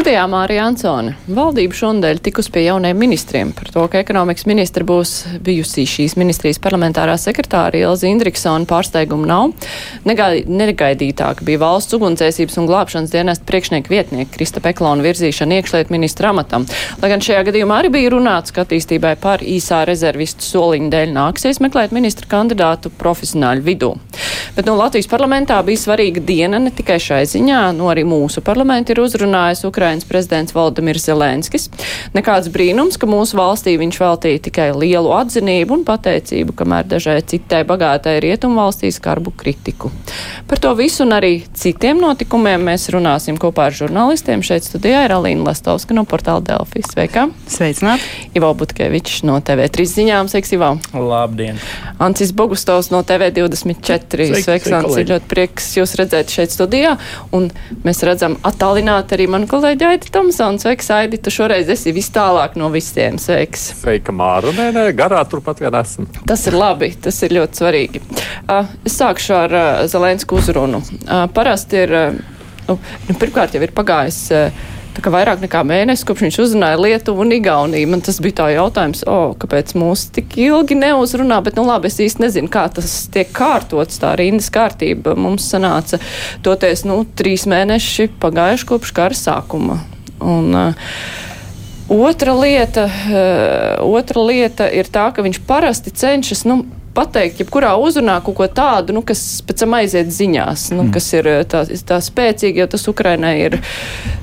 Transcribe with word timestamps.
Studijā 0.00 0.22
Mārija 0.32 0.62
Ansone. 0.64 1.10
Valdība 1.28 1.76
šonadēļ 1.76 2.22
tikus 2.24 2.46
pie 2.48 2.62
jauniem 2.64 2.96
ministriem 2.96 3.50
par 3.52 3.68
to, 3.68 3.82
ka 3.92 4.00
ekonomikas 4.00 4.46
ministra 4.48 4.80
būs 4.88 5.10
bijusi 5.44 5.82
šīs 5.84 6.14
ministrijas 6.16 6.56
parlamentārā 6.64 7.18
sekretāra 7.20 7.76
Ilza 7.82 8.08
Indriksona 8.08 8.64
pārsteiguma 8.64 9.28
nav. 9.28 9.50
Negai, 10.08 10.46
negaidītāk 10.48 11.42
bija 11.44 11.60
valsts 11.60 11.98
ugunsdzēsības 11.98 12.56
un 12.62 12.70
glābšanas 12.70 13.12
dienesta 13.12 13.44
priekšnieka 13.50 13.92
vietnieka 13.92 14.32
Krista 14.38 14.62
Peklona 14.64 15.04
virzīšana 15.04 15.60
iekšliet 15.60 15.92
ministra 15.92 16.32
amatam. 16.32 16.64
Lai 17.04 17.12
gan 17.12 17.20
šajā 17.20 17.44
gadījumā 17.50 17.82
arī 17.82 17.92
bija 17.98 18.14
runāts, 18.16 18.56
ka 18.56 18.64
attīstībai 18.64 19.18
par 19.20 19.44
īsā 19.44 19.82
rezervistu 19.84 20.48
soliņu 20.48 20.88
dēļ 20.96 21.12
nāksies 21.18 21.60
meklēt 21.60 21.92
ministra 21.92 22.30
kandidātu 22.38 22.88
profesionāļu 23.04 23.68
vidū. 23.68 23.92
Bet 24.56 24.64
nu, 24.64 24.80
Latvijas 24.80 25.12
parlamentā 25.12 25.60
bija 25.62 25.84
svarīga 25.84 26.24
diena 26.24 26.58
ne 26.58 26.72
tikai 26.72 26.96
šai 26.96 27.22
ziņā, 27.28 27.60
nu 27.76 27.92
arī 27.92 28.08
mūsu 28.08 28.40
parlamenti 28.42 28.96
ir 28.96 29.04
uzrunājis 29.04 29.68
Ukraiņu 29.68 29.89
Ukrainas 29.90 30.04
prezidents 30.04 30.54
Valdemirs 30.54 31.02
Zelenskis. 31.02 31.66
Nekāds 32.14 32.46
brīnums, 32.54 32.94
ka 32.94 33.08
mūsu 33.10 33.34
valstī 33.34 33.72
viņš 33.80 33.96
veltīja 33.98 34.42
tikai 34.44 34.68
lielu 34.70 35.10
atzinību 35.18 35.80
un 35.80 35.82
pateicību, 35.88 36.54
kamēr 36.54 36.86
dažai 36.86 37.16
citai 37.26 37.64
bagātai 37.66 38.20
rietumvalstī 38.22 38.92
skarbu 38.94 39.32
kritiku. 39.34 39.90
Par 40.46 40.62
to 40.62 40.70
visu 40.78 41.02
un 41.02 41.16
arī 41.16 41.40
citiem 41.58 41.98
notikumiem 41.98 42.62
mēs 42.70 42.86
runāsim 42.94 43.34
kopā 43.40 43.66
ar 43.66 43.74
žurnālistiem. 43.74 44.44
Šeit 44.46 44.68
studijā 44.68 45.02
ir 45.08 45.14
Alīna 45.16 45.48
Lastovska 45.48 45.96
no 45.96 46.06
portāla 46.06 46.44
Delfijas. 46.46 46.92
Sveika! 46.94 47.26
Sveicināt! 47.50 48.06
Ivo 48.38 48.52
Butkevičs 48.54 49.24
no 49.26 49.40
TV3 49.42 49.88
ziņām. 49.90 50.30
Sveiks, 50.30 50.54
Ivo! 50.54 50.76
Labdien! 50.94 51.58
Ancis 51.98 52.30
Bogustovs 52.30 52.92
no 52.94 53.02
TV24. 53.02 54.30
Sveiks, 54.38 54.70
Ancis! 54.70 55.10
Ļoti 55.10 55.30
prieks 55.34 55.72
jūs 55.80 55.98
redzēt 55.98 56.30
šeit 56.30 56.54
studijā. 56.54 56.94
Un 57.34 57.50
mēs 57.82 58.06
redzam 58.06 58.38
attālināt 58.46 59.18
arī 59.18 59.26
manu 59.30 59.50
kolēģi 59.50 59.79
kolēģi 59.80 59.96
Aidi 59.96 60.10
Tomsons. 60.12 60.64
Sveiks, 60.64 60.90
Aidi, 60.92 61.18
tu 61.18 61.30
šoreiz 61.32 61.68
esi 61.72 61.92
vis 61.96 62.10
tālāk 62.12 62.56
no 62.60 62.68
visiem. 62.72 63.16
Sveiks. 63.18 63.70
Sveika, 63.80 64.12
Māra. 64.12 64.52
Nē, 64.52 64.70
nē, 64.76 64.82
garā 64.96 65.22
turpat 65.24 65.62
vien 65.62 65.74
esmu. 65.74 66.04
Tas 66.28 66.44
ir 66.50 66.56
labi, 66.58 66.90
tas 67.00 67.16
ir 67.24 67.32
ļoti 67.38 67.60
svarīgi. 67.62 68.02
Uh, 68.44 68.68
es 68.84 68.98
sākšu 69.00 69.36
ar 69.38 69.54
uh, 69.56 69.86
Zelensku 69.88 70.36
uzrunu. 70.36 70.82
Uh, 71.06 71.24
parasti 71.32 71.80
ir, 71.86 71.94
nu, 72.68 72.76
nu, 72.76 73.16
pirmkārt 73.16 73.56
jau 73.56 73.62
ir 73.64 73.72
pagājis. 73.76 74.20
Vairāk 74.98 75.40
nekā 75.44 75.60
mēnesis, 75.66 76.04
kopš 76.06 76.24
viņš 76.26 76.38
uzrunāja 76.42 76.78
Lietuvu 76.80 77.24
un 77.24 77.34
Igauniju, 77.36 77.88
man 77.92 78.02
tas 78.04 78.18
bija 78.22 78.40
tā 78.42 78.48
jautājums, 78.52 79.04
o, 79.08 79.32
kāpēc 79.40 79.72
mūs 79.78 80.08
tik 80.14 80.36
ilgi 80.40 80.76
neuzrunā, 80.78 81.40
bet, 81.46 81.56
nu 81.58 81.64
labi, 81.68 81.88
es 81.90 82.00
īsti 82.02 82.24
nezinu, 82.26 82.50
kā 82.52 82.66
tas 82.74 82.92
tiek 83.12 83.30
kārtots, 83.34 84.00
tā 84.02 84.12
rindas 84.18 84.50
kārtība. 84.52 85.14
Mums 85.18 85.48
sanāca 85.52 86.00
toties, 86.44 86.84
nu, 86.88 87.00
trīs 87.16 87.46
mēneši 87.50 88.10
pagājuši 88.20 88.68
kopš 88.70 88.94
kara 88.96 89.16
sākuma. 89.16 89.80
Un, 90.20 90.54
uh, 90.54 90.94
Otra 91.90 92.36
lieta, 92.38 92.84
uh, 92.86 93.80
otra 93.82 94.22
lieta 94.22 94.68
ir 94.70 94.86
tā, 94.86 95.08
ka 95.10 95.24
viņš 95.26 95.40
parasti 95.48 95.90
cenšas, 95.90 96.44
nu, 96.46 96.60
pateikt, 97.00 97.40
jebkurā 97.40 97.72
uzrunā 97.80 98.18
kaut 98.24 98.36
ko 98.38 98.48
tādu, 98.52 98.94
nu, 98.96 99.02
kas 99.06 99.40
pēc 99.46 99.64
tam 99.64 99.76
aiziet 99.78 100.12
ziņās, 100.12 100.70
nu, 100.74 100.84
mm. 100.86 100.92
kas 100.94 101.08
ir 101.16 101.30
eh, 101.30 101.42
tā, 101.48 101.64
tā 101.88 102.00
spēcīgi, 102.04 102.60
jo 102.60 102.68
tas 102.70 102.86
Ukrainai 102.90 103.34
ir 103.46 103.58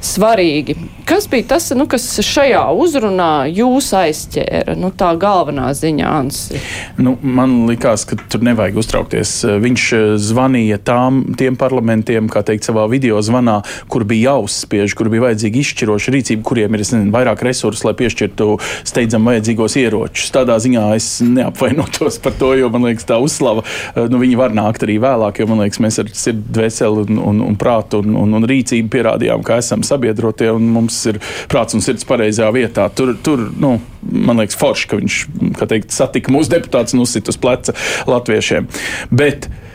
svarīgi. 0.06 0.78
Kas 1.08 1.28
bija 1.32 1.54
tas, 1.54 1.70
nu, 1.78 1.88
kas 1.90 2.06
šajā 2.26 2.64
uzrunā 2.78 3.48
jūs 3.50 3.90
aizķēra, 3.98 4.76
nu, 4.80 4.92
tā 4.96 5.14
galvenā 5.20 5.72
ziņā? 5.78 6.14
Ansi? 6.22 6.62
Nu, 7.02 7.16
man 7.22 7.60
likās, 7.70 8.06
ka 8.08 8.18
tur 8.30 8.44
nevajag 8.46 8.80
uztraukties. 8.84 9.34
Viņš 9.64 9.88
eh, 9.98 10.06
zvanīja 10.22 10.80
tām, 10.88 11.24
tiem 11.40 11.58
parlamentiem, 11.60 12.30
kā 12.32 12.44
teikt, 12.48 12.68
savā 12.68 12.86
video 12.92 13.22
zvanā, 13.24 13.60
kur 13.92 14.06
bija 14.08 14.34
jāuzspiež, 14.34 14.96
kur 14.98 15.12
bija 15.14 15.28
vajadzīga 15.30 15.62
izšķiroša 15.64 16.14
rīcība, 16.16 16.46
kuriem 16.48 16.78
ir 16.78 16.84
nezinu, 16.84 17.12
vairāk 17.16 17.44
resursu, 17.48 17.88
lai 17.88 17.96
piešķirtu 17.98 18.50
steidzam 18.88 19.28
vajadzīgos 19.28 19.78
ieročus. 19.82 20.32
Tādā 20.36 20.58
ziņā 20.62 20.86
es 20.98 21.10
neapvainotos 21.26 22.20
par 22.24 22.36
to, 22.40 22.54
jo 22.60 22.67
man 22.74 22.88
liekas, 22.88 23.08
tā 23.10 23.20
uzslava, 23.24 23.64
eh, 23.94 24.08
nu, 24.12 24.22
var 24.40 24.56
nākt 24.56 24.86
arī 24.86 24.98
vēlāk, 25.04 25.42
jo 25.42 25.50
man 25.50 25.64
liekas, 25.64 25.82
mēs 25.84 26.00
ar 26.04 26.12
sirdi, 26.14 26.44
dvēseli 26.58 27.06
un, 27.06 27.22
un, 27.32 27.44
un 27.50 27.60
prātu 27.60 28.02
un, 28.04 28.16
un, 28.24 28.40
un 28.40 28.48
rīcību 28.50 28.92
pierādījām, 28.94 29.46
ka 29.48 29.60
esam 29.62 29.86
sabiedrotie 29.88 30.50
un 30.54 30.72
mums 30.76 31.00
ir 31.12 31.22
prāts 31.52 31.78
un 31.78 31.86
sirds 31.86 32.08
pareizajā 32.08 32.50
vietā. 32.56 32.90
Tur, 32.94 33.16
tur 33.24 33.48
nu, 33.60 33.78
man 34.02 34.42
liekas, 34.42 34.58
forši, 34.60 34.90
ka 34.92 35.00
viņš, 35.02 35.22
teikt, 35.68 35.96
satika 35.96 36.34
mūsu 36.34 36.54
deputātus 36.58 36.98
un 36.98 37.06
uzsit 37.06 37.32
uz 37.32 37.40
pleca 37.42 37.76
latviešiem. 38.10 38.70
Bet, 39.12 39.48
Uh, 39.48 39.67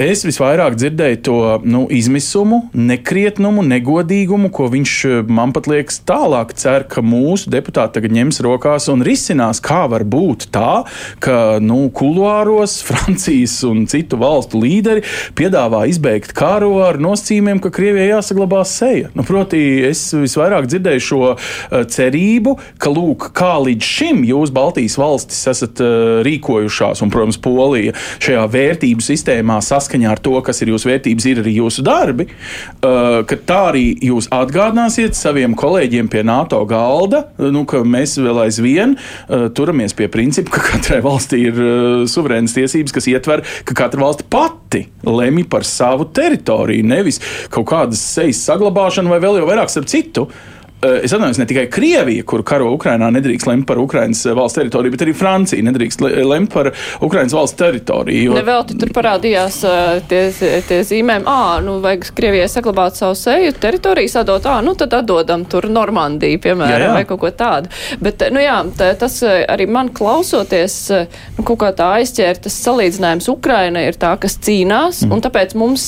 es 0.00 0.22
visvairāk 0.24 0.78
dzirdēju 0.80 1.18
to 1.26 1.38
nu, 1.68 1.82
izmisumu, 1.92 2.62
nekrietnumu, 2.72 3.60
negodīgumu, 3.66 4.48
ko 4.48 4.70
viņš 4.72 4.94
uh, 5.08 5.16
man 5.28 5.52
pat 5.52 5.68
liekas 5.68 5.98
tālāk 6.08 6.54
cer, 6.56 6.86
ka 6.88 7.04
mūsu 7.04 7.52
deputāti 7.52 7.98
tagad 7.98 8.14
ņems 8.16 8.40
rokās 8.46 8.88
un 8.88 9.04
risinās, 9.04 9.60
kā 9.60 9.82
var 9.92 10.06
būt 10.08 10.46
tā, 10.54 10.84
ka 11.20 11.58
nu, 11.60 11.90
kuluāros 11.92 12.78
Francijas 12.88 13.58
un 13.68 13.84
citu 13.92 14.16
valstu 14.22 14.62
līderi 14.62 15.04
piedāvā 15.36 15.84
izbeigt 15.90 16.32
karu 16.36 16.78
ar 16.86 17.00
nosacījumiem, 17.02 17.60
ka 17.60 17.74
Krievijai 17.74 18.08
jāsaglabā 18.14 18.62
seja. 18.68 19.12
Nu, 19.12 19.26
proti, 19.28 19.60
es 19.90 20.06
visvairāk 20.16 20.70
dzirdēju 20.70 21.06
šo 21.10 21.20
uh, 21.34 21.36
cerību, 21.92 22.56
ka 22.80 22.94
lūk, 22.94 23.28
kā 23.36 23.52
līdz 23.66 23.92
šim 23.98 24.24
jūs 24.28 24.54
Baltijas 24.54 24.96
valstis 25.00 25.44
esat 25.52 25.84
rīkojušās, 26.24 27.04
un, 27.04 27.12
protams, 27.12 27.40
Polija 27.42 27.92
šajā 28.22 28.48
vērtību 28.56 29.04
sistēmā 29.04 29.41
sistēmā 29.42 29.58
saskaņā 29.62 30.10
ar 30.12 30.20
to, 30.22 30.34
kas 30.44 30.62
ir 30.62 30.70
jūsu 30.72 30.88
vērtības, 30.88 31.26
ir 31.26 31.40
arī 31.42 31.56
jūsu 31.58 31.82
darbi, 31.84 32.28
uh, 32.28 33.22
ka 33.26 33.36
tā 33.36 33.60
arī 33.72 33.84
jūs 34.02 34.28
atgādināsiet 34.30 35.14
saviem 35.14 35.54
kolēģiem 35.54 36.08
pie 36.08 36.22
NATO 36.22 36.64
galda, 36.66 37.28
nu, 37.38 37.64
ka 37.66 37.82
mēs 37.82 38.18
vēl 38.18 38.44
aizvien 38.46 38.96
uh, 38.96 39.50
turamies 39.54 39.94
pie 39.94 40.08
principa, 40.08 40.54
ka 40.54 40.62
katrai 40.76 41.02
valstī 41.02 41.48
ir 41.50 41.58
uh, 41.58 42.06
suverēnas 42.06 42.54
tiesības, 42.54 42.94
kas 42.94 43.08
ietver, 43.10 43.44
ka 43.64 43.74
katra 43.74 44.06
valsts 44.06 44.28
pati 44.30 44.86
lemj 45.02 45.48
par 45.50 45.66
savu 45.66 46.08
teritoriju, 46.14 46.86
nevis 46.86 47.20
kaut 47.52 47.68
kādas 47.72 48.02
sejas 48.14 48.44
saglabāšanu 48.46 49.12
vai 49.12 49.22
vēl 49.22 49.40
jau 49.40 49.48
vairāk 49.48 49.72
starp 49.72 49.90
citu. 49.90 50.28
Eh, 50.82 51.04
es 51.04 51.12
atvainojos, 51.12 51.38
ne 51.38 51.46
tikai 51.46 51.70
Krievija, 51.70 52.24
kur 52.26 52.42
karo 52.42 52.72
Ukrainā 52.74 53.06
nedrīkst 53.14 53.46
lemt 53.46 53.68
par 53.68 53.78
Ukraiņas 53.78 54.24
eh, 54.26 54.34
valsts 54.34 54.58
teritoriju, 54.58 54.90
bet 54.90 55.04
arī 55.04 55.12
Francija 55.14 55.62
nedrīkst 55.62 56.00
lemt 56.26 56.50
par 56.50 56.72
Ukraiņas 57.06 57.34
valsts 57.36 57.58
teritoriju. 57.60 58.32
Jo... 58.32 58.38
Nevelti 58.40 58.74
tur 58.80 58.90
parādījās 58.96 59.60
eh, 59.68 60.00
tie, 60.10 60.22
tie 60.66 60.80
zīmēm, 60.88 61.28
ā, 61.30 61.60
nu 61.62 61.76
vajag 61.84 62.08
Krievijai 62.18 62.48
saglabāt 62.50 62.98
savu 62.98 63.14
seju, 63.20 63.52
teritoriju 63.62 64.10
sadot, 64.10 64.48
ā, 64.50 64.56
nu 64.66 64.74
tad 64.78 64.96
atdodam 64.98 65.44
tur 65.46 65.68
Normandiju, 65.70 66.40
piemēram, 66.48 66.74
jā, 66.74 66.88
jā. 66.88 66.96
vai 66.98 67.04
kaut 67.12 67.22
ko 67.22 67.30
tādu. 67.30 67.70
Bet, 68.02 68.26
nu 68.34 68.42
jā, 68.42 68.58
tā, 68.74 68.90
tas 68.98 69.20
arī 69.22 69.68
man 69.70 69.92
klausoties, 69.94 70.76
nu, 71.38 71.46
kaut 71.46 71.62
kā 71.62 71.70
tā 71.78 71.92
aizķēra, 72.00 72.42
tas 72.48 72.58
salīdzinājums 72.66 73.30
Ukraina 73.30 73.86
ir 73.86 74.00
tā, 74.02 74.16
kas 74.18 74.34
cīnās, 74.42 75.04
mm. 75.06 75.14
un 75.14 75.22
tāpēc 75.28 75.54
mums, 75.62 75.86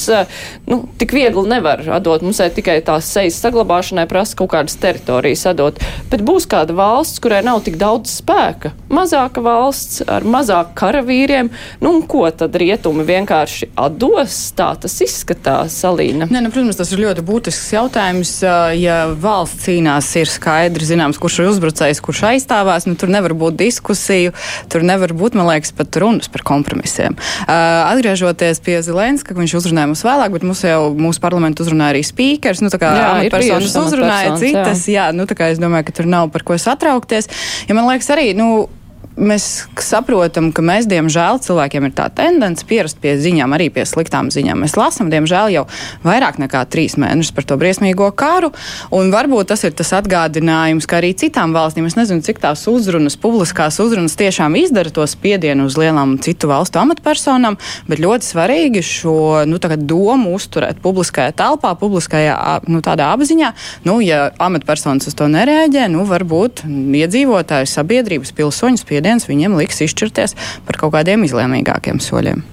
nu, 0.70 0.84
tik 1.02 1.18
viegli 1.18 1.46
nevar 1.50 1.82
atdot, 1.98 2.22
mums 2.22 2.38
ir 2.46 2.54
tikai 2.54 2.78
tās 2.86 3.10
sejas 3.10 3.42
saglabāšanai 3.42 4.06
prasa 4.06 4.38
kaut 4.38 4.54
kādas 4.54 4.78
teritoriju 4.84 5.40
sadot. 5.40 5.80
Bet 6.12 6.22
būs 6.26 6.46
kāda 6.50 6.76
valsts, 6.76 7.20
kurai 7.22 7.42
nav 7.46 7.62
tik 7.66 7.78
daudz 7.80 8.12
spēka. 8.20 8.74
Mazāka 8.94 9.42
valsts 9.44 10.04
ar 10.06 10.26
mazāk 10.28 10.74
karavīriem. 10.78 11.50
Nu, 11.82 11.96
ko 12.08 12.26
tad 12.30 12.56
rietumi 12.60 13.06
vienkārši 13.08 13.72
atdos? 13.80 14.36
Tā 14.58 14.70
tas 14.80 14.94
izskatās, 15.04 15.76
Alīna. 15.88 16.28
Nē, 16.30 16.44
nu, 16.44 16.52
protams, 16.54 16.78
tas 16.78 16.92
ir 16.94 17.02
ļoti 17.04 17.24
būtisks 17.26 17.72
jautājums. 17.74 18.36
Ja 18.78 18.98
valsts 19.20 19.64
cīnās, 19.66 20.10
ir 20.20 20.30
skaidrs, 20.30 20.90
zināms, 20.90 21.18
kurš 21.20 21.40
ir 21.42 21.50
uzbrucējs, 21.52 22.02
kurš 22.04 22.24
aizstāvās. 22.34 22.88
Nu, 22.88 22.96
tur 23.00 23.12
nevar 23.12 23.34
būt 23.38 23.58
diskusiju, 23.60 24.34
tur 24.72 24.84
nevar 24.86 25.14
būt, 25.16 25.38
man 25.38 25.48
liekas, 25.52 25.72
pat 25.76 25.96
runas 26.02 26.30
par 26.32 26.44
kompromisiem. 26.46 27.16
Uh, 27.44 27.54
atgriežoties 27.92 28.60
pie 28.64 28.78
Zelenska, 28.84 29.36
viņš 29.36 29.56
uzrunāja 29.60 29.90
mums 29.90 30.04
vēlāk, 30.06 30.34
bet 30.34 30.46
mums 30.46 30.62
jau 30.66 30.92
mūsu 30.98 31.22
parlamentu 31.22 31.64
uzrunāja 31.64 31.94
arī 31.94 32.02
spīkers. 32.06 32.62
Nu, 32.64 32.70
tā 32.72 32.80
kā 32.82 32.90
amatpersonas 33.14 33.76
uzrunāja 33.80 34.34
citas, 34.40 34.66
jā, 34.66 34.73
nu 35.16 35.26
tā 35.30 35.36
kā 35.38 35.50
es 35.52 35.60
domāju, 35.62 35.88
ka 35.88 35.98
tur 36.00 36.08
nav 36.10 36.30
par 36.34 36.44
ko 36.46 36.58
satraukties. 36.60 37.30
Ja 37.68 37.76
man 37.76 37.88
liekas 37.88 38.10
arī, 38.14 38.32
nu, 38.36 38.66
mēs 39.16 39.66
saprotam, 39.80 40.50
ka 40.54 40.62
mēs, 40.64 40.88
diemžēl, 40.90 41.38
cilvēkiem 41.44 41.86
ir 41.88 41.92
tā 41.96 42.08
tendence 42.14 42.66
pierast 42.66 42.98
pie 43.02 43.14
ziņām, 43.20 43.54
arī 43.54 43.68
pie 43.74 43.84
sliktām 43.86 44.30
ziņām. 44.34 44.64
Mēs 44.64 44.76
lasām, 44.78 45.10
diemžēl, 45.12 45.52
jau 45.54 45.64
vairāk 46.04 46.40
nekā 46.42 46.64
trīs 46.70 46.96
mēnešus 47.00 47.34
par 47.36 47.46
to 47.46 47.58
briesmīgo 47.60 48.10
karu, 48.18 48.50
un 48.94 49.12
varbūt 49.14 49.52
tas 49.52 49.62
ir 49.66 49.74
tas 49.76 49.92
atgādinājums, 50.00 50.88
ka 50.90 50.98
arī 50.98 51.12
citām 51.18 51.54
valstīm, 51.54 51.86
es 51.86 51.98
nezinu, 51.98 52.24
cik 52.26 52.42
tās 52.42 52.64
uzrunas, 52.70 53.16
publiskās 53.20 53.78
uzrunas 53.82 54.18
tiešām 54.18 54.58
izdara 54.58 54.92
to 54.94 55.06
spiedienu 55.08 55.68
uz 55.70 55.78
lielām 55.78 56.16
citu 56.24 56.50
valstu 56.50 56.82
amatpersonām, 56.82 57.58
bet 57.90 58.02
ļoti 58.02 58.30
svarīgi 58.32 58.84
šo 58.84 59.16
nu, 59.48 59.62
domu 59.84 60.34
uzturēt 60.34 60.82
publiskajā 60.82 61.32
telpā, 61.38 61.74
publiskajā 61.78 62.34
nu, 62.68 62.82
apziņā. 62.84 63.52
Nu, 63.86 63.98
ja 64.04 64.28
amatpersonas 64.42 65.08
uz 65.08 65.16
to 65.16 65.28
nereaģē, 65.30 65.86
nu, 65.92 66.04
varbūt 66.08 66.64
iedzīvotāju 66.66 67.68
sabiedrības 67.70 68.34
pilsoņu 68.36 68.82
spiedienu 68.82 69.03
spiediens 69.04 69.28
viņiem 69.28 69.60
liks 69.60 69.84
izšķirties 69.84 70.36
par 70.64 70.80
kaut 70.80 70.96
kādiem 70.96 71.28
izlēmīgākiem 71.28 72.00
soļiem. 72.00 72.44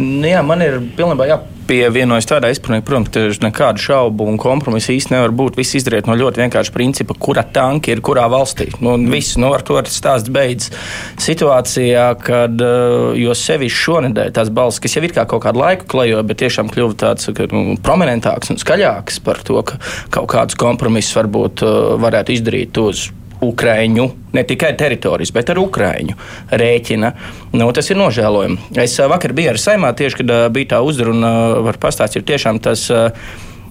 Nu 0.00 0.24
jā, 0.24 0.40
man 0.40 0.62
ir 0.64 0.78
pilnībā 0.96 1.26
jāpievienojas 1.28 2.24
tādā 2.24 2.48
izpratnē, 2.48 2.78
protams, 2.86 3.10
ka 3.36 3.44
nekādu 3.44 3.82
šaubu 3.84 4.24
un 4.30 4.38
kompromisu 4.40 4.94
īstenībā 4.94 5.18
nevar 5.18 5.34
būt. 5.36 5.58
Viss 5.60 5.76
izdarīt 5.76 6.08
no 6.08 6.16
ļoti 6.16 6.40
vienkārša 6.40 6.72
principa, 6.72 7.12
kura 7.12 7.44
tanka 7.44 7.92
ir 7.92 8.00
kurā 8.00 8.24
valstī. 8.32 8.70
Nu, 8.80 8.94
viss, 9.12 9.36
nu, 9.36 9.50
ar 9.52 9.60
to 9.66 9.76
stāsts 9.92 10.32
beidzas. 10.32 10.72
Situācijā, 11.20 12.06
kad 12.24 12.64
uh, 12.64 13.12
jo 13.20 13.36
sevišķi 13.36 13.82
šonadēļ 13.82 14.32
tās 14.40 14.54
balss, 14.56 14.80
kas 14.80 14.96
jau 14.96 15.04
ir 15.04 15.12
kā 15.12 15.28
kaut 15.28 15.44
kādu 15.44 15.60
laiku 15.60 15.90
klejo, 15.92 16.24
bet 16.24 16.40
tiešām 16.46 16.72
kļuva 16.72 16.96
tāds 17.04 17.28
ka, 17.36 17.50
nu, 17.52 17.76
prominentāks 17.84 18.54
un 18.54 18.62
skaļāks 18.62 19.20
par 19.28 19.44
to, 19.44 19.60
ka 19.60 19.82
kaut 20.16 20.32
kādus 20.32 20.56
kompromisus 20.64 21.20
varbūt 21.20 21.66
uh, 21.66 21.80
varētu 22.00 22.40
izdarīt 22.40 22.86
uz 22.88 23.10
Ukraiņu, 23.44 24.06
ne 24.36 24.42
tikai 24.46 24.72
teritorijas, 24.78 25.32
bet 25.34 25.52
ar 25.52 25.60
Ukraiņu 25.62 26.16
rēķina. 26.62 27.12
Nu, 27.56 27.70
tas 27.76 27.90
ir 27.90 28.00
nožēlojami. 28.00 28.72
Es 28.82 28.98
vakar 29.00 29.34
biju 29.36 29.54
ar 29.54 29.60
Saimā 29.60 29.92
tieši, 29.96 30.20
kad 30.20 30.34
bija 30.54 30.74
tā 30.74 30.82
uzruna, 30.84 31.30
var 31.66 31.80
pastāstīt, 31.80 32.28
tiešām 32.30 32.60
tas. 32.64 32.88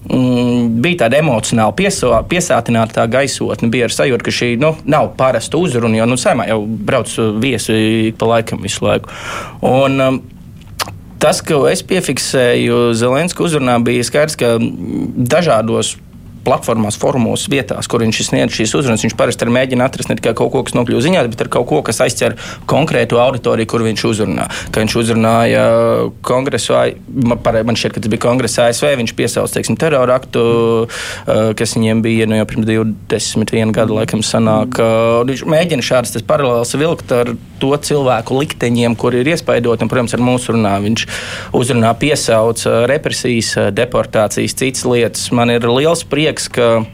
Mm, 0.00 0.80
bija 0.80 1.02
tāda 1.02 1.18
emocionāli 1.20 1.76
pieso, 1.76 2.14
piesātināta 2.30 3.04
gaisotne. 3.12 3.68
Bija 3.70 3.84
ar 3.90 3.92
sajūtu, 3.92 4.24
ka 4.24 4.32
šī 4.32 4.54
nu, 4.58 4.72
nav 4.88 5.10
parasta 5.18 5.60
uzruna, 5.60 5.98
jo 5.98 6.06
nu, 6.08 6.16
saimā 6.16 6.48
jau 6.48 6.62
brauc 6.64 7.12
viesi 7.42 8.14
pa 8.16 8.30
laikam 8.30 8.64
visu 8.64 8.86
laiku. 8.88 9.12
Un, 9.60 10.00
um, 10.00 10.22
Tas, 11.20 11.42
ko 11.44 11.66
es 11.68 11.82
piefiksēju 11.84 12.94
Zelenska 12.96 13.44
uzrunā, 13.44 13.74
bija 13.84 14.06
skaidrs, 14.08 14.38
ka 14.40 14.54
dažādos 14.56 15.98
platformās, 16.44 16.98
formos, 17.00 17.46
vietās, 17.50 17.88
kur 17.90 18.04
viņš 18.04 18.22
sniedz 18.30 18.56
šīs 18.56 18.74
uzrunas. 18.78 19.04
Viņš 19.04 19.16
parasti 19.18 19.48
mēģina 19.50 19.86
atrast 19.86 20.10
ne 20.10 20.16
tikai 20.18 20.32
kaut 20.38 20.52
ko, 20.54 20.62
kas 20.66 20.76
nokļūst 20.76 21.06
ziņā, 21.06 21.24
bet 21.32 21.44
arī 21.44 21.52
kaut 21.52 21.68
ko, 21.70 21.80
kas 21.86 22.00
aizķer 22.04 22.36
konkrētu 22.70 23.20
auditoriju, 23.20 23.68
kur 23.70 23.84
viņš 23.86 24.04
uzrunā. 24.08 24.46
Kad 24.70 24.84
viņš 24.84 24.96
uzrunāja 25.00 25.64
kongresu, 26.26 26.76
man 27.10 27.78
šķiet, 27.78 27.96
ka 27.96 28.04
tas 28.04 28.12
bija 28.12 28.24
kongresa 28.24 28.68
ASV, 28.70 28.88
viņš 29.00 29.14
piesauca 29.18 29.58
teiksim, 29.58 29.78
terora 29.80 30.16
aktu, 30.20 30.44
kas 31.58 31.76
viņiem 31.76 32.02
bija 32.04 32.28
nu, 32.30 32.38
jau 32.40 32.48
pirms 32.50 32.68
21 32.70 33.74
gadu, 33.76 33.98
laikam, 33.98 34.24
sanāk. 34.24 34.80
Viņš 35.28 35.44
mēģina 35.50 35.84
šādas 35.84 36.26
paralēlas 36.28 36.76
vilkt 36.78 37.12
ar 37.16 37.34
to 37.60 37.72
cilvēku 37.76 38.40
likteņiem, 38.40 38.96
kuri 38.98 39.20
ir 39.20 39.32
iespaidoti, 39.34 39.84
un, 39.84 39.92
protams, 39.92 40.16
ar 40.16 40.24
mūsu 40.24 40.54
runā 40.56 40.76
viņš 40.80 41.06
uzrunā 41.56 41.92
piesauc 42.00 42.62
represijas, 42.90 43.52
deportācijas, 43.76 44.56
citas 44.56 44.86
lietas. 44.88 45.28
Man 45.36 45.52
ir 45.52 45.66
liels 45.68 46.04
prieks 46.08 46.29
prieks, 46.30 46.46
ka 46.48 46.84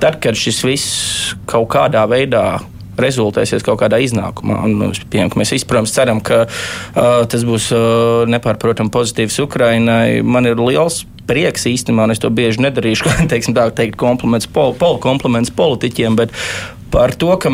tad, 0.00 0.20
kad 0.20 0.36
šis 0.36 0.62
viss 0.64 1.34
kaut 1.48 1.68
kādā 1.74 2.06
veidā 2.08 2.60
rezultēsies 2.96 3.64
kaut 3.64 3.82
kādā 3.82 3.98
iznākumā. 4.00 4.62
Un, 4.64 4.78
nu, 4.80 4.88
pieņem, 5.12 5.34
mēs 5.36 5.52
visi, 5.52 5.66
protams, 5.68 5.92
ceram, 5.92 6.22
ka 6.24 6.46
uh, 6.46 7.26
tas 7.28 7.44
būs 7.44 7.68
uh, 7.76 8.24
nepārprotami 8.32 8.92
pozitīvs 8.92 9.36
Ukrainai. 9.44 10.22
Man 10.24 10.48
ir 10.48 10.56
liels 10.56 11.02
prieks 11.28 11.66
īstenībā, 11.68 12.06
un 12.06 12.14
es 12.14 12.22
to 12.22 12.30
bieži 12.32 12.64
nedarīšu, 12.64 13.04
kā 13.08 13.26
teiksim, 13.28 13.56
tā 13.56 13.68
teikt, 13.76 13.98
kompliments, 14.00 14.48
pol, 14.48 14.72
pol, 14.78 14.96
kompliments 15.02 15.52
politiķiem, 15.52 16.16
bet 16.16 16.32
par 16.94 17.12
to, 17.20 17.34
ka 17.36 17.52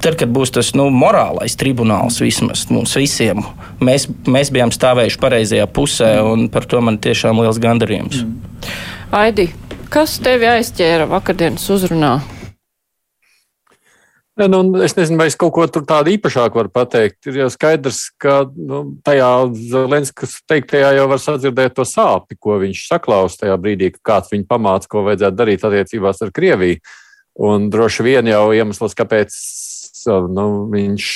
tad, 0.00 0.16
kad 0.16 0.32
būs 0.32 0.54
tas 0.56 0.72
nu, 0.78 0.88
morālais 0.88 1.58
tribunāls 1.60 2.22
vismaz 2.24 2.64
mums 2.72 2.96
visiem, 2.96 3.44
mēs, 3.84 4.08
mēs 4.24 4.48
bijām 4.54 4.72
stāvējuši 4.72 5.20
pareizajā 5.20 5.68
pusē, 5.76 6.14
un 6.24 6.48
par 6.52 6.64
to 6.70 6.80
man 6.80 6.96
tiešām 7.04 7.44
liels 7.44 7.60
gandarījums. 7.60 8.24
Mm. 8.24 8.54
Aidi, 9.14 9.50
Kas 9.94 10.16
tevi 10.18 10.48
aizķēra 10.50 11.04
vakardienas 11.06 11.68
uzrunā? 11.70 12.16
Ne, 14.34 14.48
nu, 14.50 14.58
es 14.82 14.96
nezinu, 14.98 15.20
vai 15.20 15.28
es 15.30 15.36
kaut 15.38 15.52
ko 15.54 15.68
tādu 15.70 16.10
īpašāku 16.16 16.58
varu 16.58 16.72
pateikt. 16.74 17.28
Ir 17.30 17.44
jau 17.44 17.46
skaidrs, 17.54 18.00
ka 18.18 18.40
nu, 18.50 18.80
tajā 19.06 19.28
Zelenskas 19.70 20.40
teiktajā 20.50 20.88
jau 20.96 21.04
var 21.12 21.22
sadzirdēt 21.22 21.76
to 21.78 21.86
sāpi, 21.86 22.34
ko 22.34 22.58
viņš 22.64 22.80
saklaus 22.88 23.38
tajā 23.38 23.54
brīdī, 23.62 23.92
kad 23.94 24.02
kāds 24.10 24.34
viņu 24.34 24.48
pamāca, 24.50 24.90
ko 24.90 25.04
vajadzētu 25.06 25.38
darīt 25.38 25.68
attiecībās 25.70 26.26
ar 26.26 26.34
Krieviju. 26.34 26.82
Un 27.46 27.70
droši 27.70 28.08
vien 28.08 28.34
jau 28.34 28.48
iemesls, 28.50 28.98
kāpēc 28.98 29.38
nu, 30.34 30.48
viņš 30.74 31.12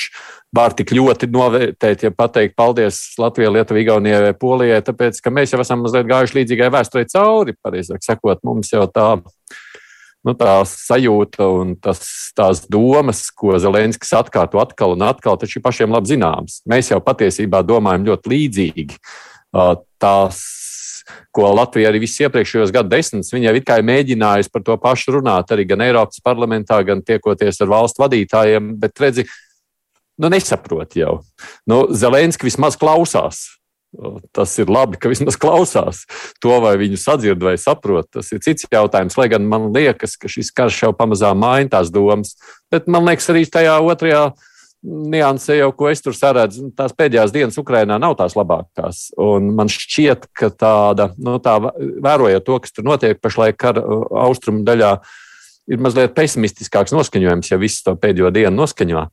var 0.55 0.75
tik 0.77 0.93
ļoti 0.97 1.29
novērtēt, 1.33 2.07
ja 2.07 2.13
pateikt 2.15 2.57
paldies 2.59 3.01
Latvijai, 3.21 3.53
Lietuvai, 3.59 3.83
Igaunijai 3.85 4.35
Polijai, 4.39 4.81
tāpēc, 4.85 5.21
ka 5.25 5.33
mēs 5.35 5.53
jau 5.53 5.61
esam 5.65 5.83
mazliet 5.85 6.09
gājuši 6.09 6.39
līdzīgai 6.41 6.71
vēsturei 6.73 7.09
cauri, 7.13 7.57
pareizāk 7.63 8.05
sakot, 8.07 8.41
mums 8.47 8.73
jau 8.73 8.87
tā. 8.93 9.11
Nu, 10.27 10.33
tā 10.35 10.57
sajūta 10.67 11.47
un 11.61 11.77
tas, 11.79 12.01
tās 12.37 12.65
domas, 12.69 13.21
ko 13.31 13.55
Zelenskis 13.63 14.11
atkārto 14.19 14.59
atkal 14.61 14.97
un 14.97 15.05
atkal, 15.07 15.39
taču 15.39 15.63
pašiem 15.63 15.95
labi 15.95 16.11
zināmas. 16.11 16.59
Mēs 16.69 16.91
jau 16.91 16.99
patiesībā 17.05 17.63
domājam 17.65 18.09
ļoti 18.11 18.33
līdzīgi. 18.35 18.99
Tās 20.03 20.43
ko 21.33 21.53
Latvija 21.55 21.89
arī 21.93 22.03
visus 22.03 22.21
iepriekšējos 22.27 22.73
gadu 22.75 22.93
desmitus, 22.93 23.33
viņa 23.33 23.51
jau 23.51 23.61
ir 23.61 23.85
mēģinājusi 23.89 24.53
par 24.53 24.65
to 24.67 24.77
pašu 24.83 25.19
runāt, 25.19 25.53
arī 25.55 25.65
gan 25.69 25.85
Eiropas 25.87 26.21
parlamentā, 26.25 26.81
gan 26.87 27.03
tiekoties 27.05 27.63
ar 27.65 27.71
valstu 27.73 28.03
vadītājiem, 28.05 28.75
bet 28.83 29.01
redzi, 29.03 29.25
nu, 30.19 30.31
nesaprot 30.33 30.97
jau. 30.99 31.21
Nu, 31.69 31.87
Zelenski 31.95 32.49
vismaz 32.49 32.79
klausās. 32.81 33.47
Tas 34.37 34.53
ir 34.61 34.69
labi, 34.69 34.99
ka 35.01 35.09
vismaz 35.09 35.39
klausās 35.41 36.03
to, 36.45 36.53
vai 36.61 36.75
viņu 36.77 36.99
sadzird 37.01 37.41
vai 37.41 37.55
saprot. 37.61 38.11
Tas 38.13 38.29
ir 38.37 38.43
cits 38.45 38.69
jautājums. 38.69 39.17
Lai 39.17 39.31
gan 39.33 39.47
man 39.49 39.71
liekas, 39.73 40.19
ka 40.21 40.29
šis 40.29 40.53
karš 40.53 40.83
jau 40.85 40.93
pamazām 40.97 41.41
maina 41.41 41.73
tās 41.79 41.89
domas, 41.95 42.35
bet 42.73 42.91
man 42.91 43.09
liekas, 43.09 43.31
arī 43.33 43.47
tajā 43.49 43.79
otrajā 43.81 44.27
niansē, 44.85 45.57
jau 45.59 45.71
ko 45.75 45.89
es 45.91 46.03
tur 46.05 46.15
saredzu, 46.15 46.69
tās 46.77 46.93
pēdējās 46.97 47.33
dienas 47.35 47.59
Ukrainā 47.59 47.99
nav 48.01 48.15
tās 48.21 48.37
labākās. 48.39 49.09
Un 49.19 49.51
man 49.57 49.71
šķiet, 49.73 50.29
ka 50.37 50.53
tāda, 50.55 51.11
nu, 51.19 51.39
tā, 51.43 51.57
vērojot 52.05 52.47
to, 52.47 52.61
kas 52.63 52.77
tur 52.77 52.87
notiek 52.87 53.19
pašlaik 53.23 53.59
kara 53.59 53.83
austrumu 54.29 54.63
daļā, 54.69 54.93
ir 55.69 55.83
mazliet 55.83 56.15
pesimistiskāks 56.17 56.95
noskaņojums, 56.95 57.51
ja 57.51 57.61
visu 57.61 57.85
to 57.89 57.97
pēdējo 58.01 58.31
dienu 58.37 58.55
noskaņo. 58.61 59.09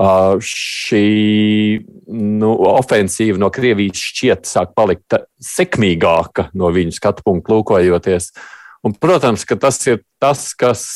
Uh, 0.00 0.38
šī 0.40 1.84
nu, 2.08 2.54
ofensīva 2.70 3.36
no 3.36 3.50
Krievijas 3.52 4.00
šķiet 4.00 4.46
sāk 4.48 4.70
palikt 4.72 5.12
sekmīgāka 5.44 6.46
no 6.56 6.70
viņu 6.72 6.94
skatu 6.96 7.24
punktu 7.26 7.58
lūkojoties. 7.58 8.30
Un, 8.86 8.94
protams, 8.96 9.44
ka 9.44 9.58
tas 9.60 9.76
ir 9.90 10.00
tas, 10.16 10.54
kas, 10.56 10.86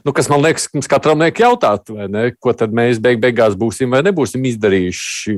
nu, 0.00 0.14
kas 0.16 0.30
man 0.32 0.40
liekas, 0.46 0.70
mums 0.72 0.88
katram 0.88 1.20
liek 1.20 1.42
jautāt, 1.44 1.92
ne, 2.08 2.30
ko 2.40 2.56
tad 2.56 2.72
mēs 2.72 3.02
beig 3.04 3.20
beigās 3.20 3.58
būsim 3.58 3.92
vai 3.92 4.00
nebūsim 4.06 4.48
izdarījuši, 4.48 5.36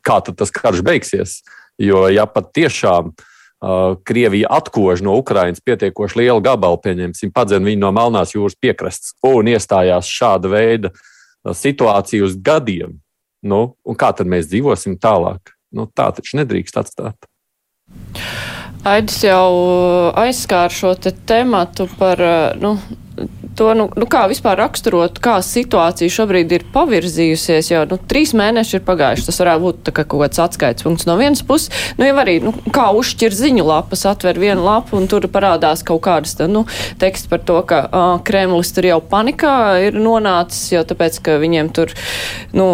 kā 0.00 0.16
tad 0.24 0.40
tas 0.40 0.54
karš 0.56 0.80
beigsies. 0.86 1.42
Jo, 1.76 2.06
ja 2.08 2.24
pat 2.24 2.54
tiešām 2.56 3.12
uh, 3.12 4.00
Krievija 4.08 4.48
atkož 4.62 5.04
no 5.04 5.20
Ukrainas 5.20 5.60
pietiekoši 5.60 6.22
lielu 6.24 6.40
gabalu, 6.40 6.80
pieņemsim, 6.88 7.36
padzen 7.36 7.68
viņu 7.68 7.84
no 7.84 7.92
Melnās 8.00 8.32
jūras 8.32 8.56
piekrastes 8.56 9.12
un 9.28 9.52
iestājās 9.52 10.08
šāda 10.08 10.56
veida 10.56 10.94
uh, 10.94 11.06
situāciju 11.46 12.28
uz 12.28 12.36
gadiem. 12.36 12.98
Nu, 13.40 13.74
kā 13.96 14.12
tad 14.16 14.28
mēs 14.28 14.50
dzīvosim 14.50 14.98
tālāk? 15.00 15.54
Nu, 15.72 15.86
tā 15.86 16.10
taču 16.12 16.36
nedrīkst 16.40 16.76
atstāt. 16.80 17.28
Aidis 18.86 19.18
jau 19.24 20.12
aizskāra 20.16 20.72
šo 20.72 20.94
te 20.96 21.12
tematu 21.28 21.86
par 22.00 22.20
nu, 22.60 22.74
to, 23.60 23.68
nu, 23.76 23.88
nu 23.92 24.08
kā 24.08 24.24
vispār 24.30 24.56
raksturot, 24.62 25.20
kā 25.20 25.36
situācija 25.44 26.12
šobrīd 26.12 26.52
ir 26.56 26.64
pavirzījusies, 26.72 27.68
jo, 27.74 27.82
nu, 27.90 27.98
trīs 28.10 28.32
mēneši 28.36 28.78
ir 28.78 28.84
pagājuši, 28.86 29.26
tas 29.28 29.40
varētu 29.42 29.64
būt 29.66 29.82
tā 29.88 29.94
kā 29.98 30.06
kaut 30.08 30.24
kāds 30.24 30.40
atskaits 30.46 30.86
punkts 30.86 31.08
no 31.08 31.16
vienas 31.20 31.42
puses, 31.44 31.68
nu, 31.98 32.06
jau 32.08 32.16
arī, 32.22 32.38
nu, 32.44 32.54
kā 32.72 32.88
uzšķir 32.96 33.36
ziņu 33.36 33.66
lapas, 33.68 34.06
atver 34.08 34.40
vienu 34.40 34.64
lapu 34.64 34.96
un 34.96 35.08
tur 35.10 35.26
parādās 35.32 35.84
kaut 35.86 36.00
kādas, 36.06 36.36
tā, 36.38 36.48
nu, 36.48 36.64
teksts 37.02 37.28
par 37.30 37.42
to, 37.44 37.58
ka 37.68 37.82
uh, 37.84 38.14
Kremlis 38.24 38.72
tur 38.76 38.88
jau 38.88 39.00
panikā 39.04 39.52
ir 39.90 39.98
nonācis, 40.00 40.70
jo 40.72 40.84
tāpēc, 40.88 41.20
ka 41.26 41.36
viņiem 41.42 41.68
tur, 41.76 41.92
nu, 42.56 42.66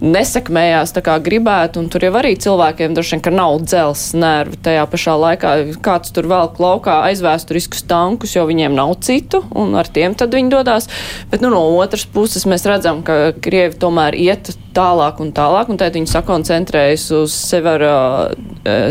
nesekmējās 0.00 0.94
tā 0.94 1.04
kā 1.06 1.18
gribētu, 1.24 1.82
un 1.82 1.90
tur 1.90 2.06
jau 2.06 2.14
arī 2.20 2.36
cilvēkiem 2.38 2.94
droši 2.94 3.16
vien, 3.16 3.24
ka 3.26 3.34
nav 3.34 3.58
dzels 3.64 4.06
nervi 4.14 4.60
tajā 4.62 4.86
pašā 4.94 5.18
laikā, 5.24 5.56
kāds 5.82 6.14
tur 6.14 6.30
vēl 6.30 6.52
klaukā 6.54 7.00
aizvēsturiskus 7.10 7.82
tankus, 7.90 8.36
jo 8.38 8.46
viņiem 8.46 8.78
nav 8.78 8.94
citu, 9.02 9.42
un 9.58 9.74
ar 9.80 9.90
tiem 9.90 10.14
tad 10.20 10.36
viņi 10.36 10.52
dodās. 10.52 10.88
Bet 11.32 11.42
nu, 11.44 11.50
no 11.52 11.62
otras 11.80 12.04
puses 12.10 12.46
mēs 12.48 12.66
redzam, 12.68 13.02
ka 13.06 13.32
Krievi 13.42 13.78
tomēr 13.80 14.16
iet 14.18 14.52
tālāk 14.76 15.20
un 15.24 15.32
tālāk, 15.36 15.72
un 15.72 15.80
tad 15.80 15.96
viņi 15.96 16.10
sakoncentrējas 16.12 17.08
uz 17.18 17.34
Severa, 17.34 18.30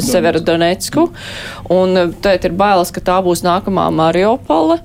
Severa 0.04 0.42
Donetsku. 0.44 1.10
Un 1.74 2.14
tad 2.24 2.50
ir 2.50 2.58
bailes, 2.60 2.94
ka 2.96 3.04
tā 3.06 3.20
būs 3.26 3.46
nākamā 3.46 3.88
Mariupola. 3.96 4.82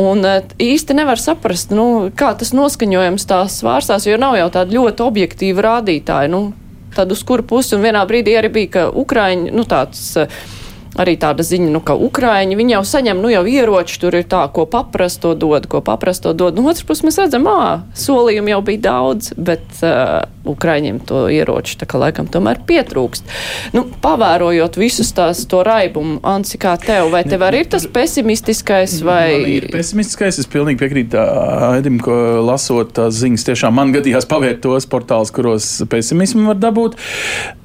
Un 0.00 0.24
īsti 0.24 0.94
nevar 0.96 1.20
saprast, 1.20 1.74
nu, 1.74 2.08
kā 2.16 2.30
tas 2.38 2.54
noskaņojums 2.56 3.26
tās 3.28 3.58
svārstās, 3.60 4.06
jo 4.08 4.16
nav 4.20 4.38
jau 4.38 4.46
tāda 4.54 4.76
ļoti 4.78 5.04
objektīva 5.04 5.66
rādītāja. 5.66 6.30
Nu, 6.32 6.54
tad 6.94 7.12
uz 7.12 7.24
kuru 7.26 7.44
pusi, 7.46 7.74
un 7.76 7.84
vienā 7.84 8.06
brīdī 8.08 8.38
arī 8.38 8.52
bija, 8.54 8.72
ka 8.78 8.86
Ukraiņi, 9.02 9.52
nu 9.52 9.66
tāds. 9.68 10.06
Uh, 10.16 10.59
arī 10.98 11.14
tāda 11.20 11.44
ziņa, 11.46 11.70
nu, 11.70 11.82
ka 11.84 11.94
Ukraiņi 11.94 12.56
viņi 12.58 12.74
jau 12.74 12.82
saņem, 12.92 13.20
nu, 13.22 13.30
jau 13.30 13.44
ieroči, 13.46 13.98
tur 14.02 14.16
ir 14.18 14.26
tā, 14.30 14.42
ko 14.54 14.66
paprast 14.70 15.22
to 15.22 15.34
dod, 15.38 15.68
ko 15.70 15.82
paprast 15.84 16.24
to 16.26 16.32
dod. 16.34 16.58
No 16.58 16.66
otras 16.70 16.86
puses 16.86 17.04
mēs 17.06 17.20
redzam, 17.20 17.46
ā, 17.50 17.82
solījumi 17.98 18.54
jau 18.54 18.60
bija 18.66 18.82
daudz, 18.88 19.30
bet 19.38 19.82
uh, 19.86 20.24
Ukraiņiem 20.50 21.00
to 21.06 21.26
ieroči 21.30 21.78
tā 21.80 21.86
kā 21.88 22.00
laikam 22.00 22.28
tomēr 22.30 22.62
pietrūkst. 22.66 23.30
Nu, 23.76 23.84
pavērojot 24.02 24.78
visus 24.80 25.12
tās 25.16 25.44
to 25.50 25.62
raibumu, 25.66 26.18
Ansi, 26.26 26.58
kā 26.60 26.74
tev, 26.80 27.10
vai 27.14 27.22
tev 27.28 27.44
arī 27.46 27.64
ir 27.64 27.70
tas 27.76 27.86
pesimistiskais 27.90 28.98
vai? 29.06 29.24
Man 29.36 29.54
ir 29.54 29.68
pesimistiskais, 29.72 30.40
es 30.42 30.50
pilnīgi 30.50 30.80
piekrītu 30.82 31.20
Aidim, 31.70 32.00
ko 32.02 32.40
lasot 32.46 32.94
tās 32.98 33.20
ziņas, 33.20 33.46
tiešām 33.50 33.76
man 33.78 33.94
gadījās 33.94 34.28
pavērt 34.30 34.64
tos 34.64 34.88
portālus, 34.90 35.32
kuros 35.34 35.72
pesimismu 35.90 36.50
var 36.50 36.60
dabūt. 36.60 36.98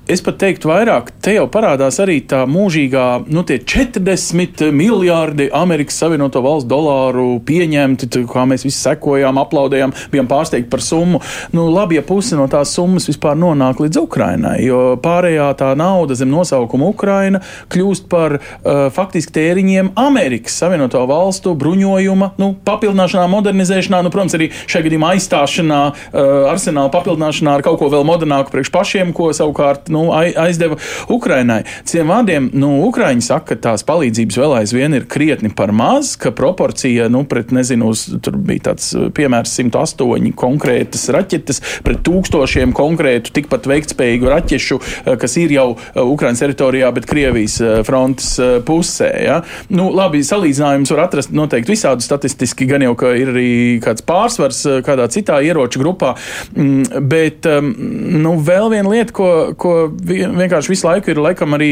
Es 0.06 0.22
pat 0.22 0.36
teiktu, 0.38 0.70
vairāk 0.70 1.08
te 1.26 1.32
jau 1.34 1.48
parādās 1.50 1.96
arī 2.04 2.20
tā 2.30 2.44
mūžīgā, 2.46 3.26
nu, 3.34 3.42
tie 3.42 3.56
40 3.58 4.68
miljardi 4.70 5.48
Amerikas 5.50 5.96
Savienoto 5.98 6.44
Valstu 6.46 6.70
dolāru 6.70 7.24
pieņemti, 7.42 8.12
kā 8.30 8.44
mēs 8.46 8.68
visi 8.68 8.84
sekojām, 8.84 9.40
aplaudējām, 9.42 9.96
bijām 10.14 10.30
pārsteigti 10.30 10.70
par 10.70 10.84
summu. 10.86 11.24
Nu, 11.58 11.64
labi, 11.74 11.98
ja 11.98 12.04
puse 12.06 12.38
no 12.38 12.46
tās 12.52 12.76
summas 12.78 13.10
vispār 13.10 13.34
nonāk 13.42 13.82
līdz 13.82 14.04
Ukrainai, 14.04 14.60
jo 14.68 14.84
pārējā 15.02 15.48
tā 15.58 15.72
nauda 15.74 16.14
zem 16.20 16.30
nosaukuma 16.30 16.92
Ukraina 16.94 17.42
kļūst 17.74 18.06
par 18.12 18.38
uh, 18.38 18.86
faktiski 18.94 19.34
tēriņiem 19.40 19.96
Amerikas 19.98 20.60
Savienoto 20.62 21.02
Valstu 21.10 21.56
bruņojuma, 21.58 22.36
nu, 22.44 22.52
papildināšanā, 22.70 23.26
modernizēšanā, 23.34 24.04
nu, 24.06 24.14
protams, 24.14 24.38
arī 24.38 24.52
šajā 24.54 24.86
gadījumā 24.86 25.16
aizstāšanā, 25.18 25.82
uh, 25.90 26.32
arsenāla 26.54 26.94
papildināšanā 26.94 27.58
ar 27.58 27.66
kaut 27.66 27.82
ko 27.82 27.90
vēl 27.98 28.06
modernāku 28.06 28.54
priekš 28.54 28.76
pašiem, 28.78 29.18
ko 29.18 29.34
savukārt 29.34 29.90
nu, 29.96 30.06
aizdeva 30.14 30.78
Ukrainai. 31.12 31.64
Ciem 31.88 32.12
vārdiem, 32.12 32.50
nu, 32.58 32.72
Ukraiņi 32.90 33.24
saka, 33.26 33.54
ka 33.54 33.70
tās 33.70 33.86
palīdzības 33.88 34.40
vēl 34.42 34.56
aizvien 34.60 34.96
ir 34.98 35.08
krietni 35.12 35.52
par 35.54 35.74
maz, 35.76 36.16
ka 36.20 36.34
proporcija, 36.36 37.08
nu, 37.14 37.24
pret, 37.30 37.54
nezinu, 37.56 37.92
uz, 37.94 38.06
tur 38.26 38.38
bija 38.38 38.72
tāds 38.72 38.92
uh, 38.96 39.08
piemērs 39.16 39.56
108 39.60 40.34
konkrētas 40.38 41.08
raķetes 41.14 41.62
pret 41.86 42.02
tūkstošiem 42.06 42.74
konkrētu 42.76 43.34
tikpat 43.36 43.70
veiktspējīgu 43.72 44.32
raķešu, 44.34 44.80
uh, 44.82 45.14
kas 45.22 45.38
ir 45.42 45.56
jau 45.56 45.68
uh, 45.76 46.02
Ukraiņas 46.04 46.44
teritorijā, 46.46 46.92
bet 46.96 47.08
Krievijas 47.10 47.58
frontes 47.88 48.34
pusē. 48.66 49.10
Ja? 49.24 49.38
Nu, 49.74 49.88
labi, 49.96 50.24
salīdzinājums 50.26 50.92
var 50.94 51.06
atrast 51.06 51.34
noteikti 51.36 51.74
visādi 51.74 52.06
statistiski, 52.06 52.68
gan 52.70 52.84
jau, 52.86 52.96
ka 53.00 53.14
ir 53.18 53.32
arī 53.32 53.50
kāds 53.84 54.04
pārsvars 54.06 54.64
kādā 54.86 55.08
citā 55.12 55.40
ieroču 55.46 55.82
grupā, 55.82 56.14
mm, 56.56 57.06
bet 57.10 57.48
um, 57.50 57.72
nu, 58.26 58.36
vēl 58.46 58.72
viena 58.74 58.92
lieta, 58.92 59.16
ko, 59.16 59.30
ko 59.60 59.76
vienkārši 59.90 60.74
visu 60.74 60.88
laiku 60.90 61.14
ir 61.14 61.22
laikam 61.22 61.58
arī 61.58 61.72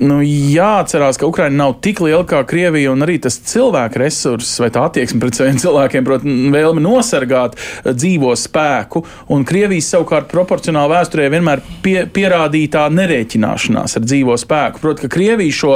nu, 0.00 0.18
jāatcerās, 0.22 1.18
ka 1.18 1.26
Ukraina 1.28 1.64
nav 1.64 1.78
tik 1.84 2.00
liela 2.04 2.24
kā 2.28 2.40
Krievija, 2.48 2.92
un 2.92 3.04
arī 3.04 3.18
tas 3.22 3.38
cilvēku 3.50 4.00
resurss 4.02 4.58
vai 4.62 4.70
tā 4.74 4.84
attieksme 4.88 5.20
pret 5.22 5.38
saviem 5.38 5.58
cilvēkiem, 5.60 6.06
protams, 6.06 6.48
vēlme 6.54 6.82
nosargāt 6.84 7.56
eh, 7.58 7.90
dzīvo 7.92 8.34
spēku, 8.38 9.04
un 9.34 9.46
Krievijas 9.48 9.90
savukārt 9.94 10.30
proporcionāli 10.32 10.94
vēsturē 10.94 11.28
vienmēr 11.34 11.62
pie, 11.84 11.96
pierādītā 12.14 12.86
nerēķināšanās 12.94 13.98
ar 13.98 14.06
dzīvo 14.06 14.36
spēku. 14.40 14.82
Protams, 14.82 15.04
ka 15.04 15.12
Krievija 15.16 15.58
šo 15.58 15.74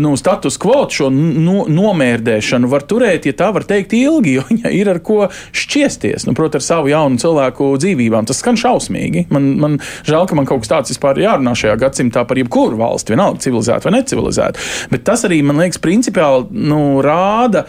nu, 0.00 0.14
status 0.20 0.58
quo, 0.60 0.80
šo 0.92 1.10
no, 1.12 1.66
nomērdēšanu 1.72 2.70
var 2.70 2.86
turēt, 2.88 3.28
ja 3.28 3.36
tā 3.36 3.50
var 3.54 3.66
teikt, 3.68 3.96
ilgi, 3.98 4.34
jo 4.38 4.46
viņa 4.48 4.72
ir 4.74 4.92
ar 4.94 5.02
ko 5.04 5.28
šķiesties, 5.32 6.28
nu, 6.28 6.36
protams, 6.38 6.62
ar 6.62 6.64
savu 6.64 6.92
jaunu 6.92 7.20
cilvēku 7.20 7.70
dzīvībām. 7.82 8.26
Tas 8.28 8.40
skan 8.42 8.56
šausmīgi. 8.58 9.26
Man, 9.34 9.50
man 9.60 9.76
žēl, 10.08 10.24
ka 10.28 10.38
man 10.38 10.48
kaut 10.48 10.64
kas 10.64 10.72
tāds 10.72 10.94
vispār 10.94 11.20
jārunā 11.22 11.52
šajā 11.58 11.76
gadsimtā 11.80 12.24
par 12.28 12.40
jebkuru 12.40 12.78
valsti, 12.80 13.14
vienalga 13.14 13.42
civilizētu 13.58 13.88
vai 13.88 13.94
necivilizētu. 13.98 14.66
Bet 14.92 15.04
tas 15.08 15.24
arī, 15.28 15.42
man 15.46 15.60
liekas, 15.62 15.80
principiāli 15.82 16.48
nu, 16.68 17.00
rāda 17.04 17.66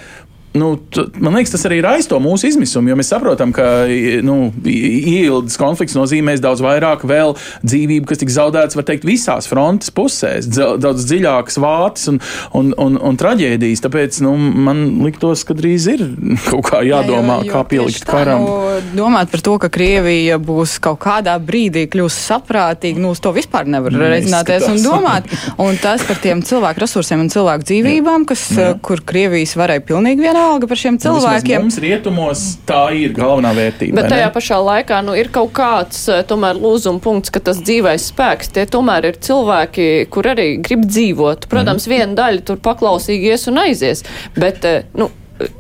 Nu, 0.54 0.80
man 1.22 1.36
liekas, 1.38 1.52
tas 1.54 1.66
arī 1.70 1.78
raisa 1.86 2.10
to 2.10 2.18
mūsu 2.24 2.48
izmisumu, 2.50 2.90
jo 2.90 2.96
mēs 2.98 3.12
saprotam, 3.12 3.52
ka 3.54 3.86
nu, 4.26 4.38
ieildes 4.66 5.60
konflikts 5.62 5.94
nozīmēs 5.94 6.42
daudz 6.42 6.64
vairāk 6.66 7.04
vēl 7.06 7.36
dzīvību, 7.62 8.08
kas 8.10 8.22
tiks 8.24 8.34
zaudētas, 8.34 8.78
var 8.80 8.88
teikt, 8.88 9.06
visās 9.06 9.46
frontes 9.50 9.94
pusēs, 9.94 10.48
daudz 10.50 11.06
dziļākas 11.06 11.60
vātas 11.62 12.10
un, 12.10 12.18
un, 12.58 12.72
un, 12.82 12.98
un 12.98 13.20
traģēdijas. 13.22 13.84
Tāpēc 13.86 14.18
nu, 14.26 14.32
man 14.40 14.82
liktos, 15.06 15.44
ka 15.46 15.54
drīz 15.54 15.86
ir 15.94 16.02
kaut 16.48 16.66
kā 16.72 16.82
jādomā, 16.88 17.44
Jā, 17.44 17.46
jo, 17.46 17.52
jo, 17.52 17.54
kā 17.54 17.64
pielikt 17.70 18.08
tā, 18.08 18.18
karam. 18.18 18.48
Nu, 18.48 18.82
domāt 18.98 19.30
par 19.30 19.46
to, 19.46 19.56
ka 19.62 19.70
Krievija 19.78 20.42
būs 20.42 20.80
kaut 20.82 20.98
kādā 21.06 21.38
brīdī 21.38 21.86
kļūst 21.94 22.26
saprātīga, 22.32 22.98
nu, 23.06 23.14
uz 23.14 23.22
to 23.22 23.36
vispār 23.38 23.70
nevar 23.70 23.94
rezināties 23.94 24.66
un 24.72 24.82
domāt. 24.82 25.30
Un 25.62 25.78
tas 25.78 26.02
par 26.10 26.18
tiem 26.26 26.42
cilvēku 26.42 26.88
resursiem 26.88 27.22
un 27.22 27.30
cilvēku 27.30 27.70
dzīvībām, 27.70 28.26
kas, 28.34 28.50
Jā. 28.58 28.74
kur 28.82 29.06
Krievijas 29.06 29.54
varēja 29.60 29.86
pilnīgi 29.86 30.26
vienā 30.26 30.39
vienalga 30.40 30.68
par 30.68 30.80
šiem 30.80 30.98
nu, 30.98 31.04
cilvēkiem. 31.04 31.66
Mums 31.66 31.80
rietumos 31.84 32.44
tā 32.68 32.82
ir 32.98 33.14
galvenā 33.18 33.52
vērtība. 33.58 33.98
Bet 34.00 34.12
tajā 34.14 34.30
pašā 34.36 34.60
laikā 34.64 35.02
nu, 35.06 35.16
ir 35.20 35.32
kaut 35.34 35.52
kāds 35.58 36.02
eh, 36.12 36.22
tomēr 36.28 36.60
lūzuma 36.60 37.02
punkts, 37.04 37.34
ka 37.34 37.42
tas 37.44 37.62
dzīvais 37.62 38.10
spēks, 38.12 38.54
tie 38.56 38.66
tomēr 38.70 39.12
ir 39.12 39.20
cilvēki, 39.26 39.90
kur 40.14 40.32
arī 40.34 40.52
grib 40.66 40.86
dzīvot. 40.88 41.50
Protams, 41.52 41.88
mm. 41.88 41.96
viena 41.96 42.20
daļa 42.24 42.46
tur 42.48 42.62
paklausīgi 42.64 43.34
ies 43.34 43.48
un 43.52 43.62
aizies, 43.66 44.06
bet, 44.38 44.66
eh, 44.68 44.88
nu, 45.00 45.12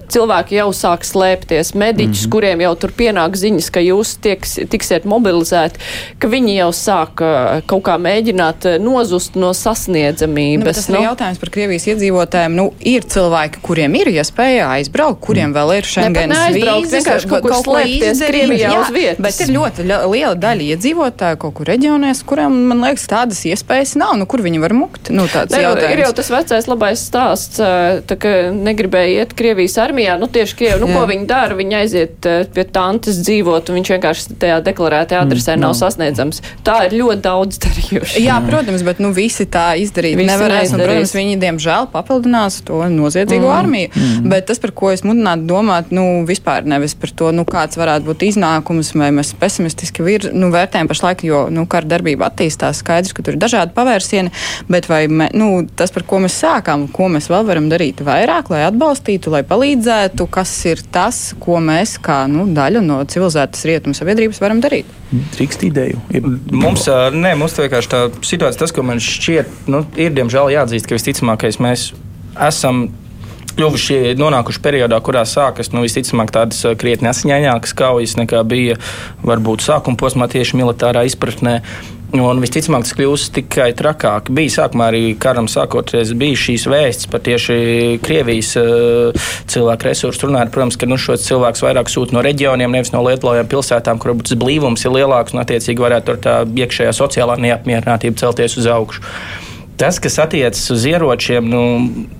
cilvēki 0.09 0.57
jau 0.57 0.69
sāk 0.75 1.05
slēpties, 1.07 1.73
mediķus, 1.77 2.23
mm 2.23 2.25
-hmm. 2.25 2.31
kuriem 2.33 2.61
jau 2.63 2.73
tur 2.75 2.91
pienāk 2.97 3.37
ziņas, 3.39 3.69
ka 3.71 3.83
jūs 3.83 4.15
tieks, 4.21 4.57
tiksiet 4.69 5.05
mobilizēti, 5.09 5.79
ka 6.19 6.27
viņi 6.27 6.55
jau 6.57 6.69
sāk 6.75 7.23
kaut 7.69 7.83
kā 7.85 7.97
mēģināt 8.01 8.67
nozust 8.83 9.35
no 9.35 9.53
sasniedzamības. 9.53 10.65
Nu, 10.65 10.73
tas 10.73 10.89
nu? 10.89 10.99
ir 10.99 11.07
jautājums 11.09 11.39
par 11.39 11.49
Krievijas 11.53 11.87
iedzīvotājiem. 11.93 12.55
Nu, 12.59 12.73
ir 12.79 13.05
cilvēki, 13.05 13.61
kuriem 13.61 13.95
ir 14.01 14.11
iespēja 14.13 14.69
aizbraukt, 14.75 15.21
kuriem 15.21 15.49
mm. 15.51 15.57
vēl 15.59 15.75
ir 15.77 15.89
Schengens 15.89 16.43
vīzes, 16.57 16.91
vienkārši 16.97 17.31
kaut 17.31 17.47
kur 17.47 17.55
slēpties 17.63 18.23
Krievijā 18.25 18.73
jā, 18.73 18.81
uz 18.81 18.93
vietas. 18.93 19.23
Bet 19.23 19.45
ir 19.45 19.53
ļoti 19.55 19.87
liela 19.87 20.35
daļa 20.35 20.69
iedzīvotāju 20.75 21.41
kaut 21.45 21.57
kur 21.59 21.69
reģionēs, 21.69 22.23
kuriem, 22.25 22.59
man 22.73 22.83
liekas, 22.87 23.07
tādas 23.11 23.45
iespējas 23.45 23.95
nav. 23.99 24.17
Nu, 24.19 24.25
kur 24.29 24.43
viņi 24.43 24.59
var 24.59 24.73
mukt? 24.73 25.11
Nu, 25.13 25.27
ne, 25.29 25.63
ir 25.93 26.03
jau 26.03 26.11
tas 26.17 26.29
vecais 26.33 26.67
labais 26.67 27.05
stāsts, 27.09 27.59
tā, 27.59 28.19
ka 28.19 28.35
negribēja 28.55 29.23
iet 29.23 29.35
Krievijas 29.37 29.68
Krievijas 29.69 29.77
armijā, 29.85 30.17
nu 30.19 30.27
tieši 30.27 30.55
Krievi, 30.57 30.79
nu 30.81 30.87
Jā. 30.89 30.95
ko 30.97 31.05
viņi 31.09 31.25
dara, 31.29 31.55
viņi 31.57 31.75
aiziet 31.77 32.25
uh, 32.25 32.41
pie 32.53 32.63
tantes 32.73 33.19
dzīvot, 33.21 33.69
un 33.69 33.77
viņš 33.77 33.91
vienkārši 33.93 34.37
tajā 34.41 34.57
deklarētajā 34.65 35.21
adresē 35.21 35.53
mm, 35.55 35.61
nav 35.61 35.73
no. 35.73 35.77
sasniedzams. 35.77 36.41
Tā 36.65 36.77
ir 36.87 36.95
ļoti 36.97 37.21
daudz 37.21 37.59
darījuši. 37.61 38.23
Jā, 38.23 38.39
protams, 38.47 38.83
bet 38.87 39.01
nu 39.03 39.11
visi 39.13 39.45
tā 39.45 39.75
izdarīt 39.77 40.17
visi 40.17 40.29
nevarēs, 40.31 40.73
un, 40.73 40.81
protams, 40.81 41.13
viņi 41.13 41.37
diemžēl 41.43 41.89
papildinās 41.93 42.61
to 42.65 42.81
noziedzīgo 42.89 43.45
mm. 43.45 43.53
armiju. 43.53 43.91
Mm. 43.93 44.31
Bet 44.33 44.47
tas, 44.49 44.61
par 44.63 44.73
ko 44.73 44.89
es 44.93 45.05
mudinātu 45.05 45.45
domāt, 45.49 45.93
nu 45.93 46.23
vispār 46.27 46.65
nevis 46.65 46.97
par 46.97 47.13
to, 47.13 47.29
nu 47.35 47.45
kāds 47.49 47.77
varētu 47.79 48.09
būt 48.09 48.25
iznākums, 48.31 48.93
vai 48.97 49.11
mēs 49.15 49.35
pesimistiski 49.37 50.05
vir, 50.05 50.31
nu, 50.33 50.49
vērtējam 50.55 50.89
pašlaik, 50.89 51.25
jo, 51.29 51.45
nu, 51.53 51.67
kara 51.69 51.89
darbība 51.93 52.31
attīstās, 52.31 52.81
skaidrs, 52.81 53.13
ka 53.13 53.25
tur 53.25 53.37
ir 53.37 53.43
dažādi 53.45 53.75
pavērsieni, 53.77 54.33
bet 54.71 54.89
vai, 54.89 55.03
me, 55.11 55.29
nu, 55.37 55.51
tas, 55.77 55.93
par 55.93 56.07
ko 56.09 56.23
mēs 56.25 56.41
sākām, 56.41 56.89
ko 56.95 57.11
mēs 57.13 57.29
vēl 57.29 57.45
varam 57.47 57.69
darīt 57.71 58.01
vairāk, 58.05 58.49
lai 58.53 58.65
atbalstītu, 58.67 59.33
lai 59.33 59.43
palīdzētu 59.45 59.58
palīdzētu, 59.59 60.27
kas 60.31 60.53
ir 60.69 60.81
tas, 60.93 61.19
ko 61.41 61.59
mēs 61.63 61.97
kā 62.03 62.23
nu, 62.31 62.45
daļa 62.55 62.81
no 62.85 63.01
civilizētas 63.09 63.65
rietumu 63.67 63.97
sabiedrības 63.97 64.39
varam 64.39 64.61
darīt? 64.63 64.87
Drīkst 65.35 65.65
ideju. 65.67 65.99
Ir... 66.15 66.29
Mums, 66.53 66.87
nē, 66.87 67.35
mums 67.39 67.57
vienkārši 67.59 67.91
tā 67.91 68.01
situācija, 68.23 68.61
tas, 68.63 68.73
ko 68.75 68.85
man 68.87 69.03
šķiet, 69.03 69.67
nu, 69.71 69.83
ir 69.99 70.15
diemžēl 70.15 70.53
jāatzīst, 70.55 70.87
ka 70.87 70.95
visticamākais 70.95 71.59
mēs 71.63 71.89
esam 72.47 72.87
kļuvuši 73.57 74.15
nonākuši 74.19 74.63
periodā, 74.63 75.01
kurā 75.03 75.25
sākas 75.27 75.73
nu, 75.73 75.83
visticamāk 75.83 76.31
tādas 76.31 76.63
krietni 76.79 77.11
asiņainākas 77.11 77.75
kaujas 77.75 78.15
nekā 78.19 78.45
bija 78.47 78.77
varbūt 79.25 79.65
sākuma 79.65 79.99
posmā 79.99 80.29
tieši 80.31 80.61
militārā 80.61 81.03
izpratnē. 81.09 81.59
Un 82.09 82.39
visticamāk, 82.41 82.87
tas 82.87 82.95
kļūs 82.97 83.27
tikai 83.35 83.67
trakāk. 83.77 84.31
Bija 84.33 84.63
sākumā 84.63 84.87
arī 84.89 85.01
karam 85.21 85.45
sākoties, 85.51 86.15
bija 86.17 86.39
šīs 86.41 86.63
vēstis 86.71 87.09
par 87.11 87.21
tieši 87.21 87.57
Krievijas 88.01 88.55
uh, 88.57 89.27
cilvēku 89.49 89.85
resursu. 89.85 90.25
Runājot, 90.25 90.49
protams, 90.55 90.79
ka 90.81 90.89
nu, 90.89 90.97
šos 90.97 91.27
cilvēkus 91.27 91.61
vairāk 91.67 91.91
sūta 91.93 92.17
no 92.17 92.23
reģioniem, 92.25 92.73
nevis 92.73 92.89
no 92.95 93.03
lietotājiem 93.05 93.51
pilsētām, 93.51 94.01
kur 94.01 94.15
tas 94.23 94.39
blīvums 94.41 94.87
ir 94.87 94.95
lielāks 94.97 95.37
un, 95.37 95.43
attiecīgi, 95.43 95.85
varētu 95.85 96.15
ar 96.15 96.19
tā 96.25 96.39
iekšējā 96.65 96.95
sociālā 96.97 97.37
neapmierinātība 97.45 98.17
celties 98.23 98.57
uz 98.57 98.71
augšu. 98.73 99.05
Tas, 99.79 100.01
kas 100.01 100.17
attiecas 100.19 100.65
uz 100.73 100.89
ieročiem, 100.89 101.45
nu, 101.45 101.63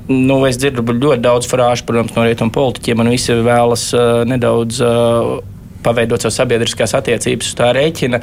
nu, 0.07 0.39
es 0.47 0.61
dzirdu 0.61 0.85
ļoti 0.85 1.25
daudz 1.25 1.49
frāžu, 1.49 1.89
protams, 1.89 2.13
no 2.13 2.29
rietumu 2.29 2.53
politiķiem, 2.55 3.01
un 3.01 3.13
visi 3.17 3.41
vēlas 3.41 3.89
uh, 3.97 4.21
nedaudz 4.29 4.85
uh, 4.85 5.39
paveidot 5.83 6.21
savas 6.21 6.37
sabiedriskās 6.43 6.93
attiecības 7.01 7.49
uz 7.49 7.57
tā 7.57 7.73
rēķina. 7.75 8.21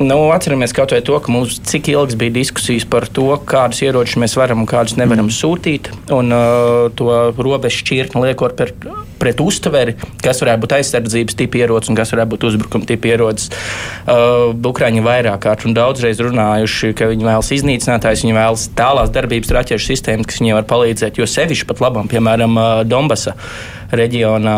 Nu, 0.00 0.30
atceramies 0.32 0.72
kaut 0.72 0.94
vai 0.94 1.02
to, 1.04 1.18
ka 1.20 1.28
mums 1.28 1.58
cik 1.68 1.90
ilgs 1.92 2.16
bija 2.16 2.32
diskusijas 2.32 2.86
par 2.88 3.04
to, 3.04 3.26
kādus 3.44 3.82
ieročus 3.84 4.16
mēs 4.22 4.32
varam 4.38 4.62
un 4.62 4.68
kādus 4.68 4.94
nevaram 4.96 5.26
mm. 5.26 5.34
sūtīt, 5.36 5.90
un 6.16 6.32
uh, 6.32 6.86
to 6.96 7.10
robežu 7.36 7.82
šķirtni 7.82 8.22
liekot 8.24 8.54
par, 8.56 8.72
pret 9.20 9.42
uztveri, 9.44 9.98
kas 10.24 10.40
varētu 10.40 10.62
būt 10.62 10.74
aizsardzības 10.78 11.36
tipa 11.36 11.60
ierocis 11.60 11.92
un 11.92 11.98
kas 11.98 12.14
varētu 12.14 12.32
būt 12.32 12.46
uzbrukuma 12.48 12.88
tipa 12.88 13.10
ierocis. 13.10 13.50
Uh, 14.06 14.56
Ukrāņi 14.70 15.04
vairāk 15.04 15.42
kārt 15.44 15.66
un 15.68 15.76
daudzreiz 15.76 16.22
runājuši, 16.24 16.94
ka 16.96 17.10
viņi 17.10 17.26
vēlas 17.28 17.52
iznīcinātājs, 17.58 18.22
viņi 18.24 18.38
vēlas 18.38 18.64
tālās 18.78 19.12
darbības 19.12 19.52
raķešu 19.58 19.92
sistēmas, 19.92 20.30
kas 20.30 20.40
viņiem 20.40 20.56
var 20.62 20.70
palīdzēt, 20.70 21.20
jo 21.20 21.28
sevišķi 21.28 21.68
pat 21.68 21.84
labam, 21.84 22.08
piemēram, 22.08 22.56
uh, 22.56 22.80
Donbasa 22.88 23.36
reģionā 23.92 24.56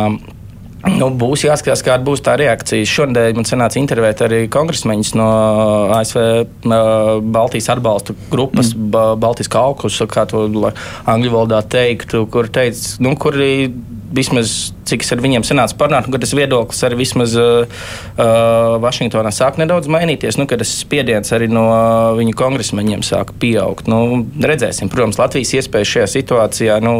Nu, 0.82 1.08
būs 1.14 1.44
jāskatās, 1.46 1.84
kāda 1.86 2.02
būs 2.06 2.24
tā 2.26 2.34
reakcija. 2.40 2.86
Šodien 2.88 3.36
man 3.38 3.46
sanāca 3.46 3.78
intervēt 3.78 4.24
arī 4.26 4.40
kongresmeņus 4.50 5.12
no 5.18 5.28
ASV 5.94 6.24
Baltijas 7.34 7.70
atbalsta 7.76 8.16
grupas, 8.32 8.72
mm. 8.74 9.18
Baltijas 9.22 9.50
kaukus, 9.52 10.00
kā 10.10 10.26
to 10.30 10.48
angļu 10.50 11.34
valodā 11.36 11.62
teiktu, 11.62 12.24
kur 12.32 12.50
teica, 12.50 12.96
nu, 13.04 13.14
kuri 13.20 13.52
vismaz 14.14 14.72
cik 14.92 15.04
es 15.04 15.12
ar 15.14 15.22
viņiem 15.22 15.44
sanācu 15.46 15.76
parunāt, 15.80 16.06
nu, 16.06 16.14
ka 16.14 16.20
tas 16.22 16.34
viedoklis 16.36 16.82
arī 16.86 16.98
vismaz 17.00 17.34
uh, 17.38 17.64
uh, 17.64 18.76
Vašingtonā 18.82 19.32
sāk 19.34 19.58
nedaudz 19.60 19.88
mainīties, 19.92 20.38
nu, 20.40 20.46
kad 20.50 20.62
tas 20.62 20.72
spiediens 20.82 21.32
arī 21.34 21.48
no 21.50 21.64
uh, 21.70 22.12
viņu 22.18 22.34
kongresmeņiem 22.38 23.04
sāk 23.06 23.32
pieaugt. 23.42 23.88
Nu, 23.90 24.22
redzēsim, 24.42 24.90
protams, 24.92 25.20
Latvijas 25.20 25.54
iespējas 25.60 25.94
šajā 25.94 26.08
situācijā 26.16 26.78
nu, 26.84 26.94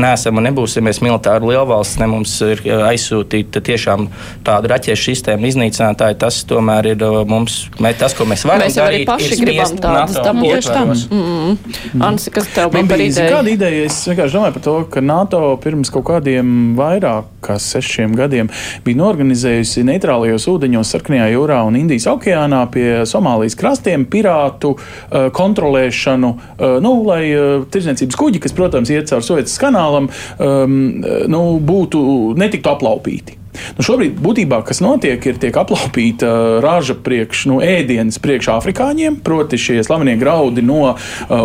nesam 0.00 0.40
un 0.40 0.48
nebūsim 0.48 0.86
mēs 0.86 1.02
militāri 1.04 1.50
lielvalsts, 1.52 1.98
ne 2.02 2.08
mums 2.10 2.36
ir 2.46 2.62
uh, 2.64 2.86
aizsūtīta 2.92 3.62
tiešām 3.64 4.08
tāda 4.46 4.74
raķešu 4.74 5.10
sistēma 5.10 5.50
iznīcinātāja. 5.50 6.18
Tas 6.24 6.40
tomēr 6.48 6.92
ir 6.94 7.04
mums, 7.28 7.64
mē, 7.82 7.92
tas, 7.98 8.14
ko 8.16 8.28
mēs 8.30 8.46
varam 8.48 8.68
mēs 8.68 8.78
darīt. 8.78 9.08
Mēs 9.08 9.26
arī 9.26 9.34
paši 9.34 9.40
gribam 9.42 9.76
tādas 9.82 10.16
dabūt. 10.22 10.70
Mm 11.10 11.56
-hmm. 11.58 12.06
Ansi, 12.06 12.30
kas 12.30 12.48
tev 12.54 12.72
bija 12.72 12.88
par 12.88 13.00
ideju? 13.00 13.36
Kāda 13.36 13.50
ideja? 13.50 13.84
Es 13.84 14.00
vienkārši 14.08 14.38
domāju 14.38 14.56
par 14.56 14.62
to, 14.62 14.76
ka 14.90 15.00
NATO 15.00 15.42
pirms 15.62 15.90
kaut 15.92 16.06
kādiem 16.08 16.53
vairāk 16.78 17.30
kā 17.44 17.58
sešiem 17.60 18.14
gadiem 18.18 18.50
bija 18.84 19.00
norganizējusi 19.00 19.84
neitrālajos 19.88 20.48
ūdeņos, 20.50 20.94
Sarkanajā 20.94 21.28
jūrā 21.34 21.60
un 21.68 21.78
Indijas 21.78 22.08
okeānā 22.12 22.62
pie 22.74 22.88
Somālijas 23.08 23.58
krastiem 23.60 24.06
pirātu 24.10 24.74
uh, 24.76 25.28
kontrolēšanu, 25.34 26.32
uh, 26.34 26.76
nu, 26.84 26.96
lai 27.06 27.22
uh, 27.34 27.68
tirdzniecības 27.68 28.20
kuģi, 28.20 28.42
kas, 28.44 28.56
protams, 28.56 28.92
iet 28.94 29.12
cauri 29.12 29.28
Sovietas 29.28 29.56
kanālam, 29.60 30.10
um, 30.38 30.76
nu, 31.30 31.46
būtu 31.64 32.04
netiktu 32.40 32.72
aplaupīti. 32.72 33.43
Nu, 33.76 33.84
šobrīd 33.86 34.18
būtībā, 34.22 34.60
kas 34.66 34.80
notiek, 34.84 35.22
ir 35.26 35.38
tiek 35.42 35.56
aplaupīta 35.58 36.60
raža 36.64 36.96
priekš, 37.04 37.44
nu, 37.50 37.58
ēdienas 37.64 38.20
priekš 38.22 38.50
afrikāņiem, 38.54 39.18
proti 39.24 39.58
šie 39.60 39.80
slavenie 39.86 40.16
graudi 40.20 40.64
no 40.64 40.80
uh, 40.92 40.96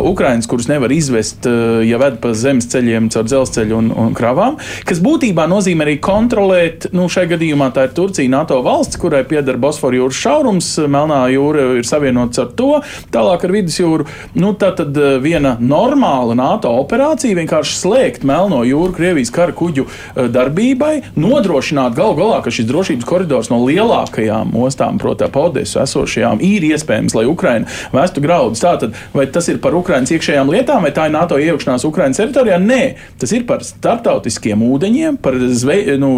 Ukrainas, 0.10 0.48
kurus 0.50 0.70
nevar 0.70 0.92
izvest, 0.94 1.46
uh, 1.50 1.82
ja 1.86 2.00
ved 2.02 2.20
pa 2.24 2.34
zemes 2.38 2.70
ceļiem 2.72 3.10
caur 3.14 3.28
dzelzceļu 3.28 3.78
un, 3.78 3.92
un 4.06 4.16
kravām, 4.18 4.60
kas 4.90 5.02
būtībā 5.06 5.48
nozīmē 5.50 5.86
arī 5.88 5.98
kontrolēt, 6.04 6.90
nu, 6.96 7.08
šai 7.12 7.28
gadījumā 7.34 7.72
tā 7.76 7.88
ir 7.88 7.96
Turcija, 7.98 8.32
NATO 8.32 8.60
valsts, 8.66 9.00
kurai 9.02 9.24
pieder 9.30 9.60
Bosforu 9.62 10.04
jūras 10.04 10.20
šaurums, 10.20 10.72
Melnā 10.90 11.22
jūra 11.34 11.70
ir 11.80 11.88
savienots 11.88 12.42
ar 12.42 12.52
to, 12.58 12.72
tālāk 13.14 13.46
ar 13.46 13.56
vidusjūru. 13.56 14.08
Nu, 14.40 14.54
tā 14.60 14.72
tad 14.78 14.98
uh, 14.98 15.18
viena 15.24 15.56
normāla 15.62 16.38
NATO 16.40 16.74
operācija 16.82 17.38
vienkārši 17.38 17.78
slēgt 17.80 18.28
Melno 18.28 18.64
jūru 18.68 18.96
Krievijas 18.98 19.34
kara 19.36 19.56
kuģu 19.56 19.86
uh, 19.86 20.26
darbībai, 20.34 20.94
nodrošināt 21.20 21.99
Galu 22.00 22.16
galā, 22.16 22.38
ka 22.40 22.52
šis 22.54 22.68
drošības 22.70 23.04
koridors 23.08 23.50
no 23.52 23.58
lielākajām 23.66 24.54
ostām, 24.64 25.00
proti, 25.02 25.26
ap 25.26 25.36
Odesu 25.36 25.82
esošajām, 25.82 26.40
ir 26.46 26.64
iespējams, 26.70 27.16
lai 27.18 27.26
Ukraina 27.28 27.68
vestu 27.92 28.24
graudus. 28.24 28.62
Tātad, 28.64 28.96
vai 29.12 29.26
tas 29.28 29.50
ir 29.52 29.60
par 29.60 29.76
Ukraiņas 29.76 30.14
iekšējām 30.16 30.54
lietām, 30.54 30.86
vai 30.88 30.94
tā 30.96 31.10
ir 31.10 31.16
NATO 31.18 31.36
iejaukšanās 31.42 31.84
Ukraiņas 31.90 32.22
teritorijā? 32.22 32.62
Nē, 32.64 32.80
tas 33.20 33.36
ir 33.36 33.44
par 33.50 33.66
starptautiskiem 33.68 34.64
ūdeņiem, 34.64 35.20
par 35.20 35.36
zve, 35.52 35.82
nu, 36.00 36.14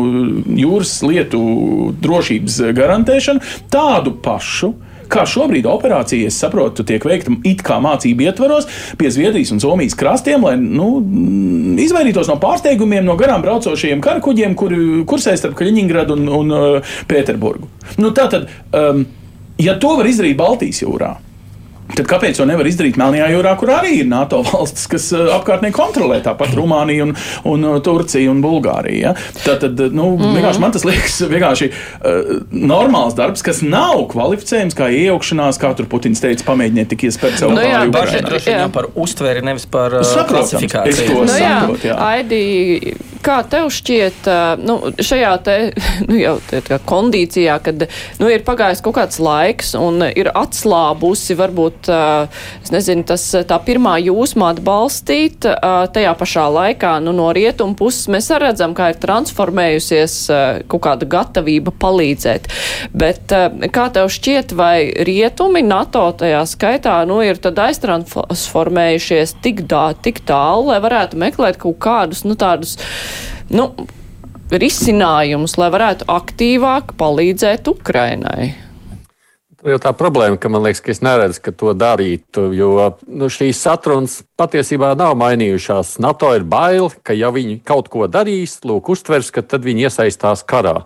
jūras 0.60 0.94
lietu 1.08 1.42
drošības 2.04 2.62
garantēšanu, 2.78 3.42
tādu 3.74 4.14
pašu 4.22 4.76
kā 5.12 5.26
šobrīd 5.28 5.68
operācija, 5.70 6.30
es 6.30 6.40
saprotu, 6.42 6.86
tiek 6.88 7.04
veikta 7.08 7.34
it 7.48 7.64
kā 7.66 7.80
mācību 7.84 8.28
ietvaros 8.28 8.70
pie 9.00 9.12
Zviedrijas 9.14 9.54
un 9.56 9.62
Somijas 9.64 9.98
krastiem, 10.00 10.46
lai 10.48 10.56
nu, 10.60 10.90
izvairītos 11.82 12.30
no 12.32 12.38
pārsteigumiem 12.42 13.06
no 13.08 13.18
garām 13.20 13.44
braucošajiem 13.46 14.04
karakuģiem, 14.04 14.56
kuri 14.60 14.80
kursē 15.10 15.36
starp 15.40 15.58
Kaļiņingradu 15.60 16.18
un, 16.18 16.30
un 16.40 16.56
uh, 16.56 16.94
Pēterburgu. 17.12 17.70
Nu, 18.02 18.14
tātad, 18.16 18.48
um, 18.76 19.04
ja 19.62 19.78
to 19.82 19.98
var 20.00 20.10
izdarīt 20.10 20.40
Baltijas 20.40 20.84
jūrā, 20.84 21.16
Tad 21.92 22.08
kāpēc 22.08 22.40
to 22.40 22.46
nevar 22.48 22.68
izdarīt 22.70 22.98
Melnajā 23.00 23.28
jūrā, 23.34 23.52
kur 23.60 23.72
arī 23.76 23.98
ir 24.02 24.08
NATO 24.10 24.42
valstis, 24.48 24.88
kas 24.92 25.10
uh, 25.16 25.28
apkārtnē 25.36 25.74
kontrolē 25.76 26.22
tāpat 26.24 26.54
Rumānija, 26.56 27.08
un, 27.08 27.14
un 27.52 27.68
uh, 27.68 27.78
Turcija 27.84 28.32
un 28.32 28.40
Bulgārija? 28.44 29.12
Ja? 29.12 29.14
Tad, 29.44 29.66
tad 29.66 29.96
nu, 29.98 30.14
mm. 30.16 30.38
vienkārši 30.38 30.64
man 30.64 30.76
tas 30.76 30.86
liekas 30.88 31.20
vienkārši 31.34 31.70
uh, 31.72 32.34
normāls 32.56 33.18
darbs, 33.18 33.44
kas 33.46 33.64
nav 33.66 34.06
kvalificējams 34.14 34.78
kā 34.78 34.92
iejaukšanās, 34.96 35.60
kā 35.62 35.74
tur 35.78 35.90
Putins 35.92 36.24
teica, 36.24 36.48
pamēģiniet 36.48 36.94
tik 36.94 37.08
iespērt 37.10 37.42
savu 37.42 37.58
nu, 37.58 37.66
jā, 37.66 37.84
pāri. 37.92 38.24
Droši 38.26 38.56
vien 38.56 38.76
par 38.76 38.88
uztveri, 38.96 39.44
nevis 39.46 39.68
par 39.72 40.00
uh, 40.00 40.20
klasifikāciju. 40.32 40.96
Es 40.96 41.12
to 41.12 41.26
nu, 41.26 41.34
saprotu, 41.36 41.90
jā. 41.90 41.96
jā. 41.96 42.12
Aidi, 42.12 42.96
kā 43.26 43.40
tev 43.48 43.70
šķiet, 43.74 44.28
uh, 44.30 44.62
nu, 44.62 44.78
šajā 45.02 45.32
te, 45.46 45.58
nu, 46.10 46.18
jau 46.20 46.36
tā 46.52 46.80
kondīcijā, 46.90 47.58
kad 47.64 47.88
nu, 48.22 48.30
ir 48.30 48.46
pagājis 48.48 48.84
kaut 48.86 48.98
kāds 49.00 49.22
laiks 49.22 49.74
un 49.80 50.04
ir 50.10 50.32
atslābusi 50.36 51.36
varbūt 51.40 51.90
nezinu, 52.72 53.06
tas 53.08 53.24
tā 53.48 53.58
pirmā 53.64 53.98
jūsmā 54.02 54.52
atbalstīt, 54.56 55.46
tajā 55.96 56.14
pašā 56.20 56.46
laikā, 56.52 56.94
nu, 57.06 57.14
no 57.16 57.30
rietumu 57.36 57.78
puses 57.80 58.10
mēs 58.12 58.30
arī 58.34 58.52
redzam, 58.52 58.74
kā 58.78 58.92
ir 58.92 59.00
transformējusies 59.02 60.16
kaut 60.72 60.84
kāda 60.86 61.08
gatavība 61.10 61.74
palīdzēt. 61.82 62.50
Bet 62.98 63.34
kā 63.74 63.88
tev 63.94 64.10
šķiet, 64.14 64.56
vai 64.58 64.92
rietumi 65.08 65.64
NATO 65.66 66.04
tajā 66.22 66.42
skaitā, 66.50 66.98
nu, 67.10 67.22
ir 67.26 67.40
aiztransformējušies 67.42 69.36
tik, 69.44 69.66
dā, 69.70 69.92
tik 70.04 70.24
tālu, 70.28 70.72
lai 70.72 70.80
varētu 70.84 71.20
meklēt 71.22 71.60
kaut 71.62 71.80
kādus, 71.84 72.26
nu, 72.28 72.38
tādus, 72.40 72.78
nu, 73.54 73.70
risinājumus, 74.52 75.56
lai 75.62 75.70
varētu 75.74 76.10
aktīvāk 76.12 76.96
palīdzēt 77.00 77.72
Ukrainai? 77.72 78.52
jau 79.70 79.78
tā 79.82 79.92
problēma, 79.98 80.40
ka 80.42 80.50
man 80.52 80.64
liekas, 80.66 80.82
ka 80.84 80.92
es 80.94 81.02
neredzu, 81.06 81.42
ka 81.46 81.54
to 81.56 81.74
darītu, 81.78 82.50
jo 82.58 82.74
nu, 83.08 83.30
šīs 83.32 83.62
satrunas 83.62 84.22
patiesībā 84.40 84.94
nav 85.00 85.16
mainījušās. 85.22 85.98
NATO 86.04 86.32
ir 86.38 86.46
bail, 86.50 86.90
ka 87.06 87.16
ja 87.18 87.32
viņi 87.34 87.62
kaut 87.68 87.92
ko 87.94 88.08
darīs, 88.12 88.60
lūk, 88.66 88.92
uztvers, 88.96 89.32
ka 89.34 89.46
tad 89.46 89.66
viņi 89.68 89.88
iesaistās 89.90 90.46
karā. 90.48 90.82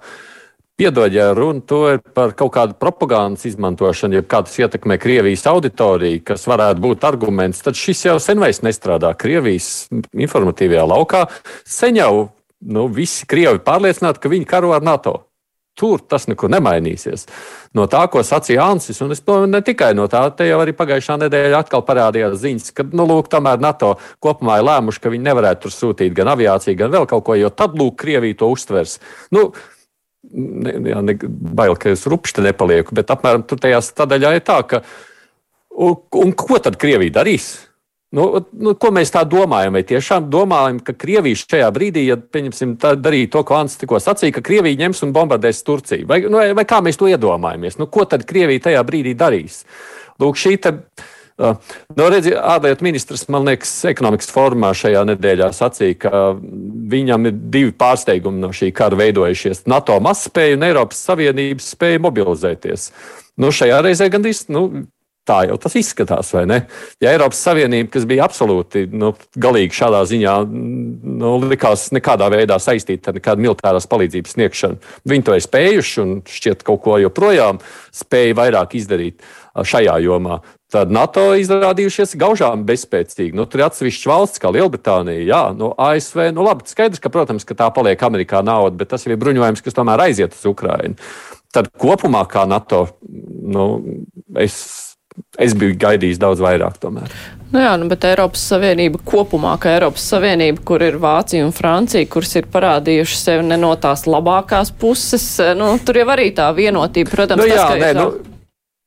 Piedod, 0.75 1.13
ja 1.15 1.29
runa 1.31 1.63
ir 1.93 2.01
par 2.11 2.33
kaut 2.35 2.51
kādu 2.57 2.75
propagandas 2.75 3.45
izmantošanu, 3.47 4.17
ja 4.17 4.25
kā 4.27 4.41
tas 4.43 4.57
ietekmē 4.59 4.97
Krievijas 4.99 5.45
auditoriju, 5.47 6.19
kas 6.27 6.43
varētu 6.51 6.83
būt 6.83 7.07
arguments, 7.07 7.63
tad 7.63 7.79
šis 7.79 8.03
jau 8.09 8.17
sen 8.19 8.43
vairs 8.43 8.59
nestrādā 8.65 9.13
Krievijas 9.15 9.87
informatīvajā 10.11 10.83
laukā. 10.91 11.29
Sen 11.63 11.95
jau 12.01 12.27
nu, 12.65 12.87
visi 12.91 13.27
Krievi 13.29 13.61
pārliecināti, 13.65 14.21
ka 14.21 14.31
viņi 14.31 14.49
karo 14.49 14.73
ar 14.75 14.85
NATO. 14.85 15.19
Tur 15.75 15.99
tas 16.07 16.23
nekur 16.31 16.47
nemainīsies. 16.53 17.25
No 17.75 17.83
tā, 17.91 18.05
ko 18.07 18.21
sacīja 18.23 18.63
Ansis, 18.71 19.01
un 19.03 19.11
es 19.11 19.19
domāju, 19.19 19.49
ne 19.51 19.59
tikai 19.65 19.89
no 19.97 20.05
tā, 20.11 20.21
te 20.31 20.47
jau 20.47 20.61
arī 20.63 20.71
pagājušā 20.77 21.17
nedēļa 21.25 21.59
atkal 21.65 21.83
parādījās 21.83 22.37
ziņas, 22.45 22.71
ka, 22.77 22.85
nu, 22.95 23.03
lūk, 23.09 23.27
tomēr 23.33 23.59
NATO 23.59 23.97
kopumā 24.23 24.61
ir 24.61 24.69
lēmuši, 24.69 25.01
ka 25.03 25.11
viņi 25.11 25.27
nevarētu 25.27 25.65
tur 25.65 25.75
sūtīt 25.75 26.15
gan 26.15 26.31
aviāciju, 26.31 26.77
gan 26.79 26.95
vēl 26.95 27.09
kaut 27.11 27.25
ko, 27.27 27.35
jo 27.35 27.51
tad, 27.51 27.75
lūk, 27.75 27.97
Krievija 28.05 28.39
to 28.39 28.53
uztvers. 28.55 29.01
Nu, 29.35 29.49
ne, 30.31 30.77
jā, 30.93 31.03
ne, 31.03 31.17
bail, 31.27 31.75
ka 31.75 31.91
es 31.91 32.07
rupšķi 32.07 32.47
nepalieku, 32.47 32.95
bet 32.95 33.11
apmēram 33.11 33.43
tur 33.43 33.59
tajā 33.59 33.83
sadaļā 33.83 34.31
ir 34.37 34.47
tā, 34.47 34.61
ka, 34.71 34.85
un, 35.75 35.99
un 36.23 36.35
ko 36.39 36.63
tad 36.63 36.79
Krievija 36.79 37.19
darīs? 37.19 37.51
Nu, 38.15 38.25
nu, 38.55 38.73
ko 38.79 38.91
mēs 38.95 39.11
tā 39.11 39.25
domājam? 39.27 39.75
Vai 39.75 39.81
tiešām 39.87 40.29
domājam, 40.31 40.77
ka 40.85 40.93
Krievija 40.95 41.39
šajā 41.41 41.67
brīdī, 41.75 42.05
ja 42.07 42.15
darīja 42.15 43.31
to, 43.33 43.41
ko 43.47 43.57
Ants 43.57 43.75
tikko 43.81 43.99
sacīja, 43.99 44.37
ka 44.37 44.45
Krievija 44.45 44.79
ņems 44.85 45.03
un 45.03 45.11
bombardēs 45.15 45.59
Turciju? 45.67 46.07
Vai, 46.07 46.21
nu, 46.23 46.39
vai 46.55 46.65
kā 46.69 46.79
mēs 46.85 46.99
to 47.01 47.09
iedomājamies? 47.11 47.75
Nu, 47.81 47.89
ko 47.91 48.05
tad 48.07 48.23
Krievija 48.29 48.69
tajā 48.69 48.85
brīdī 48.87 49.17
darīs? 49.19 49.65
Lūk, 50.21 50.39
šī 50.39 50.55
te. 50.63 50.73
Uh, 51.35 51.57
no, 51.99 52.05
redzi, 52.07 52.31
ārlietu 52.31 52.85
ministrs, 52.87 53.25
man 53.27 53.43
liekas, 53.49 53.73
ekonomikas 53.91 54.29
formā 54.31 54.69
šajā 54.71 55.01
nedēļā 55.09 55.49
sacīja, 55.51 55.97
ka 56.05 56.21
viņam 56.95 57.27
ir 57.27 57.35
divi 57.51 57.73
pārsteigumi 57.75 58.39
no 58.39 58.53
šī 58.55 58.69
kara 58.77 58.95
veidojušies. 59.01 59.65
NATO 59.67 59.99
mazspēja 59.99 60.55
un 60.55 60.63
Eiropas 60.69 61.03
Savienības 61.09 61.73
spēja 61.75 61.99
mobilizēties. 62.07 62.87
Nu, 63.43 63.51
šajā 63.51 63.81
reizē 63.83 64.07
gandrīz 64.13 64.45
nu, 64.55 64.69
Tā 65.25 65.39
jau 65.49 65.55
tas 65.57 65.73
izskatās, 65.73 66.27
vai 66.35 66.43
ne? 66.45 66.57
Ja 67.01 67.09
Eiropas 67.15 67.39
Savienība, 67.41 67.89
kas 67.95 68.03
bija 68.05 68.27
absolūti 68.27 68.83
nu, 68.93 69.09
galīgi 69.41 69.73
šādā 69.73 70.03
ziņā, 70.05 70.35
nu, 70.45 71.31
likās 71.41 71.87
nekādā 71.95 72.27
veidā 72.29 72.59
saistīta 72.61 73.09
ar 73.09 73.17
nekādu 73.17 73.41
militārās 73.41 73.89
palīdzības 73.89 74.35
sniegšanu, 74.37 74.77
viņi 75.09 75.25
to 75.25 75.37
ir 75.37 75.45
spējuši 75.47 76.03
un 76.03 76.13
šķiet 76.29 76.61
kaut 76.67 76.83
ko 76.85 76.99
joprojām 77.01 77.57
spēja 77.95 78.37
vairāk 78.37 78.77
izdarīt 78.77 79.25
šajā 79.57 79.97
jomā. 80.05 80.43
Tad 80.75 80.93
NATO 80.93 81.29
izrādījušies 81.39 82.17
gaužām 82.21 82.65
bezspēcīgi. 82.67 83.33
Nu, 83.37 83.45
tur 83.49 83.61
ir 83.61 83.67
atsevišķas 83.69 84.09
valsts, 84.11 84.41
kā 84.43 84.51
Lielbritānija, 84.53 85.25
jā, 85.25 85.43
no 85.57 85.71
ASV. 85.79 86.27
Nu, 86.35 86.43
labi, 86.45 86.67
skaidrs, 86.69 87.01
ka, 87.01 87.09
protams, 87.13 87.45
ka 87.47 87.57
tā 87.57 87.69
paliek 87.73 88.01
Amerikā 88.05 88.41
nauda, 88.45 88.75
bet 88.81 88.91
tas 88.93 89.05
ir 89.07 89.17
bruņojums, 89.21 89.63
kas 89.65 89.77
tomēr 89.77 90.05
aiziet 90.05 90.35
uz 90.35 90.43
Ukrajinu. 90.49 90.97
Tad 91.55 91.69
kopumā, 91.79 92.25
kā 92.27 92.43
NATO, 92.49 92.81
nu, 93.01 93.69
es 94.41 94.94
es 95.41 95.55
biju 95.57 95.77
gaidījis 95.79 96.21
daudz 96.21 96.43
vairāk. 96.43 96.77
Tomēr. 96.81 97.11
Nu 97.53 97.61
jā, 97.61 97.73
nu, 97.79 97.87
bet 97.91 98.03
Eiropas 98.09 98.43
Savienība 98.51 98.99
kopumā, 99.07 99.53
ka 99.61 99.75
Eiropas 99.75 100.05
Savienība, 100.11 100.63
kur 100.67 100.83
ir 100.83 100.97
Vācija 101.01 101.45
un 101.45 101.53
Francija, 101.55 102.07
kuras 102.11 102.33
ir 102.35 102.49
parādījušas 102.51 103.25
sevi 103.29 103.45
ne 103.47 103.59
no 103.61 103.71
tās 103.79 104.07
labākās 104.09 104.73
puses, 104.79 105.27
nu, 105.55 105.75
tur 105.85 106.01
jau 106.01 106.07
arī 106.15 106.31
tā 106.35 106.49
vienotība, 106.57 107.13
protams, 107.13 107.45
nu, 107.45 107.51
jā, 107.51 107.61
tas, 107.61 107.71
ka 107.71 107.79
nē, 107.79 107.91
nu, 107.99 108.34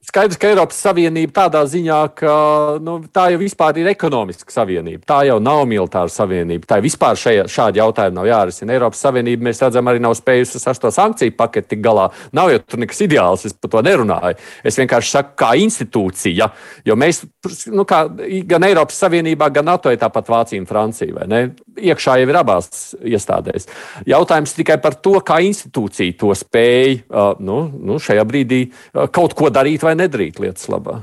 Skaidrs, 0.09 0.39
ka 0.41 0.49
Eiropas 0.49 0.79
Savienība 0.81 1.35
tādā 1.37 1.61
ziņā, 1.69 1.97
ka 2.17 2.35
nu, 2.81 2.95
tā 3.13 3.27
jau 3.29 3.41
vispār 3.43 3.77
ir 3.77 3.91
ekonomiska 3.91 4.55
savienība. 4.55 5.03
Tā 5.05 5.19
jau 5.29 5.35
nav 5.37 5.67
militāra 5.69 6.09
savienība. 6.09 6.65
Tā 6.71 6.79
vispār 6.81 7.19
šajā, 7.21 7.43
šādi 7.53 7.83
jautājumi 7.83 8.17
nav 8.17 8.29
jārisina. 8.31 8.73
Eiropas 8.73 9.03
Savienība, 9.05 9.45
mēs 9.51 9.61
redzam, 9.61 9.91
arī 9.93 10.01
nav 10.01 10.15
spējusi 10.17 10.63
ar 10.65 10.81
to 10.81 10.89
sankciju 10.97 11.35
paketi 11.37 11.75
tik 11.75 11.83
galā. 11.85 12.07
Nav 12.33 12.55
jau 12.55 12.63
tur 12.65 12.81
nekas 12.81 13.03
ideāls, 13.05 13.45
es 13.45 13.53
par 13.53 13.75
to 13.75 13.83
nerunāju. 13.85 14.41
Es 14.65 14.81
vienkārši 14.81 15.13
saku, 15.13 15.35
kā 15.45 15.51
institūcija, 15.61 16.49
jo 16.89 16.97
mēs, 16.97 17.21
nu, 17.69 17.85
kā, 17.85 18.07
gan 18.49 18.65
Eiropas 18.65 19.03
Savienībā, 19.05 19.51
gan 19.53 19.69
NATO 19.69 19.93
ir 19.93 20.01
tāpat 20.01 20.33
Vācija 20.33 20.65
un 20.65 20.71
Francija, 20.73 21.29
iekšā 21.79 22.17
jau 22.23 22.31
ir 22.33 22.41
abās 22.41 22.95
iestādēs. 22.97 23.69
Jautājums 24.09 24.57
tikai 24.57 24.79
par 24.81 24.97
to, 25.05 25.19
kā 25.21 25.43
institūcija 25.45 26.17
to 26.17 26.33
spēj 26.33 26.97
uh, 26.97 27.37
nu, 27.45 27.61
nu, 27.77 28.01
šajā 28.03 28.25
brīdī 28.29 28.65
uh, 28.71 29.05
kaut 29.13 29.37
ko 29.39 29.53
darīt 29.53 29.85
vai 29.85 29.98
nedarīt 29.99 30.41
lietas 30.43 30.69
labā. 30.73 31.03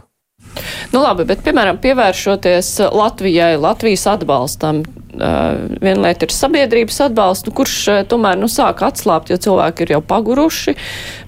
Nu 0.93 1.01
labi, 1.01 1.25
bet, 1.27 1.41
piemēram, 1.45 1.79
pievēršoties 1.83 2.69
Latvijai, 2.93 3.55
Latvijas 3.59 4.05
atbalstam, 4.13 4.83
viena 5.19 6.07
lieta 6.07 6.27
ir 6.27 6.33
sabiedrības 6.33 6.99
atbalsts, 7.07 7.47
nu, 7.47 7.53
kurš 7.55 7.77
tomēr 8.11 8.39
nu, 8.39 8.49
sāk 8.51 8.83
atslābt, 8.85 9.31
jo 9.31 9.39
cilvēki 9.41 9.85
ir 9.85 9.95
jau 9.95 10.01
paguruši. 10.05 10.75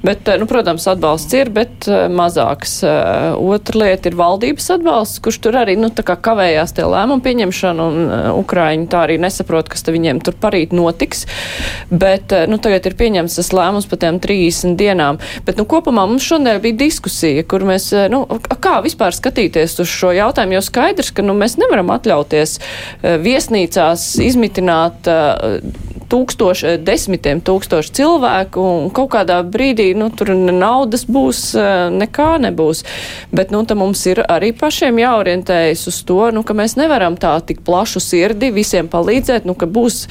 Bet, 0.05 0.29
nu, 0.39 0.47
protams, 0.49 0.85
atbalsts 0.89 1.33
ir, 1.37 1.51
bet 1.53 1.87
mazāks. 2.13 2.79
Otra 3.37 3.81
lieta 3.83 4.11
ir 4.11 4.17
valdības 4.19 4.69
atbalsts, 4.77 5.21
kurš 5.23 5.39
tur 5.45 5.57
arī 5.63 5.77
nu, 5.79 5.89
kavējās 5.91 6.75
tie 6.77 6.85
lēmumu 6.87 7.23
pieņemšanu, 7.25 7.87
un 7.87 8.13
Ukraiņi 8.41 8.89
tā 8.91 9.05
arī 9.07 9.17
nesaprot, 9.21 9.69
kas 9.71 9.85
viņiem 9.87 10.21
tur 10.25 10.37
parīt 10.39 10.75
notiks. 10.75 11.25
Bet 11.89 12.33
nu, 12.51 12.59
tagad 12.61 12.89
ir 12.89 12.97
pieņemts 12.99 13.39
tas 13.39 13.53
lēmums 13.55 13.87
par 13.89 14.01
tiem 14.03 14.19
30 14.23 14.77
dienām. 14.79 15.21
Bet 15.47 15.59
nu, 15.59 15.65
kopumā 15.69 16.05
mums 16.09 16.25
šodien 16.27 16.61
bija 16.63 16.77
diskusija, 16.83 17.45
kur 17.47 17.65
mēs, 17.67 17.89
nu, 18.13 18.23
kā 18.63 18.77
vispār 18.85 19.15
skatīties 19.15 19.77
uz 19.83 19.91
šo 19.91 20.13
jautājumu, 20.15 20.57
jo 20.57 20.63
skaidrs, 20.65 21.13
ka 21.15 21.25
nu, 21.25 21.35
mēs 21.37 21.57
nevaram 21.61 21.91
atļauties 21.95 22.57
viesnīcu 23.23 23.76
baznīcās 23.77 24.17
izmitināt 24.25 25.07
uh, 25.07 25.61
tūkstoši, 26.07 26.77
desmitiem 26.87 27.41
tūkstoši 27.41 27.93
cilvēku, 27.93 28.61
un 28.61 28.89
kaut 28.95 29.11
kādā 29.11 29.41
brīdī, 29.43 29.93
nu, 29.95 30.09
tur 30.09 30.31
naudas 30.33 31.05
būs, 31.05 31.55
uh, 31.55 31.89
nekā 31.91 32.37
nebūs. 32.41 32.83
Bet, 33.31 33.51
nu, 33.51 33.65
mums 33.75 34.05
ir 34.07 34.23
arī 34.23 34.53
pašiem 34.55 34.97
jāorientējas 34.97 35.87
uz 35.87 36.01
to, 36.07 36.31
nu, 36.31 36.43
ka 36.43 36.53
mēs 36.53 36.77
nevaram 36.77 37.17
tā 37.17 37.37
tik 37.45 37.61
plašu 37.65 37.99
sirdi 37.99 38.51
visiem 38.51 38.87
palīdzēt, 38.87 39.45
nu, 39.45 39.53
ka 39.53 39.67
būs 39.67 40.07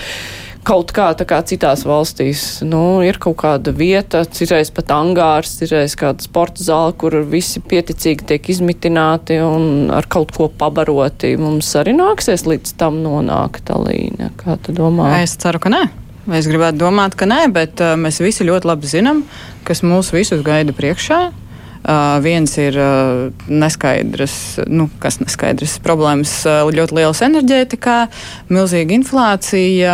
kaut 0.67 0.91
kā 0.95 1.11
tā 1.19 1.27
kā 1.29 1.39
citās 1.47 1.85
valstīs. 1.87 2.45
Nu, 2.67 3.01
ir 3.07 3.21
kaut 3.23 3.39
kāda 3.43 3.73
vieta, 3.77 4.25
citreiz 4.27 4.73
pat 4.75 4.91
angārs, 4.97 5.55
citreiz 5.61 5.95
kāda 5.99 6.25
sporta 6.25 6.65
zāle, 6.67 6.97
kur 6.99 7.19
visi 7.31 7.63
pieticīgi 7.63 8.27
tiek 8.33 8.51
izmitināti 8.53 9.39
un 9.45 9.93
ar 9.95 10.09
kaut 10.11 10.35
ko 10.37 10.49
pabaroti. 10.51 11.37
Mums 11.41 11.71
arī 11.79 11.95
nāksies 11.97 12.47
līdz 12.49 12.75
tam 12.81 13.01
nonākt, 13.05 13.71
Alīna. 13.73 14.33
Kā 14.41 14.59
tu 14.63 14.75
domā? 14.77 15.13
Es 15.23 15.39
ceru, 15.41 15.63
ka 15.63 15.73
nē. 15.73 15.85
Es 16.35 16.49
gribētu 16.51 16.81
domāt, 16.81 17.15
ka 17.15 17.29
nē, 17.31 17.45
bet 17.55 17.79
uh, 17.85 17.95
mēs 18.01 18.19
visi 18.19 18.47
ļoti 18.47 18.67
labi 18.67 18.89
zinām, 18.91 19.23
kas 19.67 19.85
mūs 19.87 20.11
visus 20.15 20.43
gaida 20.47 20.75
priekšā. 20.75 21.21
Uh, 21.87 22.17
viens 22.19 22.51
ir 22.59 22.75
uh, 22.83 23.29
neskaidrs, 23.47 24.35
nu, 24.67 24.89
kas 24.99 25.21
neskaidrs 25.21 25.77
problēmas, 25.85 26.33
uh, 26.43 26.67
ļoti 26.75 26.97
liels 26.99 27.21
enerģētikā, 27.23 27.95
milzīga 28.51 28.97
inflācija, 28.97 29.93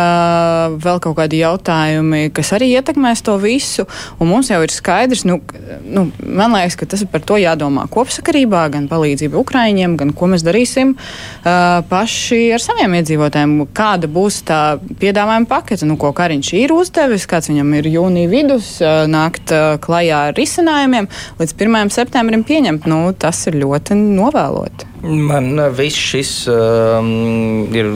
vēl 0.81 1.01
kaut 1.03 1.19
kādi 1.19 1.43
jautājumi, 1.43 2.31
kas 2.33 2.49
arī 2.57 2.71
ietekmēs 2.79 3.21
to 3.27 3.35
visu. 3.37 3.85
Un 4.17 4.31
mums 4.31 4.49
jau 4.49 4.57
ir 4.65 4.73
skaidrs, 4.73 5.21
nu, 5.29 5.37
nu, 5.85 6.07
man 6.25 6.55
liekas, 6.55 6.79
ka 6.81 6.87
tas 6.89 7.03
ir 7.05 7.11
par 7.13 7.21
to 7.29 7.37
jādomā 7.37 7.85
kopsakarībā, 7.93 8.63
gan 8.73 8.89
palīdzība 8.89 9.37
Ukraiņiem, 9.43 9.93
gan 10.01 10.15
ko 10.17 10.31
mēs 10.33 10.45
darīsim 10.47 10.95
paši 11.43 12.41
ar 12.57 12.63
saviem 12.63 12.97
iedzīvotājiem. 13.03 13.55
Kāda 13.77 14.09
būs 14.09 14.41
tā 14.49 14.79
piedāvājuma 14.81 15.49
pakete, 15.51 15.85
nu, 15.85 15.99
ko 16.01 16.09
Kariņš 16.17 16.53
ir 16.57 16.73
uzdevis, 16.73 17.29
kāds 17.29 17.53
viņam 17.53 17.77
ir 17.77 17.91
jūnija 17.99 18.33
vidus, 18.33 18.73
nākt 18.81 19.53
klajā 19.85 20.25
ar 20.31 20.37
risinājumiem 20.41 21.11
līdz 21.37 21.57
1 21.59 21.82
septembrim 21.91 22.45
pieņemt, 22.47 22.87
nu, 22.87 23.03
tas 23.19 23.41
ir 23.49 23.59
ļoti 23.59 23.97
novēloti. 23.99 24.92
Man 25.03 25.59
uh, 25.59 25.67
viss 25.75 25.99
šis 25.99 26.29
um, 26.47 27.67
ir, 27.75 27.89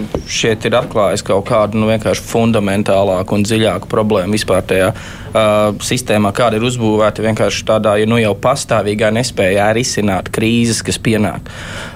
ir 0.44 0.76
atklājis 0.76 1.24
kaut 1.24 1.46
kādu 1.48 1.80
nu, 1.80 1.88
vienkārši 1.88 2.26
fundamentālāku 2.28 3.38
un 3.38 3.46
dziļāku 3.48 3.88
problēmu 3.88 4.36
vispār 4.36 4.66
tajā 4.68 4.90
uh, 4.92 5.72
sistēmā, 5.88 6.34
kāda 6.36 6.60
ir 6.60 6.66
uzbūvēta 6.68 7.24
vienkārši 7.24 7.64
tādā 7.68 7.94
nu, 8.10 8.18
jau 8.20 8.34
pastāvīgā 8.44 9.14
nespējā 9.16 9.70
risināt 9.78 10.28
krīzes, 10.36 10.82
kas 10.84 11.00
pienāk. 11.00 11.48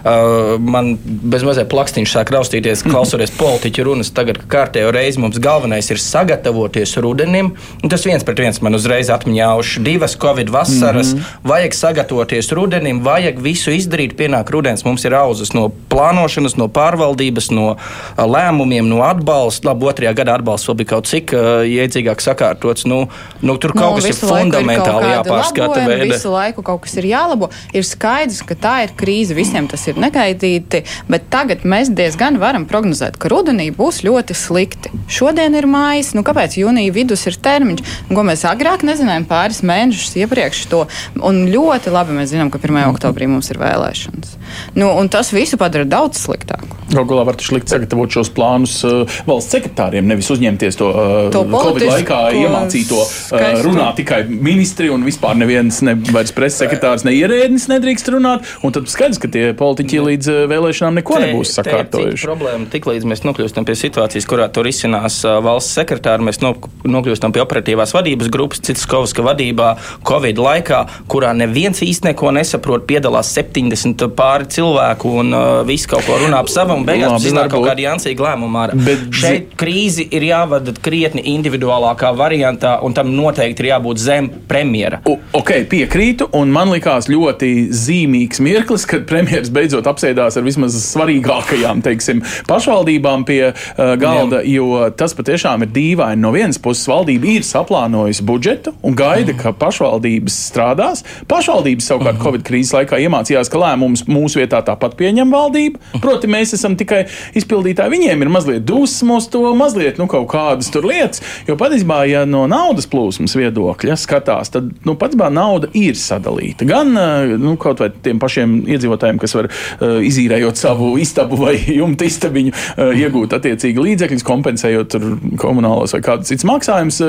Uh, 0.01 0.55
man 0.63 0.93
bezmazliet 1.03 1.67
plakstiņš 1.71 2.15
sāk 2.15 2.31
raustīties, 2.31 2.85
klausoties 2.87 3.35
politiķu 3.35 3.87
runas. 3.89 4.13
Tagad, 4.15 4.39
kārtējo 4.51 4.93
reizi 4.95 5.19
mums 5.19 5.41
galvenais 5.43 5.91
ir 5.91 5.99
sagatavoties 6.01 6.95
rudenim, 7.03 7.51
tas 7.91 8.07
viens 8.07 8.23
pret 8.27 8.39
viens 8.45 8.61
man 8.63 8.79
uzreiz 8.79 9.11
atmiņājuši 9.11 9.83
divas 9.85 10.15
Covid 10.21 10.55
vasaras, 10.55 11.13
mm 11.13 11.19
-hmm. 11.19 11.51
vajag 11.51 11.75
sagatavoties 11.75 12.51
rudenim, 12.55 13.03
vajag 13.03 13.43
visu 13.43 13.75
izdarīt, 13.75 14.15
pienāk 14.15 14.55
rudens. 14.55 14.85
Mums 14.87 15.00
mums 15.01 15.09
ir 15.09 15.15
auzas 15.17 15.51
no 15.53 15.69
plānošanas, 15.89 16.55
no 16.57 16.67
pārvaldības, 16.69 17.49
no 17.51 17.75
lēmumiem, 18.17 18.85
no 18.87 19.01
atbalsta. 19.05 19.71
Labi, 19.71 19.87
otrajā 19.89 20.13
gadā 20.17 20.35
atbalsts 20.37 20.69
vēl 20.69 20.77
bija 20.81 20.89
kaut 20.93 21.09
cik 21.09 21.33
iedzīgāk 21.33 22.21
sakārtots. 22.21 22.85
Nu, 22.85 23.07
nu, 23.41 23.57
tur 23.57 23.73
kaut 23.73 23.97
nu, 23.97 24.01
kas 24.01 24.09
ir 24.11 24.19
fundamentāli 24.19 25.09
ir 25.09 25.15
jāpārskata. 25.17 25.85
Visu 26.05 26.33
laiku 26.33 26.63
kaut 26.65 26.83
kas 26.85 26.97
ir 27.01 27.09
jālabo. 27.09 27.49
Ir 27.73 27.85
skaidrs, 27.87 28.41
ka 28.45 28.57
tā 28.57 28.75
ir 28.85 28.95
krīze, 28.97 29.35
visiem 29.37 29.69
tas 29.71 29.85
ir 29.89 29.99
negaidīti, 30.01 30.83
bet 31.09 31.29
tagad 31.33 31.65
mēs 31.65 31.91
diezgan 31.93 32.39
varam 32.41 32.67
prognozēt, 32.69 33.17
ka 33.21 33.31
rudenī 33.31 33.69
būs 33.75 34.03
ļoti 34.05 34.37
slikti. 34.37 34.93
Šodien 35.11 35.55
ir 35.57 35.69
mājas, 35.71 36.13
nu 36.17 36.25
kāpēc 36.27 36.59
jūnija 36.61 36.93
vidus 36.95 37.25
ir 37.29 37.39
termiņš, 37.41 37.85
ko 38.11 38.25
mēs 38.27 38.45
agrāk 38.49 38.85
nezinājām 38.87 39.27
pāris 39.29 39.63
mēnešus 39.65 40.17
iepriekš 40.21 40.65
to. 40.71 40.85
Un 41.21 41.45
ļoti 41.51 41.93
labi 41.93 42.17
mēs 42.17 42.33
zinām, 42.33 42.51
ka 42.53 42.61
1. 42.61 42.83
oktobrī 42.91 43.29
mums 43.31 43.51
ir 43.53 43.61
vēlēšanas. 43.61 44.40
Nu, 44.75 44.91
tas 45.11 45.33
visu 45.35 45.59
padara 45.61 45.87
daudz 45.87 46.21
sliktāku. 46.25 46.80
Galu 46.91 47.07
galā 47.07 47.23
var 47.29 47.37
taču 47.39 47.55
likt 47.55 47.71
sagatavot 47.71 48.11
šos 48.11 48.31
plānus 48.35 48.73
uh, 48.87 49.19
valsts 49.27 49.53
sekretāriem, 49.55 50.07
nevis 50.09 50.27
uzņemties 50.33 50.77
to, 50.79 50.89
uh, 50.91 51.29
to 51.33 51.43
Covid 51.47 51.85
laikā 51.87 52.19
iemācīto 52.41 52.99
uh, 52.99 53.45
runāt 53.65 53.99
tikai 54.01 54.23
ministri 54.27 54.89
un 54.91 55.05
vispār 55.07 55.37
neviens, 55.39 55.81
ne 55.87 55.95
vairs 56.11 56.33
preses 56.35 56.59
sekretārs, 56.63 57.05
ne 57.07 57.13
ierēdnis 57.15 57.69
nedrīkst 57.71 58.11
runāt. 58.11 58.47
Un 58.65 58.75
tad 58.75 58.89
skaidrs, 58.91 59.21
ka 59.21 59.29
tie 59.31 59.51
politiķi 59.57 60.01
līdz 60.07 60.31
uh, 60.31 60.41
vēlēšanām 60.51 60.99
neko 60.99 61.17
te, 61.17 61.23
nebūs 61.25 61.53
sakārtojuši. 61.59 62.27
Problēma 62.27 62.67
tiklīdz 62.73 63.07
mēs 63.11 63.23
nokļūstam 63.27 63.67
pie 63.67 63.77
situācijas, 63.79 64.27
kurā 64.29 64.49
tur 64.53 64.67
izcinās 64.69 65.21
uh, 65.23 65.39
valsts 65.43 65.77
sekretāri, 65.79 66.27
mēs 66.27 66.41
no, 66.43 66.53
nokļūstam 66.83 67.35
pie 67.35 67.43
operatīvās 67.45 67.95
vadības 67.95 68.31
grupas, 68.33 68.63
citas 68.67 68.87
Kovska 68.91 69.23
vadībā 69.25 69.73
Covid 70.07 70.41
laikā, 70.41 70.83
kurā 71.11 71.31
neviens 71.37 71.83
īsti 71.85 72.11
neko 72.11 72.33
nesaprot, 72.35 72.85
piedalās 72.89 73.31
70 73.37 74.07
pāri 74.17 74.49
cilvēku 74.51 75.15
un 75.21 75.35
uh, 75.35 75.49
visi 75.67 75.89
kaut 75.91 76.05
ko 76.07 76.19
runā 76.21 76.41
ap 76.41 76.51
savam 76.51 76.80
un 76.81 76.87
beigās 76.89 77.13
Labi, 77.15 77.29
iznāk 77.31 77.51
kaut 77.53 77.67
kāda 77.69 77.85
jancīga 77.85 78.27
lēmuma. 78.27 78.65
Bet 78.85 79.07
Šeit 79.15 79.53
krīzi 79.59 80.07
ir 80.11 80.25
jāvada 80.27 80.73
krietni 80.83 81.23
individuālākā 81.35 82.11
variantā, 82.17 82.75
un 82.83 82.93
tam 82.97 83.13
noteikti 83.15 83.63
ir 83.65 83.71
jābūt 83.75 84.01
zem 84.01 84.29
premjera. 84.49 85.01
U- 85.07 85.19
Ok, 85.37 85.53
piekrītu, 85.71 86.27
un 86.37 86.51
man 86.53 86.69
likās 86.73 87.07
ļoti 87.09 87.51
zīmīgs 87.71 88.41
mirklis, 88.43 88.83
kad 88.89 89.05
premjerministrs 89.09 89.53
beidzot 89.55 89.87
apsēdās 89.89 90.37
ar 90.37 90.43
vismaz 90.45 90.75
svarīgākajām, 90.91 91.81
teiksim, 91.85 92.21
pašvaldībām 92.49 93.23
pie 93.27 93.39
uh, 93.51 93.93
galda, 94.01 94.41
Jā. 94.43 94.55
jo 94.57 94.89
tas 94.97 95.13
patiešām 95.17 95.65
ir 95.65 95.71
dīvaini. 95.75 96.21
No 96.21 96.31
vienas 96.35 96.59
puses, 96.61 96.85
valdība 96.89 97.29
ir 97.31 97.45
saplānojusi 97.47 98.25
budžetu 98.27 98.73
un 98.85 98.95
gaida, 98.97 99.33
ka 99.39 99.53
pašvaldības 99.57 100.37
strādās. 100.51 101.03
Pašvaldības 101.31 101.87
savukārt 101.91 102.21
Covid 102.21 102.43
krīzes 102.47 102.73
laikā 102.75 102.99
iemācījās, 103.05 103.49
ka 103.51 103.61
lēmumus 103.61 104.05
mūsu 104.09 104.41
vietā 104.41 104.61
tāpat 104.67 104.95
pieņem 104.99 105.31
valdība. 105.33 105.81
Proti, 106.03 106.29
mēs 106.31 106.53
esam 106.57 106.70
tikai 106.79 107.03
izpildītāji. 107.37 107.93
Viņiem 107.95 108.25
ir 108.25 108.31
mazliet 108.31 108.65
dusmas, 108.67 109.27
to 109.31 109.43
mazliet 109.57 109.99
nu, 110.01 110.07
kaut 110.11 110.27
kādas 110.31 110.71
tur 110.73 110.87
lietas. 110.89 111.23
Jo 111.47 111.57
patiesībā, 111.59 112.01
ja 112.09 112.23
no 112.29 112.43
naudas 112.51 112.87
plūsmas 112.91 113.35
viedokļa 113.37 113.97
skatās, 113.99 114.53
tad 114.53 114.71
nu, 114.87 114.95
patiesībā 114.99 115.31
nauda 115.33 115.71
ir 115.77 115.97
sadalīta. 115.99 116.67
Gan 116.69 116.93
eh, 116.97 117.35
nu, 117.41 117.55
kaut 117.61 117.83
vai 117.83 117.91
tiem 118.03 118.21
pašiem 118.21 118.61
iedzīvotājiem, 118.71 119.19
kas 119.21 119.35
var 119.37 119.49
uh, 119.49 119.97
izīrējot 120.05 120.59
savu 120.59 120.93
istabu 121.01 121.39
vai 121.41 121.55
jumta 121.81 122.07
istabiņu, 122.07 122.53
uh, 122.53 122.93
iegūt 122.97 123.35
attiecīgi 123.37 123.87
līdzekļus, 123.87 124.27
kompensējot 124.27 124.97
komunālos 125.41 125.95
vai 125.95 126.03
kādus 126.05 126.31
citus 126.31 126.47
maksājumus 126.49 127.01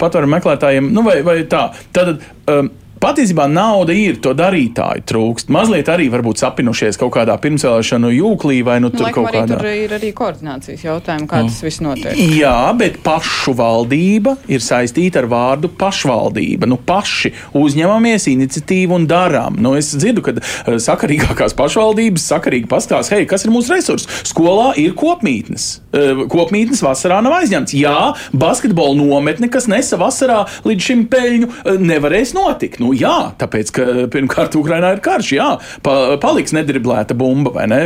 patvērumu 0.00 0.36
meklētājiem. 0.36 0.92
Nu, 0.94 1.04
vai, 1.06 1.20
vai 1.26 1.40
tā. 1.50 1.68
Tad, 1.96 2.18
um, 2.50 2.70
Patiesībā 3.00 3.46
nauda 3.48 3.94
ir, 3.96 4.18
to 4.20 4.34
darītāju 4.36 5.00
trūkst. 5.08 5.48
Mazliet 5.48 5.88
arī 5.88 6.10
varbūt 6.12 6.42
sapinušies 6.42 6.98
kaut 7.00 7.14
kādā 7.14 7.32
pirmsvēlēšanu 7.40 8.10
jūklī 8.12 8.58
vai 8.66 8.74
nu, 8.84 8.90
Nu, 8.90 8.96
tur 8.98 9.06
laikam 9.06 9.24
kaut 9.24 9.36
kādā. 9.38 9.56
tur 9.56 9.68
ir 9.70 9.94
arī 9.96 10.10
koordinācijas 10.18 10.82
jautājumi, 10.84 11.28
kā 11.30 11.40
tas 11.46 11.60
viss 11.64 11.80
notiek. 11.80 12.18
Jā, 12.36 12.74
bet 12.76 12.98
pašu 13.06 13.54
valdība 13.56 14.34
ir 14.52 14.60
saistīta 14.60 15.22
ar 15.22 15.28
vārdu 15.32 15.70
pašvaldība. 15.80 16.68
Nu, 16.68 16.76
paši 16.76 17.32
uzņemamies 17.56 18.26
iniciatīvu 18.34 18.98
un 18.98 19.06
darām. 19.08 19.56
Nu, 19.64 19.72
es 19.80 19.88
dzirdu, 19.96 20.20
ka 20.26 20.34
eh, 20.36 20.76
sakarīgākās 20.82 21.56
pašvaldības 21.56 22.28
sakarīgi 22.34 22.68
pastāsta, 22.68 23.16
hei, 23.16 23.24
kas 23.30 23.46
ir 23.48 23.54
mūsu 23.54 23.72
resursi? 23.78 24.10
Skolā 24.28 24.74
ir 24.76 24.92
kopmītnes. 24.98 25.70
Eh, 25.90 26.22
Kopmītnes 26.30 26.84
vasarā 26.86 27.18
nav 27.24 27.34
aizņemts. 27.40 27.74
Jā, 27.74 28.12
basketbola 28.30 28.94
nometne, 28.94 29.48
kas 29.50 29.66
nesa 29.70 29.98
vasarā 29.98 30.44
līdz 30.62 30.86
šim 30.86 31.00
peļņu, 31.10 31.48
eh, 31.50 31.78
nevarēs 31.82 32.30
notikt. 32.36 32.78
Nu, 32.78 32.92
jā, 32.94 33.32
tāpēc, 33.40 33.72
ka 33.74 33.86
pirmkārt 34.12 34.54
Ukrainā 34.54 34.92
ir 34.94 35.00
karš, 35.02 35.32
jā, 35.34 35.48
pa, 35.82 36.16
paliks 36.22 36.54
nedriblēta 36.54 37.16
bumba 37.18 37.50
vai 37.50 37.66
ne 37.66 37.80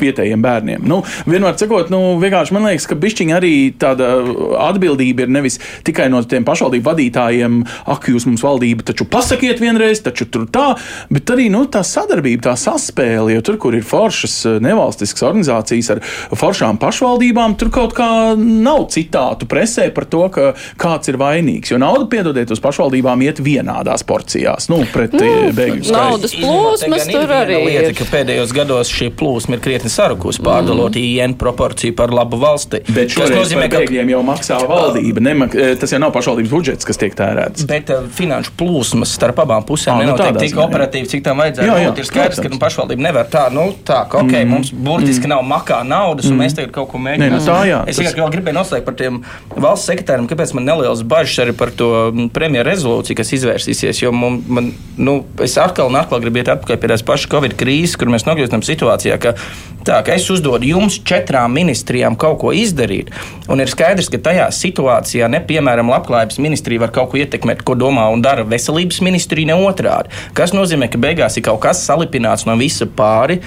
vietējiem 0.00 0.40
bērniem. 0.40 0.86
Nu, 0.88 1.02
vienmēr 1.28 1.58
sakot, 1.60 1.90
nu, 1.92 2.16
vienkārši 2.22 2.56
man 2.56 2.64
liekas, 2.70 2.88
ka 2.88 2.96
bišķiņa 2.96 3.36
arī 3.36 3.52
tāda 3.76 4.08
atbildība 4.70 5.26
ir 5.26 5.28
nevis 5.36 5.60
tikai 5.84 6.08
no 6.08 6.22
tiem 6.24 6.44
pašvaldību 6.48 6.88
vadītājiem, 6.88 7.60
ak, 7.92 8.08
jūs 8.08 8.24
mums 8.26 8.44
valdība 8.44 8.88
taču 8.88 9.04
pasakiet 9.04 9.60
vienreiz, 9.60 10.00
taču 10.00 10.30
tur 10.32 10.48
tā, 10.48 10.78
bet 11.12 11.28
arī 11.28 11.50
nu, 11.52 11.66
tā 11.68 11.84
sadarbība, 11.84 12.48
tā 12.48 12.56
saspēle, 12.56 13.34
jo 13.36 13.44
tur, 13.44 13.60
kur 13.60 13.76
ir 13.76 13.84
foršas 13.84 14.40
eh, 14.48 14.58
nevalstiskas 14.64 15.28
organizācijas 15.28 15.92
ar 15.92 16.02
foršām 16.32 16.80
pašvaldībām, 16.80 17.33
tur 17.58 17.70
kaut 17.74 17.94
kā 17.96 18.08
nav 18.38 18.86
citātu 18.94 19.48
presē 19.50 19.88
par 19.94 20.06
to, 20.10 20.24
ka 20.32 20.52
kāds 20.80 21.10
ir 21.12 21.18
vainīgs. 21.20 21.72
Jo 21.72 21.80
nauda, 21.82 22.06
piedodiet, 22.10 22.50
uz 22.54 22.62
pašvaldībām 22.64 23.22
iet 23.26 23.40
vienādās 23.44 24.04
porcijās, 24.06 24.68
nu, 24.72 24.82
pret 24.92 25.14
nu, 25.16 25.30
bēgļu 25.54 25.84
skaitu. 25.84 25.96
naudas 25.96 26.36
plūsmas 26.38 27.08
tur 27.10 27.34
arī 27.34 27.60
lieta, 27.64 27.90
ir. 27.92 27.98
ka 27.98 28.08
pēdējos 28.12 28.54
gados 28.56 28.92
šī 28.94 29.10
plūsma 29.18 29.58
ir 29.58 29.64
krietni 29.64 29.92
sarukusi, 29.92 30.42
pārdalot 30.44 30.98
mm. 30.98 31.24
IN 31.24 31.36
proporciju 31.40 31.96
par 31.98 32.14
labu 32.14 32.40
valsti. 32.42 32.82
Bet 32.88 33.14
Tas 33.14 33.32
nozīmē, 33.32 33.68
ka 33.72 33.82
bēgļiem 33.82 34.14
jau 34.14 34.22
maksā 34.26 34.60
valdība. 34.68 35.22
Nemak, 35.24 35.54
eh, 35.56 35.74
tas 35.80 35.92
jau 35.94 36.00
nav 36.02 36.12
pašvaldības 36.14 36.52
budžets, 36.52 36.88
kas 36.88 37.00
tiek 37.00 37.14
tērēts. 37.18 37.66
Bet 37.70 37.92
uh, 37.94 38.06
finanšu 38.14 38.54
plūsmas 38.58 39.14
starp 39.14 39.40
abām 39.44 39.64
pusēm 39.66 39.96
Ā, 39.96 40.02
nu 40.02 40.12
nenotiek 40.12 40.40
tik 40.42 40.60
operatīvi, 40.60 41.10
cik 41.10 41.24
tam 41.26 41.42
vajadzētu 41.42 41.68
Jā, 41.68 41.76
jā, 41.80 41.90
būt. 41.90 42.02
Ir 42.02 42.08
skaidrs, 42.08 42.42
ka 42.42 42.52
nu, 42.52 42.60
pašvaldība 42.62 43.06
nevar 43.08 43.28
tā, 43.30 43.44
nu, 43.54 43.66
tā, 43.86 44.02
ka 44.10 44.22
okay, 44.22 44.44
mm. 44.44 44.52
mums 44.54 44.72
burtiski 44.74 45.28
mm. 45.28 45.34
nav 45.34 45.44
makā 45.48 45.80
naudas, 45.86 46.28
un 46.30 46.40
mēs 46.40 46.56
tagad 46.58 46.74
kaut 46.74 46.90
ko 46.92 47.00
Nē, 47.24 47.32
nu 47.32 47.40
tā 47.42 47.58
jā, 47.68 47.80
es 47.88 47.96
tas- 47.96 48.12
tikai 48.12 48.22
vēl 48.22 48.32
gribēju 48.36 48.56
noslēgt 48.58 48.86
par 48.86 48.96
tiem 48.98 49.20
valsts 49.56 49.88
sekretāriem, 49.90 50.28
kāpēc 50.30 50.54
man 50.58 50.66
nelielas 50.68 51.02
bažas 51.02 51.40
arī 51.44 51.54
par 51.56 51.72
to 51.74 51.90
mm, 52.12 52.28
premjeru 52.36 52.68
rezolūciju, 52.70 53.16
kas 53.16 53.32
izvērsīsies. 53.38 54.02
Jo 54.04 54.12
man, 54.12 54.42
man, 54.48 54.72
nu, 55.00 55.18
es 55.44 55.56
atkal 55.60 55.88
un 55.88 55.96
atkal 56.00 56.20
gribu 56.22 56.42
iet 56.42 56.52
atpakaļ 56.52 56.80
pie 56.82 56.92
tās 56.92 57.04
pašas 57.06 57.30
Covid 57.32 57.56
krīzes, 57.60 57.96
kur 58.00 58.12
mēs 58.12 58.26
nokļūstam 58.28 58.62
situācijā, 58.66 59.18
ka, 59.22 59.34
tā, 59.86 60.02
ka 60.04 60.14
es 60.14 60.28
uzdodu 60.32 60.68
jums 60.68 61.00
četrām 61.06 61.56
ministrijām 61.56 62.18
kaut 62.20 62.38
ko 62.44 62.52
izdarīt, 62.56 63.10
un 63.48 63.64
ir 63.64 63.72
skaidrs, 63.72 64.10
ka 64.12 64.20
tajā 64.30 64.50
situācijā, 64.54 65.28
ne 65.32 65.40
piemēram, 65.44 65.90
labklājības 65.94 66.40
ministrija 66.44 66.84
var 66.84 66.94
kaut 66.94 67.12
ko 67.14 67.22
ietekmēt, 67.22 67.64
ko 67.64 67.76
domā 67.78 68.06
un 68.12 68.22
dara 68.24 68.44
veselības 68.44 69.00
ministrija, 69.04 69.52
ne 69.52 69.58
otrādi. 69.64 70.12
Tas 70.36 70.52
nozīmē, 70.56 70.90
ka 70.92 71.00
beigās 71.00 71.38
ir 71.40 71.46
kaut 71.48 71.62
kas 71.64 71.84
salipināts 71.88 72.46
no 72.48 72.56
visa 72.60 72.86
pāri. 72.86 73.40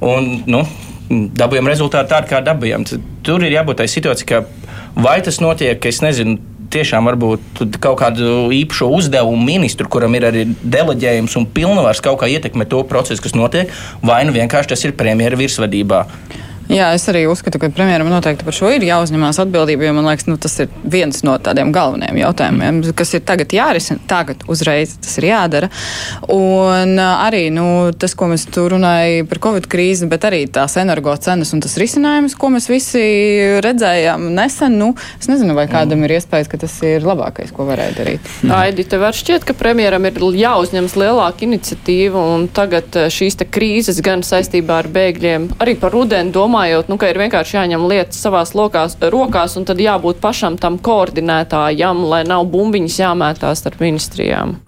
Un, 0.00 0.42
nu, 0.48 0.62
dabūjām 1.10 1.68
rezultātu 1.70 2.12
tādu, 2.12 2.30
kā 2.30 2.40
dabūjām. 2.46 2.86
Tur 3.26 3.44
ir 3.44 3.56
jābūt 3.56 3.82
tai 3.82 3.88
situācijai, 3.90 4.28
ka 4.30 5.00
vai 5.00 5.18
tas 5.26 5.42
notiek, 5.42 5.90
es 5.90 6.02
nezinu. 6.04 6.38
Tiešām 6.70 7.08
varbūt 7.08 7.64
kaut 7.82 7.96
kādu 7.98 8.44
īpašu 8.54 8.86
uzdevumu 8.94 9.42
ministru, 9.42 9.88
kuram 9.90 10.14
ir 10.14 10.28
arī 10.28 10.44
deleģējums 10.62 11.34
un 11.40 11.48
pilnvars 11.50 11.98
kaut 12.04 12.20
kā 12.20 12.28
ietekmēt 12.30 12.70
to 12.70 12.84
procesu, 12.86 13.24
kas 13.24 13.34
notiek, 13.34 13.72
vai 14.06 14.20
nu 14.22 14.30
vienkārši 14.36 14.70
tas 14.70 14.86
ir 14.86 14.94
premjera 14.94 15.40
virsvadībā. 15.40 16.04
Jā, 16.70 16.92
es 16.94 17.02
arī 17.10 17.24
uzskatu, 17.26 17.58
ka 17.58 17.66
premjeram 17.74 18.06
noteikti 18.12 18.46
par 18.46 18.54
šo 18.54 18.68
ir 18.70 18.84
jāuzņemās 18.86 19.40
atbildība, 19.42 19.88
jo 19.88 19.94
man 19.96 20.06
liekas, 20.06 20.28
nu, 20.30 20.36
tas 20.38 20.52
ir 20.62 20.68
viens 20.86 21.24
no 21.26 21.32
tādiem 21.42 21.72
galvenajiem 21.74 22.20
jautājumiem, 22.20 22.76
kas 22.94 23.10
ir 23.16 23.24
tagad 23.26 23.50
jārisina. 23.50 23.98
Tagad 24.10 24.44
uzreiz 24.50 24.92
tas 25.02 25.16
ir 25.18 25.26
jādara. 25.32 25.70
Un 26.30 26.94
arī 27.02 27.48
nu, 27.50 27.64
tas, 27.98 28.14
ko 28.14 28.28
mēs 28.30 28.46
tur 28.54 28.70
runājam 28.76 29.26
par 29.30 29.40
Covid 29.48 29.66
krīzi, 29.72 30.06
bet 30.10 30.28
arī 30.28 30.44
tās 30.46 30.76
energo 30.78 31.16
cenas 31.18 31.50
un 31.56 31.64
tas 31.64 31.74
risinājums, 31.80 32.36
ko 32.38 32.52
mēs 32.54 32.70
visi 32.70 33.02
redzējām 33.66 34.30
nesen, 34.38 34.78
nu, 34.78 34.92
es 35.18 35.26
nezinu, 35.26 35.58
vai 35.58 35.66
kādam 35.70 36.06
ir 36.06 36.14
iespējas, 36.20 36.52
ka 36.54 36.62
tas 36.62 36.78
ir 36.86 37.02
labākais, 37.02 37.50
ko 37.56 37.66
varēja 37.66 37.96
darīt. 37.98 38.30
Aidi, 38.60 38.86
tev 38.86 39.02
var 39.08 39.18
šķiet, 39.18 39.48
ka 39.48 39.58
premjeram 39.58 40.06
ir 40.06 40.22
jāuzņemas 40.44 40.96
lielāka 41.02 41.48
iniciatīva 41.48 42.24
un 42.36 42.46
tagad 42.54 42.94
šīs 43.10 43.40
krīzes 43.50 43.98
gan 44.06 44.22
saistībā 44.26 44.82
ar 44.84 44.92
bēgļiem, 44.94 45.50
arī 45.58 45.74
par 45.80 45.98
rudeni 45.98 46.30
domājot, 46.34 46.59
nu, 46.88 46.96
ka 47.00 47.10
ir 47.10 47.18
vienkārši 47.20 47.56
jāņem 47.56 47.86
lietas 47.90 48.22
savās 48.24 48.54
lokās, 48.58 48.96
rokās 49.12 49.56
un 49.60 49.66
tad 49.68 49.80
jābūt 49.80 50.20
pašam 50.22 50.58
tam 50.60 50.78
koordinētājam, 50.78 52.04
lai 52.10 52.24
nav 52.28 52.46
bumbiņas 52.52 52.98
jāmētās 53.02 53.62
starp 53.62 53.80
ministrijām. 53.84 54.58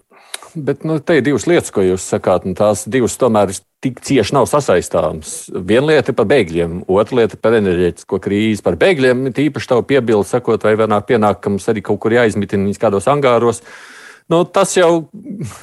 Bet 0.52 0.84
nu, 0.84 0.98
te 1.00 1.16
ir 1.16 1.24
divas 1.24 1.46
lietas, 1.48 1.70
ko 1.72 1.84
jūs 1.84 2.04
sakāt, 2.04 2.44
un 2.44 2.56
tās 2.56 2.84
divas 2.84 3.14
tomēr 3.16 3.54
tik 3.82 4.02
cieši 4.04 4.34
nav 4.36 4.46
sasaistāmas. 4.50 5.46
Viena 5.52 5.94
lieta 5.94 6.12
par 6.16 6.28
bēgļiem, 6.28 6.82
otra 6.92 7.22
lieta 7.22 7.38
par 7.40 7.56
enerģētisko 7.56 8.20
krīzi. 8.22 8.64
Par 8.64 8.76
bēgļiem 8.80 9.30
ir 9.30 9.40
īpaši 9.46 9.70
tavu 9.72 9.86
piebildi, 9.88 10.28
sakot, 10.28 10.62
vai 10.66 10.74
vienā 10.78 11.00
pienāk, 11.08 11.40
ka 11.40 11.54
mums 11.54 11.70
arī 11.72 11.82
kaut 11.86 12.02
kur 12.04 12.14
jāizmitina 12.14 12.68
viņas 12.68 12.82
kādos 12.82 13.08
angāros. 13.10 13.62
Nu, 14.30 14.44
tas 14.44 14.76
jau 14.76 15.08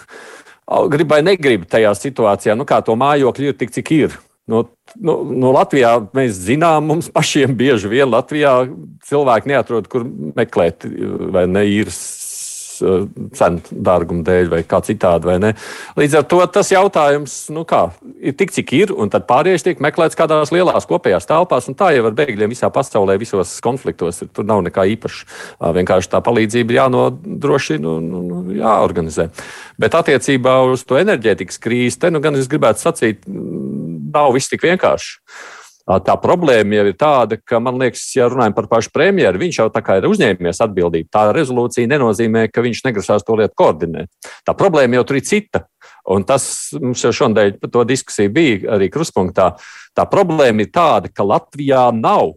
grib 0.93 1.13
vai 1.13 1.21
negrib 1.27 1.69
tajā 1.69 1.93
situācijā, 1.97 2.57
nu, 2.57 2.65
kā 2.65 2.81
to 2.85 2.97
mājokļu 2.99 3.53
ir 3.53 3.61
tik, 3.61 3.75
cik 3.77 3.93
ir. 3.95 4.17
Nu, 4.49 4.63
nu, 4.97 5.15
nu, 5.29 5.51
Latvijā 5.53 5.91
mēs 6.17 6.39
zinām, 6.47 6.87
mums 6.89 7.11
pašiem 7.13 7.53
bieži 7.59 7.91
vien 7.91 8.09
Latvijā 8.09 8.53
cilvēki 9.05 9.51
neatrod, 9.51 9.89
kur 9.91 10.07
meklēt, 10.39 10.87
vai 11.33 11.45
ne 11.49 11.67
īres 11.69 11.99
uh, 12.81 13.05
cenu 13.35 13.61
dārguma 13.85 14.23
dēļ, 14.25 14.49
vai 14.51 14.61
kā 14.67 14.79
citādi. 14.85 15.29
Vai. 15.29 15.53
Līdz 15.99 16.17
ar 16.19 16.25
to 16.31 16.39
tas 16.53 16.71
jautājums 16.73 17.35
nu 17.53 17.65
kā, 17.69 17.81
ir 18.17 18.35
tik, 18.39 18.53
cik 18.55 18.73
ir, 18.77 18.93
un 18.95 19.11
tad 19.13 19.27
pārējais 19.29 19.65
tiek 19.67 19.83
meklēts 19.83 20.17
kādās 20.19 20.53
lielās 20.55 20.87
kopējās 20.89 21.29
telpās, 21.29 21.69
un 21.69 21.77
tā 21.79 21.91
jau 21.95 22.07
ar 22.09 22.17
bēgļiem 22.17 22.53
visā 22.53 22.71
pasaulē, 22.73 23.19
visos 23.21 23.55
konfliktos. 23.65 24.23
Tur 24.33 24.47
nav 24.49 24.63
nekā 24.65 24.87
īpaša. 24.95 25.29
Vienkārši 25.77 26.13
tā 26.13 26.23
palīdzība 26.25 26.79
jānodrošina 26.79 27.95
un 27.99 28.09
nu, 28.09 28.41
jāorganizē. 28.57 29.29
Bet 29.79 29.95
attiecībā 29.95 30.59
uz 30.71 30.83
to 30.87 30.97
enerģētikas 30.99 31.61
krīzi, 31.61 31.99
te 32.01 32.13
nu 32.13 32.23
gan 32.23 32.37
es 32.39 32.49
gribētu 32.51 32.83
sacīt, 32.83 33.23
nav 34.13 34.33
viss 34.35 34.51
tik 34.51 34.65
vienkārši. 34.65 35.17
Tā 36.05 36.13
problēma 36.21 36.75
jau 36.77 36.83
ir 36.85 36.97
tāda, 37.01 37.37
ka, 37.41 37.57
man 37.65 37.79
liekas, 37.81 38.03
ja 38.13 38.27
runājam 38.29 38.53
par 38.53 38.67
pašu 38.69 38.91
premjeru, 38.93 39.39
viņš 39.41 39.57
jau 39.57 39.65
tā 39.73 39.81
kā 39.81 39.95
ir 39.97 40.05
uzņēmies 40.05 40.61
atbildību. 40.61 41.09
Tā 41.09 41.23
rezolūcija 41.33 41.89
nenozīmē, 41.89 42.43
ka 42.53 42.61
viņš 42.61 42.83
negrasās 42.85 43.25
to 43.25 43.39
lietu 43.39 43.57
koordinēt. 43.57 44.11
Tā 44.45 44.53
problēma 44.57 44.99
jau 44.99 45.07
tur 45.09 45.17
ir 45.17 45.25
cita. 45.25 45.63
Un 46.09 46.27
tas 46.29 46.45
mums 46.77 47.01
jau 47.01 47.09
šodien 47.13 47.57
par 47.57 47.73
to 47.73 47.87
diskusiju 47.89 48.33
bija 48.35 48.75
arī 48.77 48.91
kruspunktā. 48.93 49.55
Tā 49.97 50.05
problēma 50.09 50.61
ir 50.61 50.69
tāda, 50.73 51.09
ka 51.09 51.25
Latvijā 51.25 51.87
nav 51.97 52.35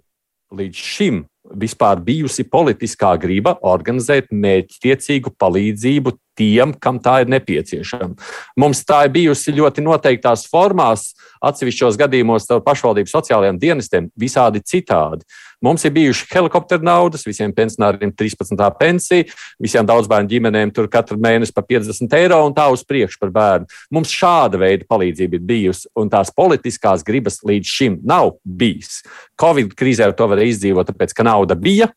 līdz 0.57 0.89
šim 0.97 1.21
vispār 1.53 2.01
bijusi 2.01 2.47
politiskā 2.49 3.13
griba 3.21 3.59
organizēt 3.69 4.33
mērķtiecīgu 4.33 5.35
palīdzību 5.37 6.17
tiem, 6.39 6.73
kam 6.81 6.99
tā 7.03 7.23
ir 7.23 7.31
nepieciešama. 7.33 8.17
Mums 8.61 8.83
tā 8.89 9.05
ir 9.07 9.15
bijusi 9.15 9.55
ļoti 9.57 9.85
noteiktās 9.85 10.47
formās, 10.51 11.13
atsevišķos 11.43 11.99
gadījumos 12.01 12.49
ar 12.55 12.63
pašvaldību 12.65 13.11
sociālajiem 13.11 13.59
dienestiem, 13.63 14.11
visādi 14.19 14.63
citādi. 14.65 15.27
Mums 15.63 15.85
ir 15.87 15.95
bijuši 15.95 16.27
helikopteru 16.33 16.83
naudas, 16.87 17.23
visiem 17.27 17.53
pensionāriem 17.55 18.11
13. 18.19 18.59
pensija, 18.81 19.29
visiem 19.63 19.87
daudzbērnu 19.87 20.31
ģimenēm 20.33 20.73
tur 20.75 20.89
katru 20.91 21.19
mēnesi 21.23 21.55
pa 21.55 21.63
50 21.63 22.17
eiro 22.19 22.41
un 22.49 22.57
tā 22.57 22.67
uz 22.75 22.83
priekšu 22.87 23.21
par 23.23 23.31
bērnu. 23.35 23.71
Mums 23.95 24.11
šāda 24.11 24.59
veida 24.59 24.89
palīdzība 24.91 25.39
ir 25.39 25.47
bijusi, 25.47 25.87
un 25.99 26.11
tās 26.11 26.35
politiskās 26.35 27.07
gribas 27.07 27.39
līdz 27.47 27.75
šim 27.79 28.01
nav 28.03 28.37
bijis. 28.43 29.05
Covid 29.39 29.77
krīzē 29.79 30.11
to 30.19 30.27
varēja 30.33 30.57
izdzīvot, 30.57 30.91
tāpēc, 30.91 31.15
ka 31.15 31.27
nauda 31.31 31.59
bija. 31.59 31.93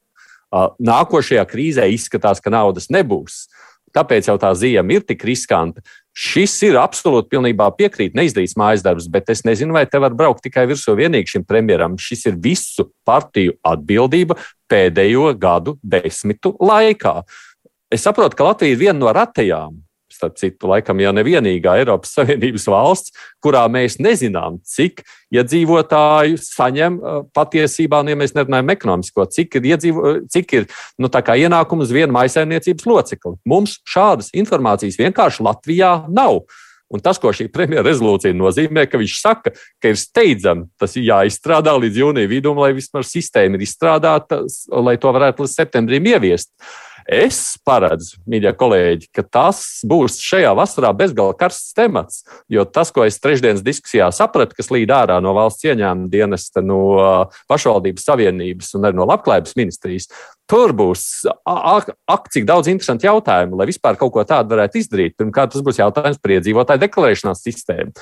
Nākošajā 0.53 1.43
krīzē 1.49 1.89
izskatās, 1.91 2.39
ka 2.39 2.53
naudas 2.53 2.87
nebūs. 2.93 3.47
Tāpēc 3.95 4.27
jau 4.29 4.35
tā 4.41 4.51
ziema 4.57 4.97
ir 4.97 5.05
tik 5.07 5.23
riskanta. 5.27 5.83
Šis 6.15 6.53
ir 6.67 6.77
absolūti 6.79 7.31
pilnībā 7.33 7.67
piekrīt, 7.75 8.15
neizdarīts 8.15 8.55
mājas 8.59 8.83
darbs, 8.85 9.07
bet 9.11 9.31
es 9.31 9.43
nezinu, 9.47 9.75
vai 9.75 9.83
te 9.87 9.99
var 9.99 10.15
braukt 10.15 10.43
tikai 10.45 10.63
virsū 10.69 10.95
vienīgi 10.95 11.33
šim 11.35 11.47
premjeram. 11.47 11.97
Šis 11.99 12.27
ir 12.31 12.37
visu 12.39 12.89
partiju 13.07 13.57
atbildība 13.67 14.37
pēdējo 14.71 15.33
gadu 15.39 15.75
desmitu 15.83 16.53
laikā. 16.59 17.17
Es 17.91 18.07
saprotu, 18.07 18.39
ka 18.39 18.47
Latvija 18.47 18.75
ir 18.75 18.81
viena 18.81 18.97
no 18.99 19.11
ratajām, 19.15 19.75
starp 20.15 20.39
citu, 20.39 20.69
laikam 20.71 20.99
jau 21.03 21.13
nevienīgā 21.15 21.77
Eiropas 21.81 22.15
Savienības 22.17 22.67
valsts, 22.71 23.13
kurā 23.43 23.65
mēs 23.71 23.99
nezinām, 24.01 24.59
cik 24.65 25.03
iedzīvotāju 25.35 26.39
saņem 26.41 26.99
patiesībā, 27.35 28.01
nu, 28.03 28.13
ja 28.13 28.19
mēs 28.19 28.35
nerunājam 28.37 28.73
ekonomisko, 28.75 29.27
cik 29.35 29.59
ir, 29.59 29.71
iedzīvo, 29.75 30.13
cik 30.31 30.59
ir 30.59 30.69
nu, 31.01 31.11
ienākums 31.11 31.93
viena 31.93 32.13
maisaimniecības 32.15 32.87
locekli. 32.89 33.35
Mums 33.47 33.79
šādas 33.89 34.31
informācijas 34.35 34.99
vienkārši 35.01 35.45
Latvijā 35.45 35.97
nav. 36.09 36.45
Un 36.93 37.01
tas, 37.01 37.17
ko 37.17 37.31
šī 37.33 37.47
premjera 37.49 37.81
rezolūcija 37.87 38.35
nozīmē, 38.37 38.83
ka 38.85 38.99
viņš 39.01 39.13
saka, 39.17 39.55
ka 39.81 39.89
ir 39.89 39.97
steidzami 39.97 40.67
tas 40.79 40.93
jāizstrādā 40.93 41.73
līdz 41.81 41.97
jūnija 42.03 42.29
vidum, 42.29 42.61
lai 42.61 42.75
vismaz 42.77 43.09
sistēma 43.09 43.57
ir 43.57 43.65
izstrādāta, 43.65 44.43
lai 44.69 44.93
to 45.01 45.13
varētu 45.15 45.43
līdz 45.43 45.55
septembrim 45.57 46.11
ieviest. 46.13 46.53
Uh, 46.53 46.94
Es 47.05 47.53
paredzu, 47.61 48.17
mīļie 48.25 48.49
kolēģi, 48.57 49.07
ka 49.13 49.21
tas 49.21 49.59
būs 49.85 50.15
šajā 50.25 50.49
vasarā 50.57 50.89
bezgalīgi 50.97 51.37
karsts 51.37 51.75
temats. 51.77 52.23
Jo 52.49 52.63
tas, 52.65 52.89
ko 52.89 53.03
es 53.05 53.19
trešdienas 53.21 53.61
diskusijā 53.65 54.07
sapratu, 54.09 54.57
kas 54.57 54.71
līd 54.73 54.89
ārā 54.89 55.19
no 55.21 55.35
valsts 55.37 55.67
ieņēmuma 55.67 56.09
dienesta, 56.09 56.63
no 56.65 56.79
pašvaldības 57.51 58.07
savienības 58.09 58.73
un 58.79 58.89
arī 58.89 58.97
no 58.97 59.05
labklājības 59.11 59.53
ministrijas, 59.59 60.09
tur 60.49 60.73
būs 60.73 61.05
ak, 61.45 61.93
ak 62.09 62.27
cik 62.33 62.49
daudz 62.49 62.73
interesantu 62.73 63.05
jautājumu, 63.11 63.61
lai 63.61 63.69
vispār 63.69 64.01
kaut 64.01 64.15
ko 64.17 64.25
tādu 64.25 64.57
varētu 64.57 64.81
izdarīt. 64.81 65.17
Pirmkārt, 65.21 65.53
tas 65.53 65.65
būs 65.65 65.83
jautājums 65.83 66.17
par 66.17 66.37
iedzīvotāju 66.39 66.85
deklarēšanās 66.87 67.45
sistēmu 67.45 67.93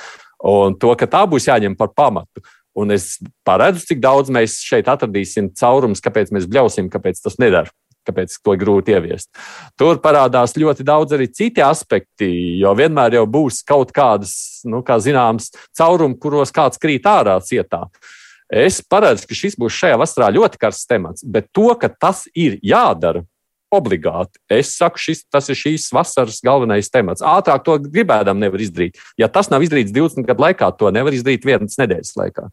un 0.48 0.80
to, 0.80 0.96
ka 0.96 1.12
tā 1.12 1.28
būs 1.28 1.52
jāņem 1.52 1.76
par 1.76 1.92
pamatu. 1.92 2.48
Un 2.74 2.96
es 2.96 3.20
paredzu, 3.46 3.84
cik 3.92 4.00
daudz 4.02 4.32
mēs 4.34 4.62
šeit 4.64 4.88
atradīsim 4.90 5.52
caurumus, 5.60 6.02
kāpēc 6.02 6.32
mēs 6.34 6.48
bļausim, 6.50 6.88
kāpēc 6.90 7.20
tas 7.22 7.36
nedara 7.38 7.70
kāpēc 8.08 8.38
to 8.40 8.56
ir 8.56 8.62
grūti 8.62 8.96
ieviest. 8.96 9.30
Tur 9.80 10.00
parādās 10.04 10.56
ļoti 10.60 10.86
daudz 10.88 11.16
arī 11.18 11.30
citi 11.32 11.64
aspekti, 11.66 12.30
jo 12.62 12.74
vienmēr 12.78 13.20
jau 13.20 13.26
būs 13.30 13.62
kaut 13.68 13.94
kādas, 13.96 14.36
nu, 14.70 14.84
kā 14.86 15.00
zināms, 15.04 15.52
caurumi, 15.78 16.20
kuros 16.20 16.54
kāds 16.56 16.82
krīt 16.82 17.08
ārā 17.10 17.40
cietā. 17.46 17.86
Es 18.54 18.82
paredzu, 18.86 19.26
ka 19.30 19.38
šis 19.38 19.56
būs 19.58 19.74
šajā 19.74 19.98
vasarā 19.98 20.30
ļoti 20.36 20.60
karsts 20.62 20.90
temats, 20.90 21.24
bet 21.26 21.48
to, 21.56 21.72
ka 21.80 21.90
tas 21.90 22.28
ir 22.38 22.60
jādara, 22.62 23.24
obligāti. 23.74 24.38
Es 24.52 24.76
saku, 24.78 25.02
šis, 25.02 25.24
tas 25.34 25.50
ir 25.50 25.58
šīs 25.58 25.88
vasaras 25.96 26.42
galvenais 26.46 26.92
temats. 26.94 27.24
Ātrāk 27.26 27.66
to 27.66 27.80
gribēdam 27.82 28.40
nevar 28.42 28.62
izdarīt. 28.62 29.00
Ja 29.20 29.30
tas 29.32 29.50
nav 29.50 29.66
izdarīts 29.66 29.94
20 29.96 30.28
gadu 30.28 30.46
laikā, 30.46 30.70
to 30.78 30.92
nevar 30.94 31.16
izdarīt 31.16 31.48
vienas 31.48 31.80
nedēļas 31.82 32.14
laikā. 32.20 32.50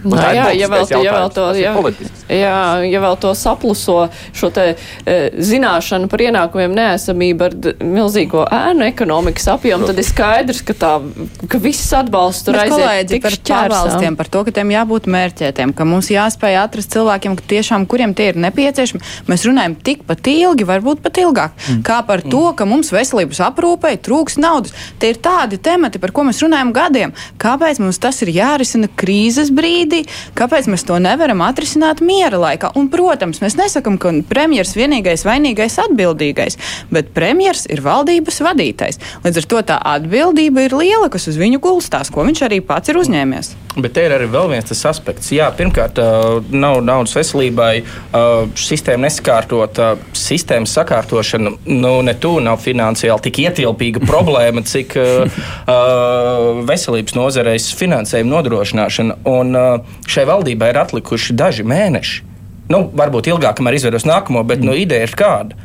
Nā, 0.00 0.30
jā, 0.32 0.44
ja 0.56 0.68
vēl, 0.70 0.86
ja, 1.04 1.12
vēl 1.12 1.32
to, 1.34 1.42
ja, 1.60 1.72
jā, 2.32 2.60
ja 2.88 3.00
vēl 3.02 3.16
to 3.20 3.34
sapluso 3.36 4.06
šo 4.32 4.48
te 4.54 4.64
e, 4.72 5.16
zināšanu 5.44 6.08
par 6.08 6.22
ienākumiem 6.24 6.72
neesamību 6.72 7.44
ar 7.44 7.56
milzīgo 7.84 8.46
ēnu 8.48 8.86
ekonomikas 8.86 9.50
apjomu, 9.52 9.90
tad 9.90 10.00
ir 10.00 10.06
skaidrs, 10.08 10.62
ka, 10.64 10.76
tā, 10.80 10.92
ka 11.52 11.60
viss 11.60 11.92
atbalsts 11.96 12.46
tur 12.46 12.56
aiziet 12.56 12.72
kolēģi, 12.78 13.10
tik 13.12 13.26
par 13.26 13.36
pabalstiem, 13.50 14.16
par 14.16 14.30
to, 14.32 14.44
ka 14.46 14.54
tiem 14.56 14.72
jābūt 14.72 15.08
mērķētiem, 15.12 15.74
ka 15.76 15.88
mums 15.88 16.08
jāspēj 16.14 16.56
atrast 16.62 16.96
cilvēkiem, 16.96 17.36
ka 17.36 17.48
tiešām, 17.52 17.84
kuriem 17.90 18.16
tie 18.16 18.30
ir 18.32 18.40
nepieciešami. 18.40 19.04
Mēs 19.28 19.44
runājam 19.48 19.76
tikpat 19.84 20.32
ilgi, 20.32 20.68
varbūt 20.70 21.04
pat 21.04 21.20
ilgāk, 21.20 21.52
mm. 21.60 21.84
kā 21.84 22.00
par 22.08 22.24
to, 22.24 22.46
ka 22.56 22.68
mums 22.68 22.92
veselības 22.94 23.42
aprūpei 23.50 24.00
trūks 24.00 24.40
naudas. 24.40 24.72
Tie 25.02 25.12
ir 25.12 25.20
tādi 25.20 25.60
temati, 25.60 26.00
par 26.00 26.16
ko 26.16 26.24
mēs 26.30 26.40
runājam 26.44 26.72
gadiem. 26.72 27.14
Kāpēc 27.40 27.82
mums 27.84 28.00
tas 28.00 28.24
ir 28.24 28.32
jārisina 28.32 28.88
krīzes 28.96 29.52
brīdī? 29.52 29.69
Brīdī, 29.70 30.02
kāpēc 30.38 30.68
mēs 30.70 30.84
to 30.88 30.98
nevaram 31.02 31.42
atrisināt 31.46 32.02
miera 32.04 32.40
laikā? 32.40 32.72
Un, 32.78 32.90
protams, 32.90 33.40
mēs 33.42 33.56
nesakām, 33.58 33.98
ka 34.00 34.12
premjeras 34.28 34.74
vienīgais 34.78 35.24
vainīgais 35.26 35.78
atbildīgais, 35.84 36.58
bet 36.90 37.12
premjeras 37.14 37.66
ir 37.70 37.82
valdības 37.84 38.42
vadītājs. 38.46 39.00
Līdz 39.24 39.42
ar 39.42 39.48
to 39.52 39.62
tā 39.70 39.78
atbildība 39.94 40.66
ir 40.66 40.76
liela, 40.76 41.10
kas 41.12 41.28
uz 41.30 41.38
viņu 41.40 41.60
gulstās, 41.62 42.10
ko 42.10 42.26
viņš 42.26 42.44
arī 42.48 42.60
pats 42.66 42.90
ir 42.90 42.98
uzņēmies. 43.00 43.52
Bet 43.78 43.94
te 43.94 44.02
ir 44.02 44.14
arī 44.16 44.26
vēl 44.30 44.50
viens 44.50 44.66
tas 44.66 44.82
aspekts. 44.90 45.30
Jā, 45.30 45.46
pirmkārt, 45.54 46.00
nav 46.50 46.80
naudas 46.82 47.14
veselībai, 47.14 47.84
sistēma 48.58 49.06
nesakārtota, 49.06 49.92
sistēmas 50.16 50.74
sakārtošana, 50.74 51.54
nu, 51.70 51.92
ne 52.02 52.16
tu 52.18 52.34
nav 52.42 52.58
finansiāli 52.64 53.28
tik 53.28 53.42
ietilpīga 53.44 54.02
problēma, 54.02 54.64
cik 54.66 54.96
veselības 56.66 57.14
nozareis 57.14 57.70
finansējuma 57.78 58.34
nodrošināšana. 58.34 59.20
Un 59.30 59.59
šai 60.10 60.26
valdībai 60.28 60.72
ir 60.72 60.80
atlikuši 60.82 61.36
daži 61.38 61.66
mēneši. 61.66 62.26
Nu, 62.70 62.84
varbūt 62.94 63.32
ilgāk, 63.32 63.56
kamēr 63.58 63.80
izveidos 63.80 64.06
nākamo, 64.06 64.44
bet 64.46 64.62
nu, 64.62 64.76
ideja 64.78 65.08
ir 65.08 65.16
kāda. 65.18 65.58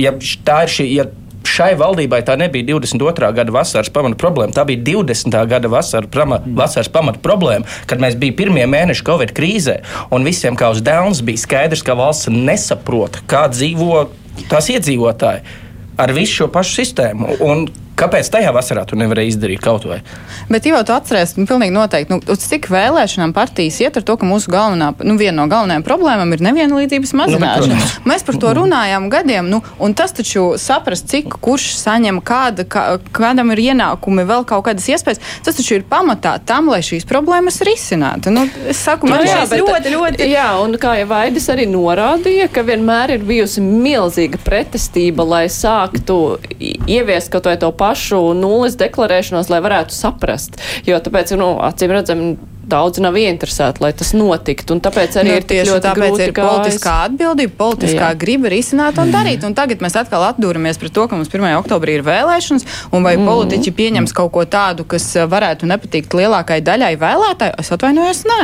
Ja 0.00 0.12
tā 0.44 0.62
ir 0.66 0.72
šī, 0.74 0.86
ja 0.92 1.06
šai 1.48 1.72
valdībai 1.78 2.20
tā 2.26 2.36
nebija 2.38 2.66
22. 2.68 3.30
gada 3.36 3.54
vasaras 3.54 3.90
pamata 3.92 4.18
problēma. 4.20 4.54
Tā 4.54 4.64
bija 4.68 4.82
20. 4.90 5.38
gada 5.50 5.70
vasara, 5.72 6.10
prama, 6.10 6.40
vasaras 6.44 6.90
pamata 6.92 7.22
problēma, 7.24 7.66
kad 7.88 8.02
mēs 8.02 8.18
bijām 8.20 8.36
pirmie 8.38 8.66
mēneši 8.70 9.06
Covid 9.06 9.32
krīzē. 9.36 9.78
Un 10.14 10.26
visiem 10.28 10.58
kā 10.58 10.70
uz 10.74 10.82
dēlnes 10.84 11.24
bija 11.24 11.44
skaidrs, 11.44 11.84
ka 11.86 11.96
valsts 11.98 12.30
nesaprot, 12.32 13.22
kā 13.30 13.46
dzīvo 13.52 14.06
tās 14.52 14.70
iedzīvotāji 14.74 15.44
ar 15.98 16.14
visu 16.14 16.42
šo 16.42 16.50
pašu 16.54 16.82
sistēmu. 16.82 17.38
Un 17.42 17.66
Kāpēc 17.98 18.28
tajā 18.30 18.52
vasarā 18.54 18.84
tu 18.86 18.96
nevarēji 18.98 19.32
izdarīt 19.32 19.62
kaut 19.62 19.82
ko? 19.88 19.96
Bet, 20.52 20.66
jau 20.68 20.78
tu 20.86 20.94
atceries, 20.94 21.34
nu, 21.38 21.46
pilnīgi 21.50 21.74
noteikti, 21.74 22.14
nu, 22.14 22.20
uz 22.30 22.44
cik 22.46 22.68
vēlēšanām 22.70 23.32
partijas 23.34 23.80
iet 23.82 23.98
ar 23.98 24.04
to, 24.06 24.14
ka 24.20 24.28
mūsu 24.28 24.52
galvenā, 24.54 24.92
nu, 25.02 25.16
viena 25.18 25.40
no 25.40 25.46
galvenajām 25.50 25.84
problēmām 25.86 26.34
ir 26.36 26.44
nevienlīdzības 26.46 27.14
nu, 27.14 27.20
mazināšana. 27.22 27.78
Nu, 27.80 27.88
Mēs 28.12 28.22
par 28.26 28.38
to 28.38 28.52
runājām 28.60 29.08
gadiem, 29.10 29.50
nu, 29.50 29.60
un 29.82 29.96
tas 29.98 30.14
taču 30.14 30.52
saprast, 30.62 31.08
cik 31.10 31.40
kurš 31.42 31.72
saņem, 31.80 32.20
kāda, 32.22 32.68
kā, 32.70 32.84
kādam 33.14 33.50
ir 33.56 33.64
ienākumi, 33.72 34.26
vēl 34.28 34.46
kaut 34.46 34.68
kādas 34.68 34.86
iespējas, 34.94 35.22
tas 35.46 35.58
taču 35.58 35.80
ir 35.80 35.86
pamatā 35.90 36.36
tam, 36.46 36.70
lai 36.70 36.78
šīs 36.86 37.08
problēmas 37.08 37.58
risinātu. 37.66 38.30
Nu, 38.34 38.46
es 38.70 38.78
saku, 38.86 39.10
man 39.10 39.26
jā, 39.26 39.42
bet, 39.50 39.64
ļoti, 39.64 39.94
ļoti. 39.96 40.30
Jā, 40.30 40.46
un 40.62 40.78
kā 40.78 40.94
jau 41.00 41.10
Vaidis 41.10 41.50
arī 41.50 41.66
norādīja, 41.70 42.46
ka 42.52 42.62
vienmēr 42.68 43.16
ir 43.16 43.26
bijusi 43.26 43.64
milzīga 43.64 44.38
pretestība, 44.46 45.26
lai 45.26 45.44
sāktu 45.50 46.38
ieviest 46.58 47.32
kaut 47.34 47.48
vai 47.50 47.58
to 47.58 47.72
pašu 47.74 47.87
pašu 47.88 48.20
nulles 48.36 48.76
deklarēšanos, 48.80 49.48
lai 49.52 49.62
varētu 49.64 49.96
saprast. 49.96 50.60
Jo 50.88 51.00
tāpēc, 51.00 51.32
nu, 51.40 51.54
acīm 51.64 51.96
redzam, 51.96 52.24
daudz 52.70 53.00
nav 53.02 53.16
ieinteresēti, 53.18 53.82
lai 53.82 53.92
tas 53.96 54.12
notiktu. 54.16 54.76
Tāpēc 54.84 55.18
arī 55.20 55.32
nu, 55.32 55.38
ir 55.40 55.46
tieši 55.48 55.78
tāpēc 55.84 56.22
ir 56.22 56.32
politiskā 56.36 56.94
atbildība, 57.08 57.54
politiskā 57.58 58.10
Jā. 58.12 58.18
griba 58.18 58.52
risināt 58.52 59.00
un 59.00 59.12
darīt. 59.14 59.44
Un 59.46 59.56
tagad 59.58 59.82
mēs 59.84 59.96
atkal 59.98 60.26
atdūramies 60.28 60.80
pret 60.80 60.94
to, 60.94 61.06
ka 61.08 61.18
mums 61.18 61.30
1. 61.32 61.46
oktobrī 61.60 61.98
ir 61.98 62.04
vēlēšanas, 62.06 62.66
un 62.92 63.06
vai 63.06 63.16
mm. 63.16 63.28
politiķi 63.28 63.74
pieņems 63.78 64.14
kaut 64.16 64.32
ko 64.34 64.44
tādu, 64.48 64.86
kas 64.88 65.06
eh, 65.16 65.26
varētu 65.30 65.68
nepatikt 65.70 66.16
lielākai 66.18 66.60
daļai 66.66 66.92
vēlētāju. 67.00 67.56
Es 67.62 67.72
atvainojos, 67.74 68.24
nē. 68.28 68.42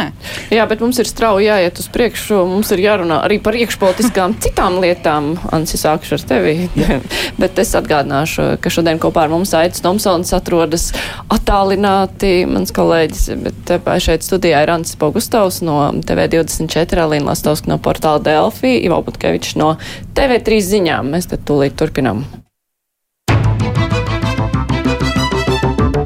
Jā, 0.54 0.66
bet 0.70 0.84
mums 0.84 1.00
ir 1.02 1.10
strauji 1.10 1.50
jāiet 1.50 1.80
uz 1.82 1.90
priekšu. 1.94 2.40
Mums 2.54 2.72
ir 2.74 2.84
jārunā 2.84 3.20
arī 3.26 3.40
par 3.44 3.58
iekšpolitiskām 3.58 4.36
citām 4.44 4.80
lietām. 4.84 5.34
Ansi, 5.54 5.80
sākšu 5.80 6.18
ar 6.18 6.26
tevi. 6.34 6.56
bet 7.42 7.60
es 7.62 7.74
atgādināšu, 7.78 8.54
ka 8.62 8.72
šodien 8.72 9.00
kopā 9.02 9.26
ar 9.26 9.34
mums 9.34 9.54
Aits 9.58 9.82
Tomsons 9.84 10.32
atrodas 10.36 10.90
attālināti 11.32 12.44
mans 12.50 12.72
kolēģis, 12.74 13.24
bet 13.44 13.74
šeit 14.04 14.13
šeit 14.14 14.22
studijā 14.22 14.60
ir 14.62 14.70
Ants 14.70 14.94
Pogustovs 14.94 15.56
no 15.66 15.90
TV24, 16.06 17.02
Alīna 17.02 17.32
Lastovska 17.32 17.66
no 17.66 17.80
portāla 17.82 18.20
Delfī, 18.22 18.76
Ivo 18.86 19.00
Butkevičs 19.02 19.56
no 19.58 19.72
TV3 20.14 20.60
ziņām. 20.62 21.10
Mēs 21.10 21.26
tad 21.32 21.42
tūlīt 21.48 21.74
turpinām. 21.74 22.22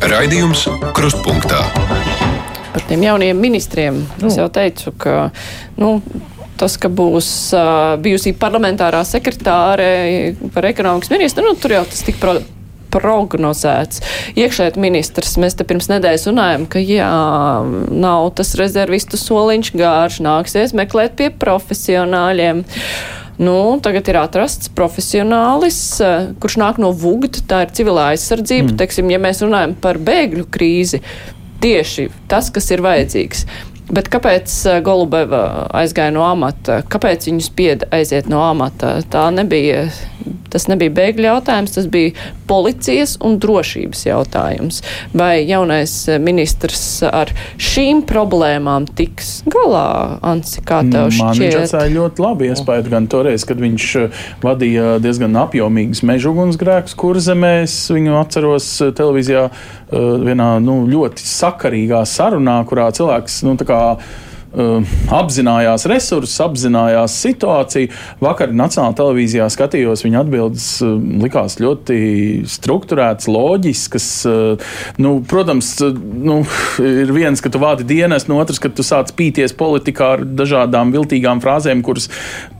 Raidījums 0.09 0.65
Krustpunktā. 0.97 1.61
Par 2.73 2.89
tiem 2.89 3.05
jaunajiem 3.05 3.45
ministriem. 3.45 4.01
Nu. 4.23 4.31
Es 4.31 4.41
jau 4.41 4.49
teicu, 4.49 4.95
ka 4.97 5.29
nu, 5.77 5.99
tas, 6.57 6.81
ka 6.81 6.89
būs 6.89 7.29
uh, 7.53 7.99
bijusī 8.01 8.33
parlamentārā 8.33 9.05
sekretāre 9.05 9.91
par 10.55 10.71
ekonomikas 10.71 11.13
ministru, 11.13 11.45
nu, 11.45 11.59
tur 11.61 11.77
jau 11.77 11.85
tas 11.85 12.07
tik 12.09 12.17
pro 12.23 12.39
prognozēts. 12.93 14.03
Iekšēt 14.39 14.79
ministrs, 14.81 15.37
mēs 15.41 15.57
te 15.59 15.67
pirms 15.69 15.91
nedēļas 15.93 16.27
runājam, 16.31 16.67
ka 16.71 16.83
jā, 16.83 17.13
nav 17.89 18.33
tas 18.39 18.55
rezervistu 18.59 19.21
soliņš 19.21 19.73
gārš, 19.79 20.21
nāksies 20.25 20.75
meklēt 20.79 21.17
pie 21.19 21.31
profesionāļiem. 21.35 22.65
Nu, 23.39 23.55
tagad 23.83 24.09
ir 24.11 24.19
atrasts 24.19 24.71
profesionālis, 24.75 25.79
kurš 26.43 26.59
nāk 26.59 26.81
no 26.83 26.91
VUGT, 26.91 27.45
tā 27.47 27.63
ir 27.67 27.75
civilā 27.77 28.11
aizsardzība. 28.17 28.73
Mm. 28.73 28.79
Teiksim, 28.81 29.13
ja 29.15 29.23
mēs 29.23 29.45
runājam 29.45 29.77
par 29.79 30.01
bēgļu 30.03 30.49
krīzi, 30.51 31.05
tieši 31.63 32.09
tas, 32.31 32.51
kas 32.55 32.67
ir 32.75 32.83
vajadzīgs. 32.83 33.47
Bet 33.89 34.11
kāpēc 34.13 34.53
Golubeva 34.85 35.69
aizgāja 35.79 36.13
no 36.13 36.27
amata? 36.27 36.83
Kāpēc 36.93 37.31
viņu 37.31 37.47
spieda 37.47 37.89
aiziet 37.95 38.27
no 38.29 38.43
amata? 38.45 38.99
Tā 39.09 39.31
nebija 39.33 39.87
Tas 40.53 40.69
nebija 40.71 40.93
bēgļu 40.95 41.29
jautājums, 41.29 41.75
tas 41.77 41.89
bija 41.93 42.15
policijas 42.49 43.17
un 43.25 43.39
drošības 43.43 44.05
jautājums. 44.09 44.83
Vai 45.17 45.45
jaunais 45.49 45.95
ministrs 46.23 46.85
ar 47.07 47.33
šīm 47.61 48.05
problēmām 48.09 48.89
tiks 48.99 49.43
galā, 49.51 50.19
Ansi, 50.27 50.63
kā 50.67 50.81
tev 50.89 51.11
šķiet? 51.15 51.25
Man 51.25 51.43
viņš 51.45 51.59
atstāja 51.63 51.95
ļoti 51.95 52.25
labi 52.25 52.53
iespēju 52.53 52.89
gan 52.93 53.09
toreiz, 53.11 53.47
kad 53.49 53.61
viņš 53.63 53.89
uh, 54.01 54.23
vadīja 54.45 54.97
diezgan 55.05 55.37
apjomīgas 55.45 56.05
meža 56.09 56.33
ugunsgrēkus 56.33 56.97
kurzemēs. 56.99 57.77
Viņu 57.95 58.17
atceros 58.21 58.71
uh, 58.85 58.95
televīzijā 58.97 59.49
vienā 59.89 60.49
nu, 60.61 60.83
ļoti 60.89 61.25
sakarīgā 61.25 62.03
sarunā, 62.09 62.59
kurā 62.69 62.91
cilvēks, 62.95 63.43
nu, 63.47 63.57
tā 63.61 63.69
kā 63.69 63.81
apzinājās 65.13 65.85
resursus, 65.91 66.39
apzinājās 66.41 67.17
situāciju. 67.23 67.91
Vakar 68.25 68.55
Nacionālajā 68.57 68.97
televīzijā 68.99 69.49
skatījos, 69.53 70.05
viņa 70.07 70.23
atbildes 70.25 70.69
uh, 70.85 70.95
likās 71.23 71.59
ļoti 71.61 71.99
strukturētas, 72.49 73.29
loģiskas. 73.31 74.09
Uh, 74.29 74.71
nu, 75.03 75.19
protams, 75.29 75.75
nu, 76.01 76.41
ir 76.83 77.13
viens, 77.15 77.43
ka 77.45 77.53
tu 77.53 77.61
vādi 77.63 77.87
dienas, 77.89 78.29
no 78.31 78.41
otrs, 78.43 78.61
ka 78.63 78.73
tu 78.73 78.87
sāc 78.87 79.13
pīties 79.19 79.57
politikā 79.59 80.15
ar 80.17 80.25
dažādām 80.25 80.95
viltīgām 80.97 81.45
frāzēm, 81.45 81.85
kuras 81.87 82.09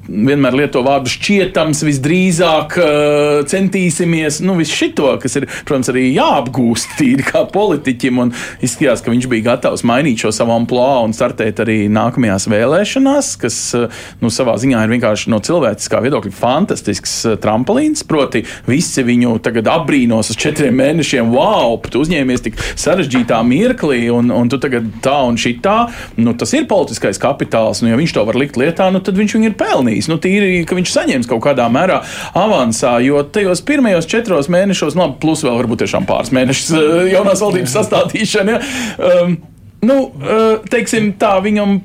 vienmēr 0.09 0.57
lieto 0.57 0.83
vārdu 0.85 1.11
šķietams, 1.13 1.83
visdrīzāk 1.87 2.77
uh, 2.81 3.41
centīsimies, 3.49 4.41
nu, 4.45 4.57
visu 4.59 4.77
šito, 4.83 5.11
kas 5.21 5.37
ir, 5.41 5.49
protams, 5.69 5.91
arī 5.93 6.09
jāapgūst 6.17 6.97
tīri 6.99 7.27
kā 7.27 7.45
politiķim. 7.53 8.23
Un 8.25 8.33
izskatījās, 8.65 9.03
ka 9.05 9.13
viņš 9.13 9.29
bija 9.31 9.47
gatavs 9.53 9.85
mainīt 9.89 10.25
šo 10.25 10.33
savu 10.35 10.55
amplitūdu 10.57 10.77
un 10.79 11.15
startēt 11.17 11.63
arī 11.65 11.77
nākamajās 11.93 12.49
vēlēšanās, 12.53 13.31
kas, 13.41 13.59
uh, 13.77 14.03
nu, 14.23 14.33
savā 14.33 14.57
ziņā 14.61 14.85
ir 14.85 14.93
vienkārši 14.95 15.33
no 15.33 15.41
cilvēciskā 15.45 16.01
viedokļa 16.05 16.35
fantastisks 16.37 17.15
uh, 17.29 17.37
tramplīns. 17.41 18.05
Proti, 18.09 18.45
visi 18.69 19.05
viņu 19.05 19.39
tagad 19.45 19.69
apbrīnos 19.73 20.33
uz 20.33 20.41
četriem 20.41 20.77
mēnešiem, 20.79 21.33
wow, 21.35 21.77
tu 21.89 22.03
uzņēmies 22.05 22.45
tik 22.45 22.61
sarežģītā 22.79 23.41
mirklī, 23.49 24.05
un, 24.15 24.33
un 24.35 24.53
tu 24.53 24.61
tagad 24.63 24.89
tā 25.05 25.17
un 25.29 25.41
šitā. 25.41 25.79
Nu, 26.21 26.35
tas 26.39 26.53
ir 26.57 26.69
politiskais 26.71 27.21
kapitāls, 27.21 27.83
un 27.83 27.93
ja 27.93 27.99
viņš 27.99 28.17
to 28.17 28.27
var 28.29 28.39
likt 28.39 28.61
lietā, 28.61 28.89
nu, 28.95 29.03
tad 29.05 29.19
viņš 29.19 29.37
viņu 29.39 29.51
ir 29.51 29.59
pelnījis 29.59 29.98
pelnījis. 29.99 30.09
Nu, 30.09 30.19
tīri, 30.19 30.65
ka 30.67 30.77
viņš 30.77 30.93
saņems 30.95 31.29
kaut 31.29 31.43
kādā 31.45 31.69
mērā 31.71 32.03
avansā, 32.35 32.99
jo 33.03 33.23
tajos 33.23 33.63
pirmajos 33.63 34.07
četros 34.07 34.49
mēnešos, 34.49 34.97
nu, 34.97 35.15
plus 35.21 35.45
vēl 35.45 35.59
varbūt 35.59 35.85
tiešām 35.85 36.07
pāris 36.07 36.33
mēnešus 36.33 36.73
eh, 36.75 37.13
jaunās 37.15 37.43
valdības 37.43 37.75
sastādīšana. 37.79 38.59
Ja, 38.59 39.23
um, 39.25 39.39
nu, 39.83 39.99
eh, 40.23 40.59
teiksim 40.71 41.15
tā, 41.19 41.39
viņam 41.43 41.81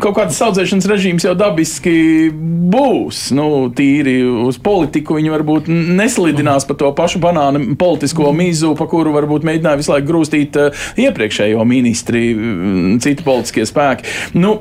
kaut 0.00 0.16
kāds 0.16 0.38
audzēšanas 0.46 0.88
režīms 0.88 1.26
jau 1.26 1.34
dabiski 1.38 1.94
būs. 2.32 3.30
Nu, 3.36 3.68
tīri 3.76 4.18
uz 4.46 4.58
politiku 4.62 5.18
viņi 5.18 5.32
varbūt 5.32 5.70
neslidinās 5.70 6.66
pa 6.68 6.76
to 6.78 6.90
pašu 6.96 7.20
banānu 7.22 7.76
politisko 7.78 8.32
mizu, 8.36 8.72
pa 8.78 8.88
kuru 8.90 9.14
varbūt 9.16 9.46
mēģināja 9.46 9.80
visu 9.80 9.92
laiku 9.92 10.10
grūstīt 10.10 10.58
uh, 10.60 10.86
iepriekšējo 11.00 11.64
ministri, 11.68 12.28
mm, 12.34 12.98
citi 13.04 13.26
politiskie 13.26 13.66
spēki. 13.68 14.08
Nu, 14.40 14.56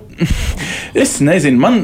es 1.06 1.18
nezinu, 1.26 1.62
man 1.62 1.80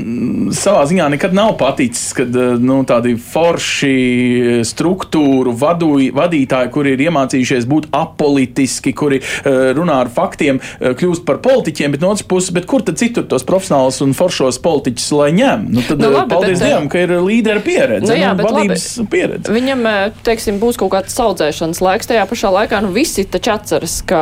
savā 0.56 0.84
ziņā 0.90 1.10
nekad 1.16 1.36
nav 1.38 1.56
paticis, 1.62 2.12
kad 2.18 2.36
uh, 2.36 2.56
nu, 2.62 2.82
tādi 2.88 3.16
forši 3.22 4.62
struktūru 4.68 5.56
vadu, 5.58 5.94
vadītāji, 6.18 6.74
kuri 6.74 6.96
ir 6.96 7.06
iemācījušies 7.08 7.70
būt 7.72 7.90
apolitiski, 7.96 8.96
kuri 8.98 9.22
uh, 9.24 9.72
runā 9.78 10.02
ar 10.06 10.12
faktiem, 10.12 10.60
kļūst 10.82 11.26
par 11.28 11.42
politiķiem, 11.44 11.96
bet 11.96 12.04
no 12.04 12.12
otras 12.14 12.28
puses, 12.28 12.54
kur 12.68 12.84
tad 12.86 13.00
citur? 13.02 13.21
Tur 13.22 13.30
tos 13.30 13.46
profesionālus 13.48 14.02
un 14.04 14.16
foršos 14.18 14.60
politiķus, 14.64 15.08
lai 15.18 15.30
ņem. 15.38 15.66
Nu, 15.76 15.84
tad, 15.86 16.02
nu, 16.02 16.12
labi, 16.14 16.34
paldies 16.34 16.60
bet, 16.60 16.68
Dievam, 16.68 16.90
ka 16.92 17.04
ir 17.06 17.14
līdera 17.22 17.64
pieredze, 17.64 18.10
nu, 18.10 18.18
jā, 18.18 18.34
nu, 18.38 18.46
vadības 18.48 18.86
labi. 19.00 19.10
pieredze. 19.14 19.56
Viņam, 19.56 19.86
teiksim, 20.26 20.60
būs 20.62 20.80
kaut 20.82 20.94
kāds 20.96 21.16
saudzēšanas 21.18 21.82
laiks. 21.84 22.10
Tajā 22.12 22.26
pašā 22.30 22.52
laikā 22.58 22.82
nu, 22.86 22.92
visi 22.96 23.26
taču 23.30 23.54
atceras, 23.56 24.00
ka 24.08 24.22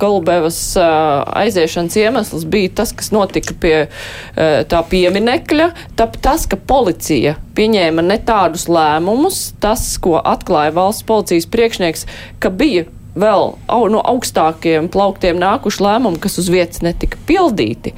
Galubevas 0.00 0.60
aiziešanas 0.78 1.98
iemesls 2.00 2.46
bija 2.50 2.74
tas, 2.82 2.94
kas 2.96 3.12
notika 3.14 3.56
pie 3.60 3.74
tā 4.36 4.82
pieminekļa, 4.90 5.70
tāpēc 5.98 6.22
tas, 6.26 6.46
ka 6.50 6.58
policija 6.58 7.36
pieņēma 7.56 8.04
ne 8.04 8.18
tādus 8.26 8.66
lēmumus, 8.70 9.50
tas, 9.62 9.84
ko 10.02 10.18
atklāja 10.20 10.74
valsts 10.76 11.06
policijas 11.08 11.48
priekšnieks, 11.50 12.06
ka 12.42 12.52
bija 12.52 12.86
vēl 13.16 13.48
au, 13.72 13.80
no 13.92 14.02
augstākiem 14.04 14.90
plauktiem 14.92 15.40
nākuši 15.40 15.82
lēmumi, 15.86 16.20
kas 16.22 16.38
uz 16.42 16.50
vietas 16.52 16.82
netika 16.84 17.18
pildīti. 17.28 17.94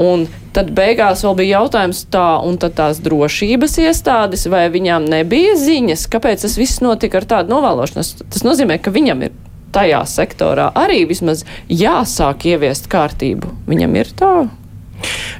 Un 0.00 0.26
tad 0.54 0.72
beigās 0.76 1.24
vēl 1.26 1.36
bija 1.40 1.60
jautājums 1.60 2.04
tā, 2.12 2.28
un 2.46 2.60
tad 2.60 2.76
tās 2.78 3.02
drošības 3.04 3.78
iestādes, 3.86 4.46
vai 4.52 4.66
viņām 4.72 5.08
nebija 5.10 5.56
ziņas, 5.60 6.06
kāpēc 6.12 6.46
tas 6.46 6.58
viss 6.60 6.82
notika 6.84 7.20
ar 7.20 7.28
tādu 7.34 7.56
novēlošanos. 7.56 8.16
Tas 8.28 8.46
nozīmē, 8.46 8.80
ka 8.82 8.94
viņam 8.94 9.26
ir 9.26 9.36
tajā 9.74 10.00
sektorā 10.08 10.70
arī 10.78 11.04
vismaz 11.10 11.44
jāsāk 11.70 12.48
ieviest 12.52 12.90
kārtību. 12.90 13.54
Viņam 13.70 14.00
ir 14.00 14.16
tā. 14.18 14.34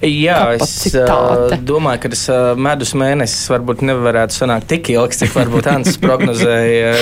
Jā, 0.01 0.55
kapacitāte. 0.57 1.59
es 1.59 1.65
domāju, 1.69 2.01
ka 2.05 2.11
tas 2.15 2.23
medus 2.57 2.95
mēnesis 2.97 3.51
varbūt 3.53 3.83
nevarētu 3.85 4.39
sanākt 4.39 4.71
tik 4.73 4.89
ilgs, 4.95 5.21
cik 5.21 5.35
varbūt 5.37 5.69
Ants 5.69 5.99
prognozēja. 6.01 6.95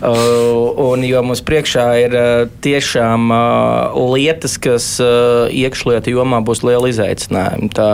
Un 0.00 1.04
jo 1.04 1.22
mums 1.26 1.42
priekšā 1.44 1.86
ir 2.04 2.14
tiešām 2.64 3.32
lietas, 4.14 4.56
kas 4.62 4.86
iekšlietu 5.00 6.14
jomā 6.14 6.40
būs 6.44 6.64
liela 6.66 6.88
izaicinājuma. 6.92 7.72
Tā 7.76 7.90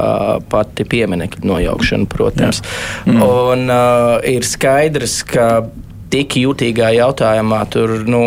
pati 0.53 0.87
pieminiektu 0.87 1.47
nojaukšana, 1.49 2.11
protams. 2.11 2.63
Jā. 2.63 3.17
Mm. 3.17 3.27
Un 3.27 3.67
uh, 3.73 4.17
ir 4.27 4.47
skaidrs, 4.47 5.21
ka 5.27 5.67
tik 6.13 6.37
jutīgā 6.39 6.93
jautājumā 6.97 7.61
tur 7.73 7.97
nu, 8.09 8.21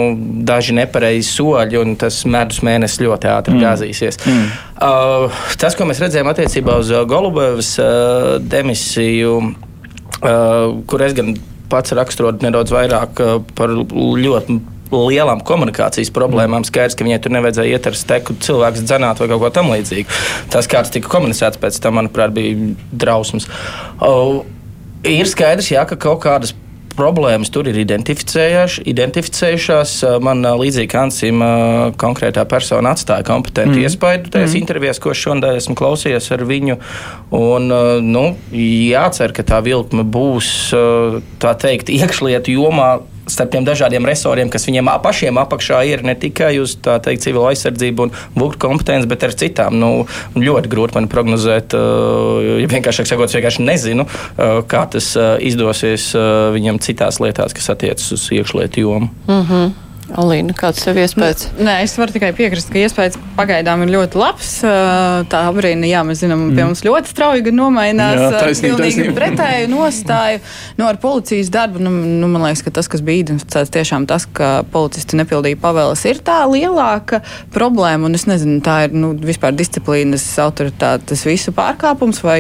daži 0.47 0.75
nepareizi 0.77 1.29
soļi, 1.31 1.79
un 1.79 1.95
tas 1.99 2.21
medus 2.29 2.61
mēnesis 2.65 3.01
ļoti 3.03 3.29
ātri 3.31 3.55
mm. 3.55 3.63
gāzīsies. 3.63 4.19
Mm. 4.25 4.49
Uh, 4.75 5.43
tas, 5.59 5.77
ko 5.77 5.87
mēs 5.89 6.01
redzējām 6.03 6.31
attiecībā 6.31 6.79
uz 6.81 6.91
uh, 6.93 7.05
Golubevas 7.09 7.71
uh, 7.81 8.35
demisiju, 8.43 9.37
uh, 10.19 10.75
kur 10.89 11.05
es 11.07 11.15
gan 11.17 11.33
pats 11.71 11.95
raksturotu 11.97 12.45
nedaudz 12.45 12.73
vairāk 12.73 13.23
uh, 13.23 13.39
par 13.57 13.73
ļoti 13.73 14.59
lielām 14.89 15.43
komunikācijas 15.45 16.09
problēmām. 16.13 16.65
Skaidrs, 16.65 16.97
ka 16.97 17.05
viņai 17.05 17.19
tur 17.23 17.33
nevajadzēja 17.35 17.77
iet 17.77 17.89
ar 17.89 17.97
steku 17.97 18.35
cilvēku 18.41 18.85
dzenāt 18.85 19.21
vai 19.21 19.27
kaut 19.29 19.43
ko 19.43 19.51
tamlīdzīgu. 19.59 20.15
Tas, 20.53 20.69
kāds 20.69 20.93
tika 20.93 21.11
komunicēts 21.11 21.61
pēc 21.61 21.77
tam, 21.83 21.99
manuprāt, 21.99 22.33
bija 22.33 22.73
drausmas. 22.89 23.45
Ir 25.09 25.29
skaidrs, 25.29 25.69
jā, 25.71 25.85
ka 25.89 25.99
kaut 25.99 26.23
kādas 26.25 26.55
problēmas 26.99 27.51
tur 27.53 27.69
ir 27.71 27.77
identificējušās. 27.79 29.91
Man 30.25 30.43
līdzīgi 30.59 30.91
Kansim 30.91 31.43
konkrētā 31.99 32.43
persona 32.49 32.93
atstāja 32.95 33.23
kompetentu 33.27 33.77
mm. 33.77 33.83
iespaidu 33.87 34.25
tajās 34.35 34.53
mm. 34.53 34.59
intervijās, 34.61 35.01
ko 35.01 35.09
šodien 35.15 35.59
esmu 35.59 35.75
klausījies 35.79 36.31
ar 36.35 36.41
viņu. 36.49 36.75
Un, 37.39 37.63
nu, 38.05 38.25
jācer, 38.53 39.29
ka 39.35 39.41
tā 39.47 39.59
vilkme 39.65 40.03
būs 40.03 40.49
tā 41.41 41.51
teikt 41.61 41.87
iekšlietu 41.93 42.49
jomā 42.59 42.91
starp 43.29 43.53
tiem 43.53 43.65
dažādiem 43.67 44.05
resoriem, 44.05 44.51
kas 44.51 44.67
viņiem 44.67 44.91
pašiem 45.03 45.39
apakšā 45.41 45.81
ir 45.89 46.03
ne 46.05 46.15
tikai 46.19 46.55
uz 46.61 46.75
teikt, 46.83 47.23
civilo 47.25 47.47
aizsardzību 47.49 48.07
un 48.07 48.13
būtu 48.37 48.61
kompetenci, 48.61 49.09
bet 49.09 49.25
ar 49.27 49.35
citām. 49.39 49.79
Nu, 49.79 49.91
ļoti 50.35 50.71
grūti 50.71 50.97
man 50.97 51.09
prognozēt, 51.11 51.75
ja 51.75 52.71
vienkāršāk 52.71 53.09
sakot, 53.09 53.33
vienkārši 53.33 53.65
nezinu, 53.65 54.07
kā 54.69 54.85
tas 54.93 55.11
izdosies 55.45 56.11
viņam 56.55 56.81
citās 56.83 57.21
lietās, 57.23 57.55
kas 57.55 57.71
attiecas 57.75 58.11
uz 58.15 58.29
iekšlietu 58.35 58.85
jomu. 58.85 59.13
Mm 59.27 59.45
-hmm. 59.45 59.88
Alīna, 60.17 60.53
kāds 60.57 60.81
tev 60.81 60.97
iespējas? 60.97 61.49
Nē, 61.61 61.75
es 61.85 61.93
varu 61.99 62.13
tikai 62.15 62.31
piekrist, 62.37 62.71
ka 62.73 62.81
iespējas 62.81 63.17
pagaidām 63.37 63.83
ir 63.85 63.91
ļoti 63.93 64.17
labs. 64.17 64.49
Tā 65.29 65.41
abrīna, 65.49 65.85
jā, 65.89 66.01
mēs 66.07 66.23
zinām, 66.23 66.47
pie 66.55 66.63
mums 66.63 66.81
ļoti 66.85 67.11
strauji 67.11 67.53
nomainās 67.53 68.17
jā, 68.17 68.29
taisnība, 68.33 68.79
pilnīgi 68.79 69.03
taisnība. 69.03 69.15
pretēju 69.19 69.69
nostāju. 69.75 70.41
Nu, 70.79 70.87
ar 70.89 70.97
policijas 71.01 71.51
darbu, 71.53 71.81
nu, 71.85 71.93
nu, 71.93 72.29
man 72.31 72.47
liekas, 72.47 72.63
ka 72.65 72.73
tas, 72.79 72.89
kas 72.91 73.03
bija 73.05 73.25
identificēts, 73.25 73.73
tiešām 73.75 74.07
tas, 74.09 74.25
ka 74.25 74.63
policisti 74.73 75.19
nepildīja 75.19 75.59
pavēles, 75.61 76.05
ir 76.09 76.23
tā 76.25 76.39
lielāka 76.49 77.21
problēma. 77.53 78.09
Un 78.09 78.17
es 78.17 78.25
nezinu, 78.29 78.59
tā 78.65 78.81
ir 78.87 78.97
nu, 78.97 79.11
vispār 79.13 79.53
disciplīnas 79.57 80.25
autoritātes 80.41 81.25
visu 81.27 81.53
pārkāpums 81.55 82.23
vai 82.25 82.39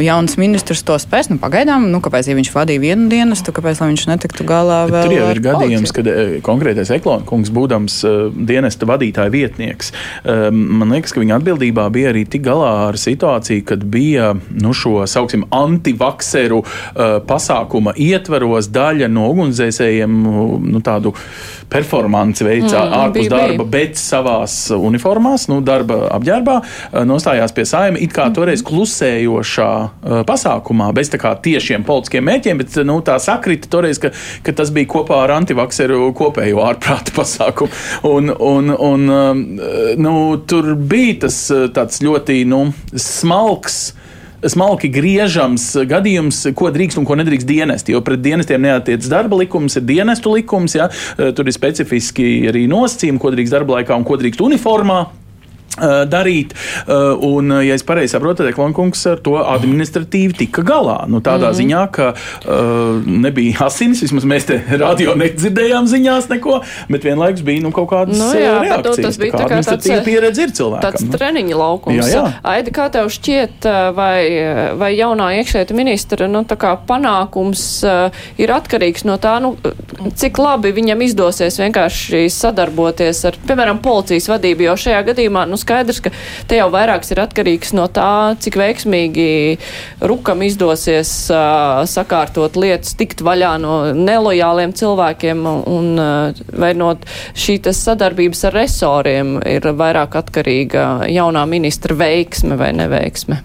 jauns 0.00 0.38
ministrs 0.40 0.84
to 0.88 0.96
spēs. 1.02 1.28
Nu, 1.32 1.36
pagaidām, 1.42 1.90
nu, 1.92 2.00
kāpēc 2.04 2.32
ja 2.32 2.38
viņš 2.38 2.52
vadīja 2.56 2.86
vienu 2.88 3.10
dienestu, 3.12 3.52
kāpēc 3.52 3.84
viņš 3.84 4.08
netiktu 4.14 4.48
galā 4.48 4.84
vēl? 4.88 4.96
Bet 4.96 5.08
tur 5.10 5.18
jau 5.18 5.30
ir 5.34 5.44
gadījums, 5.44 5.94
kad 5.96 6.10
konkrētais 6.46 6.92
Eklona 7.02 7.26
kungs, 7.26 7.50
būdams 7.52 7.98
uh, 8.06 8.18
dienesta 8.32 8.86
vadītāja 8.86 9.32
vietnieks, 9.34 9.90
uh, 9.92 10.48
man 10.54 10.94
liekas, 10.94 11.14
ka 11.14 11.22
viņa 11.22 11.40
atbildībā 11.40 11.88
bija 11.94 12.12
arī 12.12 12.24
tik 12.30 12.44
galā 12.46 12.70
ar 12.86 12.98
situāciju, 13.00 13.66
kad 13.66 13.82
bija 13.90 14.32
nu, 14.54 14.72
šo 14.76 15.02
sauksim 15.10 15.48
antivakseru 15.50 16.62
uh, 16.62 17.18
pasākuma 17.26 17.96
ietvaros 17.98 18.70
daļa 18.72 19.10
no 19.10 19.26
ugunsdzēsējiem 19.34 20.20
nu, 20.22 20.82
tādu 20.84 21.16
performanci 21.72 22.46
veicā 22.46 22.82
mm, 22.84 22.96
ārpus 22.98 23.26
bija, 23.26 23.32
darba, 23.32 23.64
bija. 23.64 23.70
bet 23.72 24.00
savās 24.00 24.56
uniformās, 24.76 25.48
nu, 25.50 25.60
darba 25.64 25.98
apģērbā, 26.16 26.56
nostājās 27.08 27.54
pie 27.56 27.66
saima 27.68 28.00
it 28.02 28.14
kā 28.16 28.28
toreiz 28.34 28.62
mhm. 28.62 28.68
klusējošā 28.70 29.70
pasākumā, 30.28 30.90
bez 30.96 31.12
tiešiem 31.12 31.86
politiskiem 31.88 32.26
mērķiem, 32.28 32.60
bet 32.62 32.76
nu, 32.88 32.98
tā 33.04 33.18
sakrita 33.22 33.70
toreiz, 33.72 34.00
ka, 34.02 34.12
ka 34.44 34.54
tas 34.56 34.72
bija 34.74 34.90
kopā 34.92 35.22
ar 35.24 35.36
antivakseru 35.38 36.12
kopējo 36.18 36.62
ārprātu 36.66 37.14
pasākumu. 37.18 37.80
Un, 38.08 38.32
un, 38.32 38.74
un, 38.76 39.08
um, 39.16 39.42
nu, 40.02 40.14
tur 40.48 40.74
bija 40.76 41.28
tas 41.74 42.02
ļoti 42.02 42.42
nu, 42.48 42.64
smalks 42.92 43.82
smalki 44.48 44.90
griežams 44.92 45.68
gadījums, 45.88 46.42
ko 46.58 46.70
drīkst 46.74 47.00
un 47.00 47.08
ko 47.08 47.16
nedrīkst 47.20 47.48
dienesti. 47.48 47.94
Jo 47.94 48.02
pret 48.04 48.22
dienestiem 48.24 48.62
neatiecas 48.66 49.10
darba 49.12 49.38
likums, 49.42 49.78
ir 49.78 49.86
dienestu 49.88 50.34
likums, 50.36 50.76
ja? 50.78 50.90
Uh, 51.16 51.30
tur 51.36 51.48
ir 51.48 51.56
specifiski 51.56 52.28
arī 52.50 52.66
nosacījumi, 52.70 53.22
ko 53.22 53.34
drīkst 53.34 53.58
darba 53.58 53.80
laikā 53.80 53.98
un 53.98 54.06
ko 54.08 54.18
drīkst 54.20 54.42
uniformā 54.44 55.04
darīt. 55.80 56.52
Un, 57.22 57.52
ja 57.64 57.76
es 57.76 57.84
pareizi 57.86 58.16
saprotu, 58.16 58.42
tad 58.42 58.54
Klonkungs 58.56 59.06
ar 59.08 59.20
to 59.24 59.38
administratīvi 59.40 60.36
tika 60.44 60.64
galā. 60.66 61.02
Nu, 61.08 61.22
tādā 61.24 61.48
mm 61.48 61.60
ziņā, 61.62 61.82
ka 61.92 62.08
uh, 62.12 63.02
nebija 63.06 63.66
asinis, 63.66 64.02
vismaz 64.04 64.26
mēs 64.28 64.48
te 64.48 64.58
radio 64.82 65.14
nedzirdējām 65.18 65.88
ziņās 65.90 66.28
neko, 66.32 66.60
bet 66.92 67.06
vienlaikus 67.06 67.44
bija 67.46 67.64
nu, 67.64 67.72
kaut 67.74 67.90
kādas 67.92 68.18
nu, 68.18 68.30
jā, 68.36 68.54
reakcijas. 68.64 69.00
Tas 69.06 69.20
bija 69.20 69.40
tā 69.40 69.48
kā 69.50 69.60
tāds 69.66 69.90
pieredze 70.06 70.46
ir 70.46 70.54
cilvēkam. 70.56 70.84
Tāds 70.84 71.06
nu. 71.06 71.14
treniņa 71.16 71.58
laukums. 71.58 72.00
Jā, 72.00 72.08
jā. 72.16 72.24
Aida, 72.54 72.74
kā 72.74 72.88
tev 72.94 73.10
šķiet, 73.12 73.68
vai, 73.96 74.16
vai 74.80 74.92
jaunā 74.96 75.32
iekšēta 75.40 75.76
ministra 75.76 76.28
nu, 76.30 76.44
panākums 76.88 77.64
uh, 77.86 78.24
ir 78.40 78.52
atkarīgs 78.54 79.06
no 79.08 79.18
tā, 79.22 79.36
nu, 79.44 79.54
cik 80.18 80.40
labi 80.42 80.72
viņam 80.74 81.04
izdosies 81.06 81.58
vienkārši 81.62 82.24
sadarboties 82.32 83.22
ar, 83.28 83.38
piemēram, 83.48 83.82
policijas 83.84 84.28
vadību, 84.32 84.66
jo 84.68 84.76
šajā 84.86 85.02
gadījumā, 85.12 85.46
nu, 85.50 85.58
skaidrs, 85.62 86.02
ka 86.04 86.12
te 86.50 86.58
jau 86.58 86.68
vairāks 86.72 87.12
ir 87.14 87.22
atkarīgs 87.22 87.72
no 87.78 87.86
tā, 87.92 88.34
cik 88.42 88.58
veiksmīgi 88.60 89.28
Rukam 90.04 90.42
izdosies 90.46 91.12
uh, 91.32 91.82
sakārtot 91.88 92.58
lietas, 92.60 92.96
tikt 92.98 93.22
vaļā 93.24 93.54
no 93.62 93.76
nelojāliem 93.96 94.74
cilvēkiem 94.76 95.46
un 95.46 95.92
uh, 96.02 96.42
vai 96.52 96.74
no 96.78 96.92
šī 97.38 97.60
sadarbības 97.62 98.46
ar 98.48 98.58
resoriem 98.58 99.38
ir 99.46 99.70
vairāk 99.78 100.18
atkarīga 100.18 101.08
jaunā 101.12 101.46
ministra 101.48 101.96
veiksme 101.96 102.58
vai 102.60 102.72
neveiksme. 102.76 103.42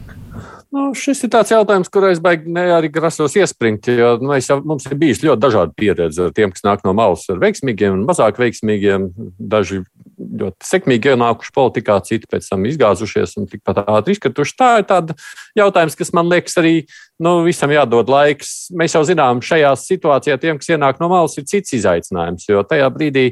Nu, 0.77 0.89
šis 0.97 1.23
ir 1.25 1.31
tāds 1.33 1.49
jautājums, 1.53 1.87
kur 1.89 2.05
es 2.09 2.19
baigi 2.21 2.51
arī 2.53 2.89
grasos 2.93 3.33
iespringt. 3.39 3.87
Jo, 3.89 4.17
nu, 4.21 4.33
jau, 4.35 4.59
mums 4.67 4.85
ir 4.89 4.97
bijis 4.99 5.23
ļoti 5.23 5.41
dažāda 5.41 5.73
pieredze 5.79 6.27
ar 6.27 6.33
tiem, 6.35 6.51
kas 6.53 6.65
nāk 6.67 6.83
no 6.85 6.93
malas, 6.97 7.23
ar 7.31 7.39
veiksmīgiem 7.41 7.95
un 7.95 8.03
mazāk 8.05 8.37
veiksmīgiem. 8.41 9.07
Daži 9.39 9.81
ļoti 10.17 10.65
sekmīgi 10.65 11.13
ienākuši 11.13 11.53
politikā, 11.55 11.97
citi 12.05 12.29
pēc 12.29 12.47
tam 12.49 12.65
izgāzušies 12.69 13.35
un 13.41 13.49
tikpat 13.49 13.83
ātri 13.85 14.15
izkrituši. 14.15 14.55
Tā 14.57 14.71
ir 14.81 14.87
tāda 14.89 15.17
jautājums, 15.57 15.97
kas 15.99 16.13
man 16.17 16.31
liekas 16.31 16.57
arī 16.61 16.73
nu, 17.21 17.41
visam 17.45 17.71
jādod 17.73 18.09
laiks. 18.11 18.71
Mēs 18.77 18.97
jau 18.97 19.03
zinām, 19.07 19.43
šajā 19.45 19.75
situācijā 19.81 20.39
tiem, 20.41 20.61
kas 20.61 20.73
ienāk 20.73 21.03
no 21.03 21.11
malas, 21.13 21.37
ir 21.37 21.45
cits 21.49 21.77
izaicinājums, 21.77 22.49
jo 22.49 22.65
tajā 22.67 22.89
brīdī 22.93 23.29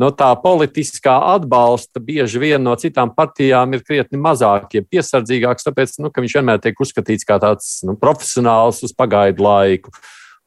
no 0.00 0.08
tā 0.16 0.30
politiskā 0.40 1.18
atbalsta 1.34 2.00
bieži 2.00 2.40
vien 2.40 2.62
no 2.64 2.72
citām 2.80 3.12
partijām 3.12 3.76
ir 3.76 3.84
krietni 3.84 4.20
mazāk, 4.20 4.70
ja 4.78 4.84
piesardzīgāks, 4.88 5.68
tāpēc, 5.68 5.98
nu, 6.00 6.10
ka 6.12 6.24
viņš 6.24 6.38
vienmēr 6.38 6.62
tiek 6.64 6.80
uzskatīts 6.80 7.28
kā 7.28 7.36
tāds 7.42 7.82
nu, 7.86 7.96
profesionāls 8.00 8.80
uz 8.86 8.96
pagaidu 8.96 9.44
laiku. 9.44 9.92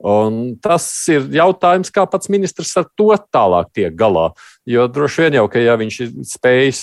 Un 0.03 0.57
tas 0.59 0.85
ir 1.11 1.29
jautājums, 1.31 1.91
kā 1.93 2.03
pats 2.09 2.27
ministrs 2.31 2.73
ar 2.77 2.89
to 2.99 3.13
tālāk 3.31 3.71
tiek 3.73 3.95
galā. 3.95 4.31
Jo 4.67 4.89
droši 4.91 5.25
vien 5.25 5.39
jau, 5.39 5.45
ka 5.51 5.61
ja 5.63 5.77
viņš 5.79 5.99
ir 6.03 6.11
spējis 6.27 6.81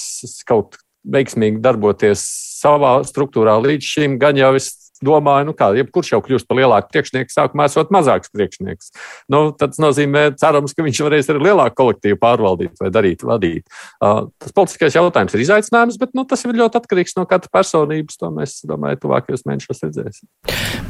kaut 0.49 0.79
veiksmīgi 1.03 1.61
darboties 1.61 2.23
savā 2.63 3.01
struktūrā 3.05 3.59
līdz 3.61 3.91
šim, 3.95 4.17
gan 4.23 4.39
jau 4.39 4.55
es 4.57 4.71
domāju, 5.07 5.49
nu 5.51 5.55
kā, 5.57 5.71
jebkurš 5.77 6.13
jau 6.15 6.21
kļūst 6.25 6.49
par 6.49 6.59
lielāku 6.61 6.93
priekšnieku, 6.93 7.33
sākumā 7.33 7.69
esot 7.71 7.93
mazāks 7.95 8.33
priekšnieks. 8.35 8.93
Nu, 9.33 9.45
tas 9.57 9.81
nozīmē, 9.83 10.29
cerams, 10.41 10.75
ka 10.77 10.87
viņš 10.87 11.03
varēs 11.07 11.31
arī 11.33 11.47
lielāku 11.49 11.79
kolektīvu 11.83 12.21
pārvaldīt 12.23 12.83
vai 12.83 12.91
darīt, 12.95 13.25
vadīt. 13.27 13.67
Uh, 14.03 14.29
tas 14.43 14.55
politiskais 14.57 14.99
jautājums 14.99 15.37
ir 15.37 15.45
izaicinājums, 15.47 15.99
bet 16.01 16.15
nu, 16.19 16.27
tas 16.29 16.45
ir 16.45 16.57
ļoti 16.59 16.81
atkarīgs 16.83 17.17
no 17.19 17.27
katra 17.31 17.53
personības. 17.53 18.19
To 18.23 18.31
mēs, 18.35 18.59
domāju, 18.69 19.01
tuvākajos 19.05 19.47
mēnešos 19.49 19.85
redzēsim. 19.87 20.29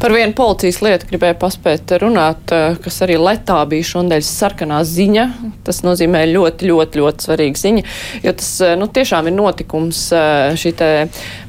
Par 0.03 0.15
vienu 0.15 0.35
policijas 0.37 0.81
lietu 0.83 1.09
gribēju 1.13 1.39
paspēt 1.41 1.95
runāt, 2.03 2.53
kas 2.83 3.01
arī 3.05 3.19
letā 3.21 3.61
bija 3.71 3.87
šodien 3.93 4.25
sarkanā 4.27 4.81
ziņa. 4.89 5.29
Tas 5.67 5.83
nozīmē 5.87 6.25
ļoti, 6.33 6.67
ļoti, 6.71 7.03
ļoti 7.03 7.27
svarīga 7.29 7.61
ziņa, 7.61 7.85
jo 8.25 8.35
tas 8.41 8.51
nu, 8.81 8.89
tiešām 8.93 9.31
ir 9.31 9.37
notikums 9.37 10.09
šī 10.59 10.73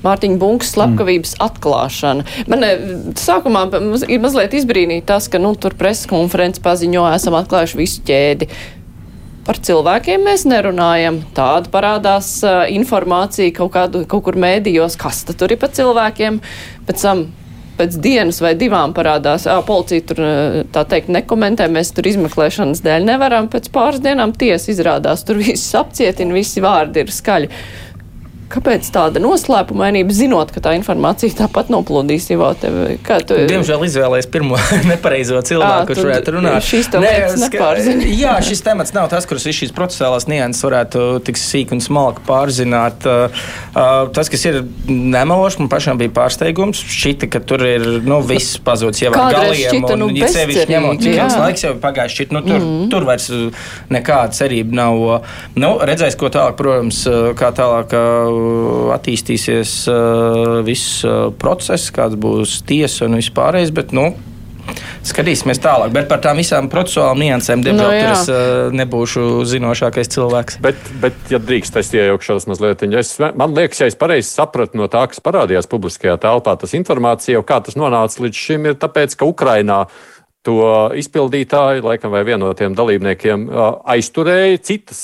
Mārtiņa 0.03 0.39
Bunkas 0.39 0.73
slepkavības 0.75 1.35
mm. 1.37 1.43
atklāšana. 1.47 2.25
Man 2.53 2.65
eh, 2.67 2.85
sākumā 3.17 3.65
ir 4.05 4.21
mazliet 4.21 4.53
izbrīnīja 4.53 5.07
tas, 5.15 5.27
ka 5.31 5.41
nu, 5.41 5.55
tur 5.57 5.73
preses 5.79 6.05
konferences 6.09 6.61
paziņo, 6.61 7.07
esam 7.17 7.37
atklājuši 7.39 7.79
visu 7.79 8.03
ķēdi. 8.05 8.49
Par 9.43 9.57
cilvēkiem 9.59 10.21
mēs 10.23 10.45
nerunājam. 10.47 11.17
Tāda 11.35 11.67
parādās 11.73 12.27
uh, 12.45 12.61
informācija 12.71 13.51
kaut, 13.57 13.73
kādu, 13.73 14.05
kaut 14.07 14.23
kur 14.29 14.37
mēdījos, 14.39 14.95
kas 15.01 15.25
tur 15.33 15.51
ir 15.51 15.59
par 15.59 15.73
cilvēkiem. 15.75 16.37
Pēc 16.87 17.03
tam 17.03 17.25
pēc 17.77 17.97
dienas 18.05 18.37
vai 18.43 18.53
divām 18.57 18.93
parādās, 18.93 19.47
ā, 19.49 19.57
policija 19.65 20.05
tur 20.09 20.21
tā 20.73 20.83
teikt 20.89 21.09
nekomentē, 21.13 21.65
mēs 21.73 21.89
tur 21.97 22.05
izmeklēšanas 22.11 22.83
dēļ 22.85 23.07
nevaram. 23.09 23.49
Pēc 23.51 23.71
pāris 23.73 24.03
dienām 24.03 24.35
tiesa 24.37 24.69
izrādās, 24.73 25.25
tur 25.25 25.41
viss 25.41 25.73
apcietina, 25.79 26.37
visi 26.37 26.63
vārdi 26.63 27.03
ir 27.03 27.13
skaļi. 27.13 27.49
Kāpēc 28.51 28.87
tāda 28.93 29.21
noslēpumainība, 29.23 30.13
zinot, 30.13 30.51
ka 30.53 30.61
tā 30.63 30.73
informācija 30.77 31.33
tāpat 31.43 31.71
noplūdīs 31.73 32.27
jau 32.33 32.49
tevi? 32.59 32.97
Tu... 33.03 33.37
Diemžēl 33.49 33.85
izvēlējies 33.87 34.27
pirmo 34.33 34.59
nepareizo 34.91 35.39
cilvēku, 35.45 35.89
kurš 35.91 36.07
varētu 36.07 36.35
runāt. 36.37 36.67
Šīs 36.67 36.89
Nē, 36.93 37.13
nepārzina. 37.45 38.09
Jā, 38.23 38.35
šis 38.45 38.63
temats 38.65 38.93
nav 38.95 39.09
tas, 39.11 39.27
kurus 39.29 39.47
šīs 39.47 39.73
procesālās 39.75 40.27
nianses 40.29 40.65
varētu 40.65 41.05
tik 41.25 41.39
sīk 41.39 41.73
un 41.75 41.81
smalki 41.83 42.25
pārzināt. 42.27 43.07
Tas, 43.73 44.31
kas 44.31 44.45
ir 44.49 44.61
nemeloši, 44.89 45.63
man 45.63 45.71
pašam 45.71 46.01
bija 46.01 46.13
pārsteigums. 46.13 46.83
Šķita, 46.93 47.29
ka 47.33 47.41
tur 47.47 47.65
ir 47.67 47.87
nu, 48.05 48.19
viss 48.27 48.59
pazudis 48.63 49.05
jau 49.05 49.13
ar 49.13 49.33
galiem. 49.33 49.63
Šķita, 49.71 49.97
nu, 49.99 50.09
un, 50.11 50.19
ja 50.19 50.29
sevišķi 50.33 50.67
ņemot, 50.75 51.01
cik 51.03 51.17
ilgs 51.17 51.39
laiks 51.41 51.65
jau 51.67 51.73
pagājis, 51.83 52.17
šķita, 52.17 52.37
nu, 52.37 52.43
tur, 52.47 52.59
mm. 52.59 52.85
tur 52.93 53.07
vairs 53.07 53.29
nekāda 53.93 54.37
cerība 54.37 54.79
nav. 54.83 55.03
Nu, 55.59 55.75
redzēs, 55.85 56.17
ko 56.19 56.29
tālāk, 56.33 56.57
protams, 56.59 57.03
kā 57.39 57.53
tālāk 57.55 57.93
attīstīsies 58.95 59.73
uh, 59.91 60.59
viss 60.67 61.01
uh, 61.07 61.31
process, 61.39 61.89
kāds 61.93 62.19
būs 62.19 62.61
tiesa 62.67 63.07
un 63.07 63.19
vispārējais. 63.21 63.73
Bet, 63.75 63.95
nu, 63.95 64.11
Skatīsimies 65.03 65.59
tālāk, 65.59 65.91
bet 65.91 66.05
par 66.07 66.21
tām 66.23 66.37
visām 66.39 66.69
procesuālām 66.71 67.19
niansēm, 67.19 67.63
diemžēl, 67.65 67.89
no, 67.89 67.97
tur 67.99 68.11
es 68.13 68.29
uh, 68.31 68.75
nebūšu 68.79 69.23
zinošākais 69.51 70.11
cilvēks. 70.13 70.59
Bet, 70.63 70.79
bet 71.03 71.33
ja 71.33 71.41
drīkst, 71.43 71.75
es 71.81 71.91
iejaukšos 71.91 72.47
mazliet. 72.47 72.85
Es, 72.87 73.11
man 73.19 73.55
liekas, 73.57 73.83
ja 73.83 73.89
es 73.91 73.99
pareizi 73.99 74.31
sapratu 74.31 74.79
no 74.79 74.87
tā, 74.91 75.03
kas 75.11 75.19
parādījās 75.23 75.67
publiskajā 75.71 76.15
telpā, 76.23 76.55
tas 76.61 76.75
informācija 76.79 77.35
jau 77.35 77.43
kā 77.47 77.59
tas 77.65 77.75
nonāca 77.79 78.23
līdz 78.23 78.43
šim, 78.45 78.71
ir 78.71 78.79
tāpēc, 78.79 79.17
ka 79.19 79.27
Ukrainā 79.27 79.83
to 80.43 80.59
izpildītāju, 80.99 81.83
laikam, 81.85 82.11
vai 82.13 82.23
vienu 82.27 82.49
no 82.49 82.53
tiem 82.57 82.75
dalībniekiem 82.75 83.45
aizturēja 83.93 84.59
citas, 84.67 85.03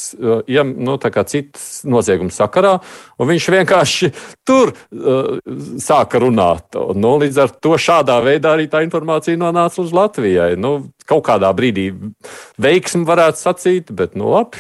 ja, 0.52 0.66
nu, 0.68 0.98
citas 1.00 1.68
nozieguma 1.88 2.34
sakarā, 2.34 2.76
un 3.20 3.30
viņš 3.30 3.50
vienkārši 3.56 4.12
tur 4.48 4.74
uh, 4.74 5.38
sāka 5.80 6.22
runāt. 6.24 6.76
Nu, 6.96 7.16
līdz 7.24 7.44
ar 7.46 7.56
to 7.64 7.78
šādā 7.80 8.20
veidā 8.26 8.56
arī 8.58 8.68
tā 8.72 8.84
informācija 8.86 9.40
nonāca 9.40 9.82
uz 9.84 9.96
Latvijai. 9.96 10.54
Nu, 10.60 10.92
kaut 11.10 11.26
kādā 11.30 11.52
brīdī 11.56 11.90
veiksmi 12.62 13.08
varētu 13.08 13.42
sacīt, 13.42 13.96
bet 13.96 14.20
nu, 14.20 14.34
labi. 14.36 14.60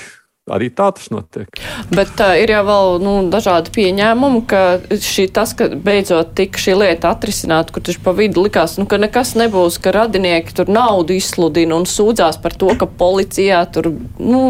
Arī 0.53 0.69
tā 0.73 0.89
tas 0.95 1.09
notiek. 1.13 1.59
Bet 1.93 2.21
uh, 2.21 2.33
ir 2.39 2.53
jau 2.53 2.61
vēl 2.67 2.95
nu, 3.03 3.13
dažādi 3.31 3.73
pieņēmumi, 3.75 4.41
ka 4.49 4.61
šī, 4.89 5.27
tas, 5.35 5.53
ka 5.57 5.69
beidzot 5.73 6.33
tika 6.37 6.61
šī 6.61 6.77
lieta 6.79 7.13
atrisināta, 7.13 7.73
kur 7.75 7.85
taču 7.85 8.01
pa 8.05 8.13
vidu 8.17 8.45
likās, 8.45 8.77
nu, 8.79 8.87
ka 8.89 8.99
nekas 9.01 9.35
nebūs, 9.39 9.79
ka 9.83 9.93
radinieki 9.95 10.55
tur 10.57 10.71
naudu 10.71 11.17
izsludina 11.17 11.77
un 11.77 11.87
sūdzās 11.89 12.41
par 12.43 12.57
to, 12.59 12.71
ka 12.79 12.89
policijā 12.99 13.61
tur 13.73 13.91
nu, 14.19 14.41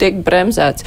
tiek 0.00 0.20
bremzēts. 0.26 0.86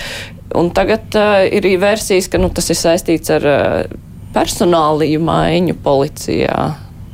Un 0.58 0.72
tagad 0.76 1.16
uh, 1.20 1.41
ir 1.47 1.68
versijas, 1.82 2.30
ka 2.32 2.39
nu, 2.41 2.51
tas 2.53 2.70
ir 2.72 2.80
saistīts 2.80 3.34
ar 3.36 3.47
uh, 3.51 3.97
personāliju 4.36 5.24
maiņu 5.28 5.80
policijā. 5.84 6.62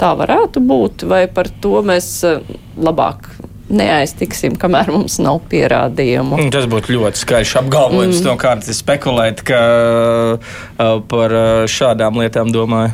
Tā 0.01 0.11
varētu 0.19 0.61
būt, 0.65 1.07
vai 1.09 1.25
par 1.31 1.49
to 1.63 1.81
mēs 1.85 2.09
uh, 2.27 2.43
labāk 2.77 3.29
neaiztiksim, 3.75 4.57
kamēr 4.59 4.91
mums 4.93 5.19
nav 5.23 5.41
pierādījumu. 5.51 6.39
Mm, 6.39 6.51
tas 6.53 6.67
būtu 6.71 6.95
ļoti 6.95 7.23
skaļš 7.23 7.55
apgalvojums. 7.63 8.19
Mm. 8.21 8.27
No 8.27 8.35
kārtas 8.41 8.81
spekulēt, 8.83 9.43
ka 9.47 9.63
uh, 10.37 10.93
par 11.09 11.35
uh, 11.37 11.49
šādām 11.69 12.21
lietām 12.23 12.53
domāju. 12.53 12.93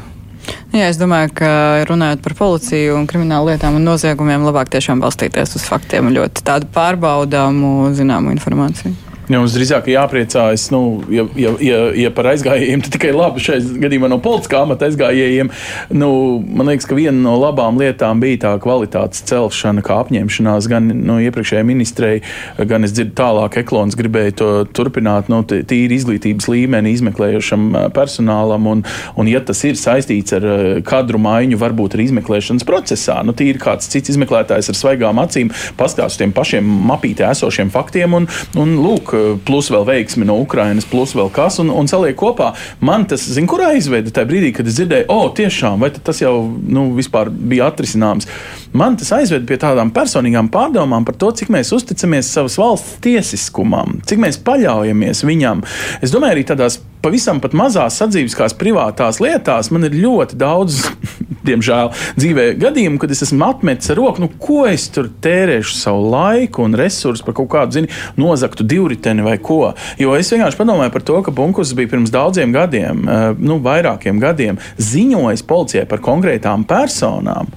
Jā, 0.73 0.87
es 0.87 0.97
domāju, 0.97 1.33
ka 1.41 1.49
runājot 1.89 2.23
par 2.25 2.35
policiju 2.37 2.95
un 2.97 3.05
kriminālu 3.09 3.51
lietām 3.51 3.77
un 3.77 3.85
noziegumiem, 3.85 4.45
labāk 4.47 4.71
tiešām 4.73 5.01
balstīties 5.03 5.57
uz 5.59 5.65
faktiem 5.67 6.09
un 6.09 6.15
ļoti 6.15 6.45
tādu 6.45 6.69
pārbaudāmu, 6.73 7.91
zināmu 7.97 8.33
informāciju. 8.37 9.08
Ja 9.29 9.37
mums 9.37 9.53
drīzāk 9.53 9.91
jāpriecājas, 9.91 10.63
nu, 10.73 10.79
ja, 11.13 11.21
ja, 11.37 11.51
ja, 11.61 11.79
ja 11.93 12.09
par 12.13 12.31
aizgājējiem, 12.31 12.81
tad 12.81 12.95
tikai 12.95 13.11
labi 13.13 13.43
šeit 13.45 13.67
gadījumā 13.77 14.07
no 14.09 14.17
politiskā 14.25 14.63
amata 14.65 14.87
aizgājējiem. 14.87 15.51
Nu, 15.93 16.09
man 16.41 16.71
liekas, 16.71 16.87
ka 16.89 16.97
viena 16.97 17.13
no 17.21 17.35
labām 17.37 17.77
lietām 17.77 18.23
bija 18.23 18.39
tā 18.47 18.53
kvalitātes 18.63 19.21
celšana, 19.29 19.83
kā 19.85 19.99
apņemšanās 20.01 20.69
gan 20.71 20.89
no 21.05 21.19
iepriekšējai 21.21 21.67
ministrei, 21.67 22.15
gan 22.57 22.87
es 22.87 22.95
dzirdu 22.95 23.13
tālāk, 23.19 23.59
Eklons 23.61 23.97
gribēja 23.99 24.33
to 24.41 24.49
turpināt, 24.73 25.29
nu, 25.29 25.43
tīri 25.45 25.99
izglītības 25.99 26.49
līmeni 26.49 26.95
izmeklējošam 26.97 27.69
personālam, 27.93 28.65
un, 28.73 28.83
un 29.13 29.29
ja 29.29 29.43
tas 29.45 29.61
ir 29.69 29.77
saistīts 29.77 30.33
ar 30.39 30.49
kadru 30.89 31.21
maiņu, 31.21 31.61
varbūt 31.61 31.99
arī 31.99 32.09
izmeklēšanas 32.09 32.65
procesā, 32.65 33.19
nu, 33.21 33.37
tīri 33.37 33.61
kāds 33.61 33.93
cits 33.93 34.15
izmeklētājs 34.15 34.73
ar 34.73 34.81
svaigām 34.81 35.21
acīm 35.21 35.53
paskatās 35.77 36.17
uz 36.17 36.23
tiem 36.23 36.33
pašiem 36.33 36.75
mapītē 36.89 37.29
esošiem 37.29 37.69
faktiem, 37.73 38.17
un, 38.17 38.29
un 38.57 38.75
lūk, 38.81 39.18
plus 39.45 39.69
vēl 39.73 39.85
veiksmi 39.87 40.27
no 40.27 40.39
Ukrainas, 40.43 40.87
plus 40.89 41.15
vēl 41.17 41.31
kas, 41.33 41.59
un, 41.63 41.71
un 41.73 41.89
saliek 41.89 42.17
kopā. 42.19 42.51
Man 42.85 43.07
tas, 43.09 43.25
zin, 43.35 43.47
kurā 43.49 43.71
izveida 43.77 44.13
tajā 44.13 44.29
brīdī, 44.29 44.53
kad 44.55 44.69
es 44.69 44.79
dzirdēju, 44.79 45.07
o, 45.09 45.19
oh, 45.25 45.31
tiešām, 45.35 45.79
vai 45.83 45.91
tas 45.95 46.21
jau 46.23 46.33
nu, 46.47 46.89
vispār 46.97 47.31
bija 47.31 47.69
atrisināms. 47.69 48.29
Man 48.75 48.99
tas 48.99 49.13
aizved 49.17 49.47
pie 49.49 49.57
tādām 49.61 49.93
personīgām 49.95 50.51
pārdomām 50.53 51.07
par 51.07 51.17
to, 51.19 51.31
cik 51.35 51.49
mēs 51.53 51.73
uzticamies 51.75 52.29
savas 52.29 52.59
valsts 52.61 52.99
tiesiskumam, 53.03 53.99
cik 54.05 54.21
mēs 54.21 54.37
paļaujamies 54.45 55.25
viņam. 55.25 55.65
Es 56.05 56.13
domāju, 56.13 56.37
arī 56.37 56.45
tādās 56.51 56.77
pavisam 57.03 57.39
pat 57.41 57.55
mazās 57.57 57.97
sadzīviskās 58.01 58.55
privātās 58.59 59.21
lietās 59.23 59.71
man 59.73 59.87
ir 59.87 59.95
ļoti 60.03 60.37
daudz, 60.39 60.81
diemžēl, 61.47 61.91
dzīvē 62.19 62.49
gadījumu, 62.59 62.99
kad 63.01 63.13
es 63.13 63.23
esmu 63.25 63.47
atmetis 63.47 63.93
ar 63.93 63.99
roku, 64.01 64.23
nu, 64.23 64.29
ko 64.41 64.65
es 64.69 64.89
tur 64.93 65.09
tērēšu 65.23 65.77
savu 65.79 66.09
laiku 66.11 66.65
un 66.65 66.75
resursus 66.77 67.23
par 67.25 67.37
kaut 67.39 67.49
kādu, 67.53 67.79
zini, 67.79 67.91
nozaktu 68.19 68.67
divriteni 69.09 69.21
vai 69.21 69.37
ko. 69.37 69.73
Jo 69.97 70.15
es 70.17 70.31
vienkārši 70.31 70.57
padomāju 70.59 70.93
par 70.93 71.01
to, 71.01 71.21
ka 71.23 71.31
Bunkus 71.31 71.73
bija 71.73 71.89
pirms 71.89 72.11
daudziem 72.11 72.53
gadiem, 72.53 73.07
eh, 73.07 73.33
nu, 73.39 73.59
vairākiem 73.59 74.19
gadiem, 74.19 74.57
ziņojis 74.77 75.45
policijai 75.45 75.87
par 75.87 75.99
konkrētām 75.99 76.65
personām. 76.65 77.47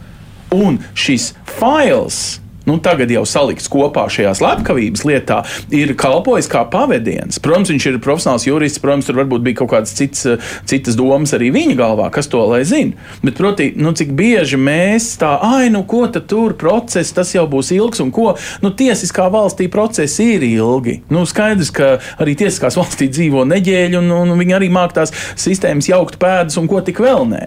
Un 0.53 0.78
šis 0.94 1.34
fails 1.44 2.41
nu, 2.68 2.78
tagad 2.82 3.10
jau 3.12 3.24
salikts 3.28 3.70
kopā 3.72 4.06
šajā 4.12 4.34
slepkavības 4.38 5.04
lietā, 5.08 5.42
ir 5.74 5.94
kalpojis 5.98 6.48
kā 6.52 6.64
pavadiens. 6.70 7.40
Protams, 7.42 7.72
viņš 7.72 7.88
ir 7.90 8.00
profesionāls 8.02 8.46
jurists, 8.46 8.82
protams, 8.82 9.08
tur 9.08 9.18
varbūt 9.20 9.44
bija 9.46 9.60
kaut 9.62 9.72
kādas 9.74 9.94
cits, 9.98 10.26
citas 10.68 10.98
domas 10.98 11.34
arī 11.36 11.50
viņa 11.54 11.76
galvā, 11.78 12.08
kas 12.14 12.30
to 12.32 12.42
lai 12.48 12.62
zina. 12.68 12.96
Bet, 13.22 13.36
proti, 13.38 13.70
nu, 13.76 13.94
cik 13.96 14.12
bieži 14.18 14.60
mēs 14.60 15.12
tā, 15.20 15.34
ai, 15.42 15.70
nu, 15.72 15.84
ko 15.88 16.04
tad 16.12 16.28
tur 16.30 16.56
process, 16.58 17.14
tas 17.14 17.32
jau 17.34 17.46
būs 17.50 17.72
ilgs 17.76 18.02
un 18.04 18.12
ko, 18.14 18.32
nu, 18.64 18.72
tiesiskā 18.76 19.28
valstī 19.32 19.68
procesi 19.72 20.32
ir 20.36 20.46
ilgi. 20.46 20.98
Nu, 21.12 21.24
skaidrs, 21.28 21.72
ka 21.74 21.94
arī 22.22 22.36
tiesiskās 22.38 22.78
valstī 22.78 23.08
dzīvo 23.12 23.44
neģēļi 23.48 23.98
un, 24.00 24.10
un 24.22 24.34
viņi 24.38 24.56
arī 24.58 24.70
māk 24.72 24.94
tās 24.96 25.14
sistēmas 25.40 25.88
jaukt 25.90 26.18
pēdas 26.22 26.58
un 26.60 26.68
ko 26.70 26.82
tik 26.84 27.02
vēl 27.02 27.26
nē. 27.32 27.42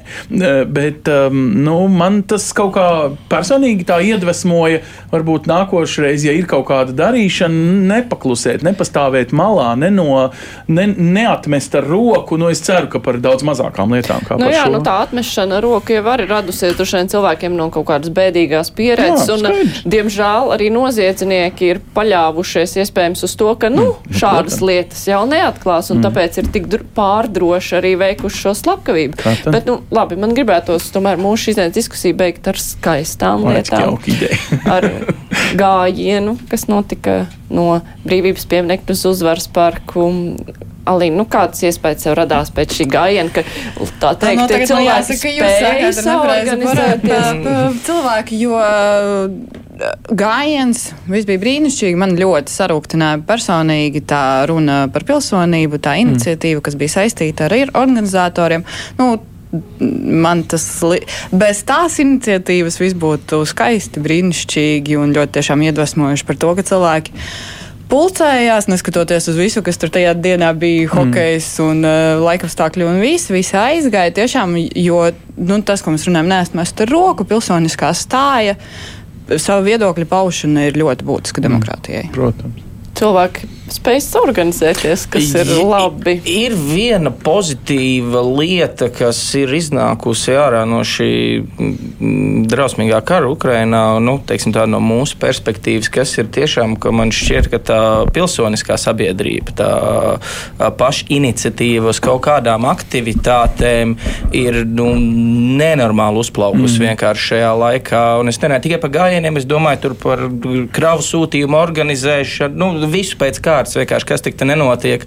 Bet, 0.75 1.09
um, 1.11 1.41
nu, 1.65 1.77
man 1.91 2.21
tas 2.27 2.47
kaut 2.55 2.75
kā 2.77 2.87
personīgi 3.31 3.87
tā 3.87 4.01
iedvesmoja 4.05 4.81
varbūt 5.15 5.49
nākošais, 5.49 6.25
ja 6.27 6.35
ir 6.35 6.47
kaut 6.49 6.67
kāda 6.69 6.95
darīšana, 6.95 7.79
nepaklusēt, 7.91 8.65
nepastāvēt 8.65 9.33
malā, 9.35 9.71
ne 9.79 9.91
no, 9.93 10.29
ne, 10.67 10.87
neatmest 10.87 11.75
ar 11.79 11.87
roku. 11.89 12.39
Nu, 12.41 12.49
es 12.53 12.61
ceru, 12.65 12.89
ka 12.91 13.01
par 13.03 13.19
daudz 13.23 13.45
mazākām 13.47 13.95
lietām. 13.95 14.23
Nu, 14.39 14.49
jā, 14.51 14.65
šo. 14.65 14.75
nu, 14.75 14.81
tā 14.85 14.97
atmešana 15.05 15.59
ar 15.59 15.65
roku 15.65 15.95
jau 15.95 16.03
arī 16.15 16.27
radusies 16.29 16.75
cilvēkiem 16.75 17.55
no 17.55 17.69
kaut 17.73 17.87
kādas 17.89 18.11
bēdīgās 18.15 18.71
pieredzes. 18.75 19.29
Jā, 19.29 19.37
un, 19.37 19.45
skaidrs. 19.45 19.81
diemžēl 19.95 20.53
arī 20.55 20.69
noziedznieki 20.73 21.69
ir 21.73 21.81
paļāvušies 21.95 22.77
iespējams 22.83 23.25
uz 23.27 23.35
to, 23.39 23.51
ka 23.59 23.71
nu, 23.73 23.85
mm, 23.85 24.09
nu, 24.09 24.19
šādas 24.19 24.57
protams. 24.57 24.65
lietas 24.69 25.03
jau 25.09 25.21
neatklās, 25.29 25.91
un 25.93 25.99
mm. 25.99 26.07
tāpēc 26.07 26.39
ir 26.41 26.51
tik 26.55 26.69
pārdroši 26.97 27.77
arī 27.79 27.93
veikuši 28.01 28.41
šo 28.45 28.55
slepkavību. 28.61 29.19
Protams. 29.21 29.53
Bet, 29.55 29.69
nu, 29.69 29.79
labi, 29.95 30.17
man 30.19 30.35
gribētos 30.37 30.89
tomēr 30.95 31.19
mūsu 31.21 31.49
šīs 31.49 31.61
diskusiju 31.75 32.17
beigt 32.19 32.47
ar 32.51 32.59
skaistām 32.61 33.45
Lai, 33.45 33.59
lietām. 33.59 33.97
ar 34.71 34.89
gājienu, 35.63 36.37
kas 36.51 36.67
notika 36.71 37.25
no 37.49 37.81
brīvības 38.05 38.47
pieminiektu 38.51 38.95
uz 38.95 39.05
uzvaras 39.15 39.49
parku. 39.51 40.07
Alīna, 40.85 41.17
nu 41.17 41.23
kāds 41.25 41.63
iespējas 41.65 42.03
sev 42.05 42.13
radās 42.19 42.51
pēc 42.53 42.75
šī 42.77 42.85
gājiena, 42.93 43.31
ka 43.33 43.41
tā 44.03 44.11
teikt, 44.21 44.37
no, 44.37 44.45
ir 44.53 44.67
cilvēki, 44.69 45.15
ka 45.17 45.31
jūs 45.33 45.55
sakāt, 45.97 46.51
nepareizi 46.53 47.85
cilvēki, 47.87 48.41
jo 48.43 48.59
gājiens, 50.15 50.89
viss 51.09 51.27
bija 51.27 51.41
brīnišķīgi. 51.41 51.99
Man 51.99 52.15
ļoti 52.19 52.53
sarūktināja 52.53 53.21
personīgi 53.27 54.03
tā 54.07 54.23
runa 54.49 54.85
par 54.93 55.05
pilsonību, 55.07 55.81
tā 55.83 55.97
iniciatīva, 56.03 56.63
kas 56.65 56.77
bija 56.79 56.99
saistīta 56.99 57.49
ar 57.49 57.57
organizatoriem. 57.73 58.65
Nu, 58.99 59.15
man 59.79 60.43
tas 60.49 60.65
bez 61.31 61.61
tās 61.67 61.99
iniciatīvas 62.03 62.79
viss 62.81 62.97
būtu 62.97 63.43
skaisti, 63.49 64.03
brīnišķīgi 64.03 64.97
un 65.01 65.13
ļoti 65.15 65.37
tiešām 65.39 65.63
iedvesmojuši 65.67 66.27
par 66.27 66.39
to, 66.41 66.55
ka 66.57 66.65
cilvēki 66.71 67.15
pulcējās, 67.91 68.67
neskatoties 68.71 69.29
uz 69.29 69.39
visu, 69.39 69.61
kas 69.65 69.79
tur 69.81 69.91
tajā 69.93 70.15
dienā 70.17 70.51
bija, 70.57 70.87
mm. 70.87 70.93
hokejs 70.95 71.49
un 71.65 71.85
uh, 71.85 72.17
laikapstākļi 72.25 72.87
un 72.87 73.01
viss, 73.03 73.31
visi 73.33 73.57
aizgāja 73.59 74.13
tiešām, 74.15 74.57
jo 74.81 75.01
nu, 75.37 75.61
tas, 75.65 75.85
ko 75.85 75.93
mēs 75.93 76.07
runājam, 76.09 76.31
neesmest 76.33 76.85
ar 76.85 76.93
roku, 76.93 77.27
pilsoniskā 77.29 77.93
stāja, 77.97 78.57
savu 79.37 79.67
viedokļu 79.69 80.09
paušana 80.09 80.69
ir 80.69 80.79
ļoti 80.81 81.05
būtiska 81.07 81.45
demokrātijai. 81.45 82.07
Mm. 82.09 82.15
Protams 82.17 82.71
cilvēki 82.95 83.55
spēj 83.71 84.01
organizēties, 84.19 85.05
kas 85.09 85.31
ir 85.39 85.49
labi. 85.65 86.15
Ir 86.29 86.53
viena 86.53 87.09
pozitīva 87.09 88.21
lieta, 88.25 88.91
kas 88.93 89.17
ir 89.37 89.53
iznākusi 89.57 90.35
ārā 90.37 90.63
no 90.69 90.83
šī 90.85 91.09
mm, 91.41 92.45
drausmīgā 92.51 93.01
kara 93.05 93.29
Ukrainā, 93.31 93.83
nu, 94.03 94.17
teiksim, 94.27 94.53
no 94.69 94.81
mūsu 94.83 95.17
perspektīvas, 95.21 95.89
kas 95.93 96.13
ir 96.21 96.29
tiešām, 96.35 96.75
ka 96.81 96.93
man 96.95 97.13
šķiet, 97.15 97.49
ka 97.51 97.61
tā 97.65 97.79
pilsoniskā 98.13 98.77
sabiedrība, 98.81 99.55
tā 99.57 100.69
paša 100.77 101.09
iniciatīva 101.15 101.89
uz 101.93 102.01
kaut 102.03 102.23
kādām 102.27 102.67
aktivitātēm 102.69 103.97
ir 104.35 104.61
nu, 104.69 104.91
nenormāli 105.59 106.21
uzplaukusi 106.21 106.79
mm. 106.79 106.87
vienkārši 106.91 107.29
šajā 107.31 107.51
laikā. 107.63 108.03
Un 108.21 108.29
es 108.29 108.39
nerunāju 108.41 108.67
tikai 108.67 108.81
par 108.85 108.93
gājieniem, 108.99 109.41
es 109.41 109.49
domāju 109.49 109.95
par 110.01 110.25
kravu 110.75 111.05
sūtījumu 111.05 111.57
organizēšanu. 111.59 112.61
Nu, 112.61 112.84
visu 112.91 113.19
pēc 113.21 113.39
kārtas, 113.43 113.77
vienkārši 113.79 114.09
kas 114.11 114.25
tik 114.25 114.37
te 114.39 114.47
nenotiek. 114.47 115.05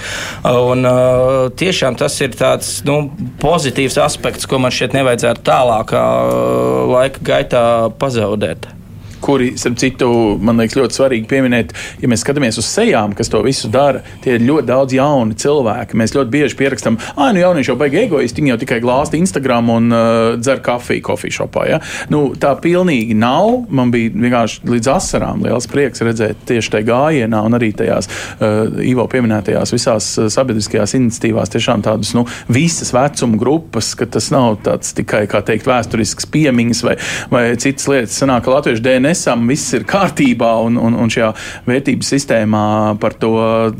Un, 0.48 0.86
uh, 0.88 1.48
tiešām 1.58 1.98
tas 2.00 2.16
ir 2.24 2.34
tāds 2.38 2.78
nu, 2.88 3.00
pozitīvs 3.42 4.00
aspekts, 4.04 4.48
ko 4.48 4.62
man 4.62 4.74
šeit 4.74 4.96
nevajadzētu 4.96 5.46
tālākā 5.48 6.04
uh, 6.24 6.82
laika 6.94 7.24
gaitā 7.32 7.64
pazaudēt 8.00 8.77
kuri, 9.24 9.52
starp 9.58 9.78
citu, 9.80 10.08
man 10.42 10.60
liekas, 10.60 10.76
ļoti 10.78 10.98
svarīgi 10.98 11.28
pieminēt, 11.30 11.74
ja 12.02 12.10
mēs 12.10 12.22
skatāmies 12.24 12.58
uz 12.60 12.68
sejām, 12.70 13.14
kas 13.18 13.30
to 13.32 13.40
visu 13.44 13.70
dara. 13.72 14.02
Tie 14.24 14.36
ir 14.36 14.44
ļoti 14.46 14.68
daudz 14.68 14.96
jauni 14.96 15.36
cilvēki. 15.38 15.98
Mēs 15.98 16.14
ļoti 16.16 16.32
bieži 16.32 16.58
pierakstam, 16.58 16.98
ah, 17.16 17.30
nu 17.34 17.42
jaunieši 17.42 17.72
jau 17.72 17.78
baigi 17.80 18.02
egoisti, 18.04 18.42
viņi 18.42 18.54
jau 18.54 18.58
tikai 18.62 18.80
glāsta 18.84 19.18
Instagram 19.18 19.72
un 19.74 19.92
uh, 19.92 20.38
dzer 20.40 20.62
kafiju 20.64 21.04
kofīšopā. 21.08 21.66
Ja? 21.68 21.80
Nu, 22.12 22.28
tā 22.40 22.54
pilnīgi 22.62 23.16
nav. 23.18 23.66
Man 23.68 23.92
bija 23.94 24.12
vienkārši 24.14 24.64
līdz 24.68 24.90
asarām 24.92 25.44
liels 25.46 25.68
prieks 25.70 26.02
redzēt 26.04 26.44
tieši 26.48 26.74
tajā 26.76 26.88
gājienā 26.88 27.42
un 27.46 27.58
arī 27.58 27.72
tajās 27.76 28.08
uh, 28.08 28.80
Ivo 28.84 29.06
pieminētajās 29.10 29.74
visās 29.74 30.10
uh, 30.18 30.28
sabiedriskajās 30.32 30.96
iniciatīvās 30.98 31.52
tiešām 31.54 31.84
tādas 31.86 32.14
nu, 32.16 32.24
visas 32.52 32.92
vecuma 32.94 33.38
grupas, 33.40 33.92
ka 33.98 34.08
tas 34.10 34.30
nav 34.34 34.60
tāds 34.66 34.94
tikai, 34.96 35.24
kā 35.30 35.42
teikt, 35.46 35.68
vēsturisks 35.68 36.28
piemiņas 36.32 36.84
vai, 36.86 36.96
vai 37.32 37.44
citas 37.60 37.88
lietas. 37.90 38.16
Sanāk, 38.18 38.44
ka 38.46 38.54
latviešu 38.56 38.82
DNA 38.84 39.07
nesam, 39.08 39.46
viss 39.50 39.74
ir 39.76 39.88
kārtībā 39.88 40.52
un, 40.66 40.78
un, 40.80 40.98
un 40.98 41.12
šajā 41.12 41.32
vērtību 41.68 42.06
sistēmā 42.06 42.66
par 43.00 43.16
to, 43.18 43.32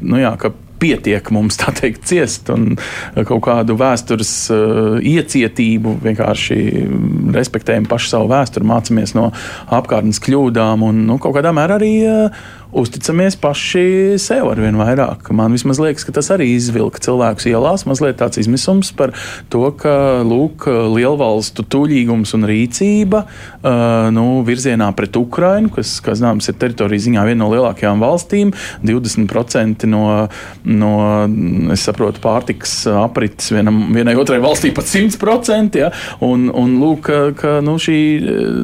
nu 0.02 0.22
jā, 0.22 0.34
ka 0.40 0.54
pietiek 0.78 1.30
mums 1.34 1.58
tā 1.60 1.72
teikt 1.76 2.06
ciest 2.08 2.50
un 2.54 2.70
kaut 3.16 3.42
kādu 3.48 3.76
vēstures 3.78 4.32
uh, 4.54 4.98
iecietību, 5.02 5.96
vienkārši 6.04 6.58
respektējam 7.34 7.88
pašu 7.90 8.12
savu 8.12 8.30
vēsturi, 8.32 8.68
mācāmies 8.68 9.14
no 9.18 9.28
apkārtnes 9.74 10.22
kļūdām 10.24 10.86
un 10.86 11.04
nu, 11.08 11.18
kaut 11.22 11.36
kādā 11.38 11.52
mērā 11.56 11.78
arī 11.80 11.92
uh, 12.06 12.46
uzticamies 12.72 13.36
paši 13.40 14.16
sev 14.20 14.50
ar 14.50 14.60
vien 14.60 14.76
vairāk. 14.78 15.30
Man 15.36 15.56
liekas, 15.56 16.04
ka 16.06 16.14
tas 16.18 16.30
arī 16.34 16.50
izvilka 16.54 17.00
cilvēkus 17.04 17.48
ielās, 17.50 17.86
mazliet 17.88 18.18
tāds 18.20 18.40
izmisums 18.40 18.90
par 18.96 19.14
to, 19.52 19.64
ka 19.78 20.24
lūk, 20.26 20.66
lielvalstu 20.68 21.64
tuļīgums 21.64 22.34
un 22.36 22.46
rīcība 22.48 23.24
uh, 23.24 24.08
nu, 24.14 24.26
virzienā 24.46 24.90
pret 24.96 25.16
Ukrainu, 25.18 25.72
kas, 25.74 25.96
kā 26.04 26.16
zināms, 26.18 26.50
ir 26.50 26.58
teritorija 26.60 27.06
ziņā 27.08 27.24
viena 27.28 27.42
no 27.44 27.50
lielākajām 27.52 28.02
valstīm, 28.02 28.52
20% 28.86 29.88
no, 29.88 30.04
no 30.68 30.92
saprotu, 31.78 32.22
pārtikas 32.24 32.74
aprites 32.90 33.52
vienam, 33.54 33.80
vienai 33.94 34.16
otrai 34.18 34.40
valstī 34.42 34.72
pat 34.74 34.88
100%. 34.90 35.78
Ja? 35.78 35.90
Un, 36.24 36.48
un 36.50 36.76
lūk, 36.82 37.00
ka, 37.08 37.18
ka 37.38 37.54
nu, 37.64 37.76
šī, 37.80 37.98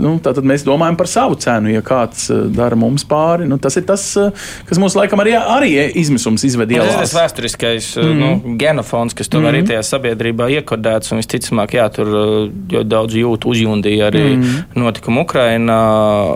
nu, 0.03 0.17
mēs 0.45 0.67
domājam 0.67 0.99
par 0.99 1.11
savu 1.11 1.39
cenu, 1.41 1.71
ja 1.73 1.85
kāds 1.87 2.29
dara 2.55 2.77
mums 2.79 3.07
pāri. 3.09 3.49
Nu, 3.49 3.59
tas 3.63 3.79
ir 3.79 3.87
tas, 3.87 3.94
tas, 3.95 4.17
eh, 4.17 4.45
kas 4.69 4.81
mums 4.83 4.97
laikam 4.99 5.23
arī, 5.23 5.37
arī 5.39 5.73
izmisums 6.03 6.45
izved 6.47 6.75
ielās. 6.75 6.97
Tas 6.99 7.15
ir 7.15 7.21
vēsturiskais 7.21 7.91
mm 7.97 8.11
-hmm. 8.11 8.21
nu, 8.21 8.57
genofons, 8.59 9.15
kas 9.15 9.29
tur 9.29 9.41
mm 9.41 9.47
-hmm. 9.47 9.51
arī 9.51 9.63
mhm. 9.63 9.71
tajā 9.71 9.83
sabiedrībā 9.93 10.51
iekodēts, 10.59 11.13
un 11.13 11.23
visticamāk, 11.23 11.77
jā, 11.79 11.89
tur 11.95 12.09
eh, 12.09 12.51
ļoti 12.75 12.89
daudz 12.89 13.15
jūt 13.15 13.47
uzjundīja 13.53 14.11
arī 14.11 14.25
mm 14.25 14.43
-hmm. 14.43 14.83
notikumu 14.85 15.25
Ukrainā. 15.25 15.83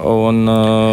Un, 0.09 0.47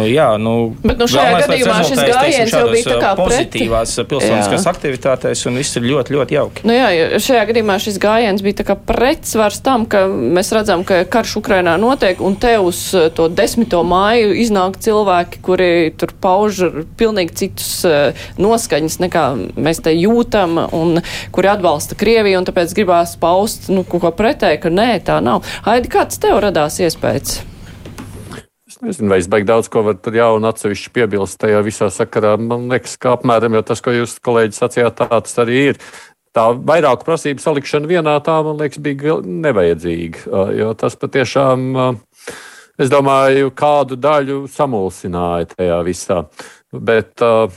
jā, 0.06 0.38
nu, 0.38 0.74
Bet 0.84 0.98
nu, 0.98 1.06
šajā 1.08 1.40
gadījumā 1.40 1.76
šis 1.88 1.98
gājiens 1.98 2.52
jau 2.52 2.68
bija 2.70 2.84
tā 2.84 2.98
kā 3.00 3.10
pozitīvās 3.16 3.94
preti. 3.94 4.08
pilsoniskās 4.10 4.64
jā. 4.64 4.72
aktivitātēs, 4.72 5.46
un 5.46 5.56
viss 5.56 5.76
ir 5.76 5.82
ļoti, 5.82 6.12
ļoti 6.16 6.34
jauki. 6.34 6.60
Nu, 6.64 6.72
jā, 6.72 7.18
šajā 7.18 7.44
gadījumā 7.50 7.78
šis 7.78 7.98
gājiens 7.98 8.42
bija 8.42 8.60
tā 8.60 8.64
kā 8.64 8.76
pretsvars 8.90 9.60
tam, 9.60 9.86
ka 9.86 10.06
mēs 10.06 10.52
redzam, 10.52 10.84
ka 10.84 11.04
karš 11.04 11.36
Ukrainā 11.36 11.76
notiek, 11.80 12.20
un 12.20 12.36
te 12.36 12.58
uz 12.58 12.94
to 13.14 13.28
desmito 13.28 13.82
māju 13.82 14.34
iznāk 14.34 14.78
cilvēki, 14.80 15.40
kuri 15.42 15.70
tur 15.98 16.12
pauž 16.20 16.55
pauž 16.56 16.86
pilnīgi 16.98 17.34
citus 17.36 17.84
uh, 17.86 18.28
noskaņas, 18.40 18.98
nekā 19.02 19.24
mēs 19.56 19.82
te 19.84 19.92
jūtam, 19.94 20.58
un 20.72 21.00
kuri 21.34 21.50
atbalsta 21.52 21.96
Krieviju, 21.98 22.40
un 22.40 22.48
tāpēc 22.48 22.74
gribās 22.76 23.16
paust 23.20 23.68
nu, 23.72 23.84
kaut 23.84 24.02
ko 24.04 24.12
pretēji, 24.12 24.62
ka 24.62 24.70
nē, 24.70 25.02
tā 25.04 25.20
nav. 25.24 25.44
Aidi, 25.66 25.90
kāds 25.92 26.20
tev 26.20 26.40
radās 26.44 26.80
iespējas? 26.80 27.42
Es 28.66 28.80
nezinu, 28.82 29.08
vai 29.08 29.20
es 29.22 29.28
beigšu 29.30 29.48
daudz 29.48 29.70
ko 29.72 29.84
var 29.86 29.96
jaunu 30.12 30.50
atsevišķi 30.50 30.90
piebilst 30.92 31.38
tajā 31.40 31.62
visā 31.64 31.88
sakarā. 31.92 32.34
Man 32.36 32.68
liekas, 32.72 32.98
ka 33.00 33.14
apmēram 33.16 33.56
tas, 33.64 33.80
ko 33.80 33.94
jūs 33.94 34.18
kolēģi 34.20 34.58
sacījāt, 34.58 35.00
tāds 35.00 35.38
arī 35.40 35.62
ir. 35.70 35.80
Tā 36.36 36.50
vairāku 36.52 37.06
prasību 37.06 37.40
salikšana 37.40 37.88
vienā 37.88 38.18
tā, 38.20 38.34
man 38.44 38.58
liekas, 38.60 38.82
bija 38.84 39.16
nevajadzīga. 39.24 40.26
Jo 40.58 40.74
tas 40.76 40.98
patiešām 41.00 41.70
es 42.78 42.92
domāju, 42.92 43.52
kādu 43.56 43.98
daļu 44.00 44.42
samulsināja 44.52 45.52
tajā 45.54 45.80
visā. 45.86 46.22
Bet 46.72 47.24
uh, 47.24 47.48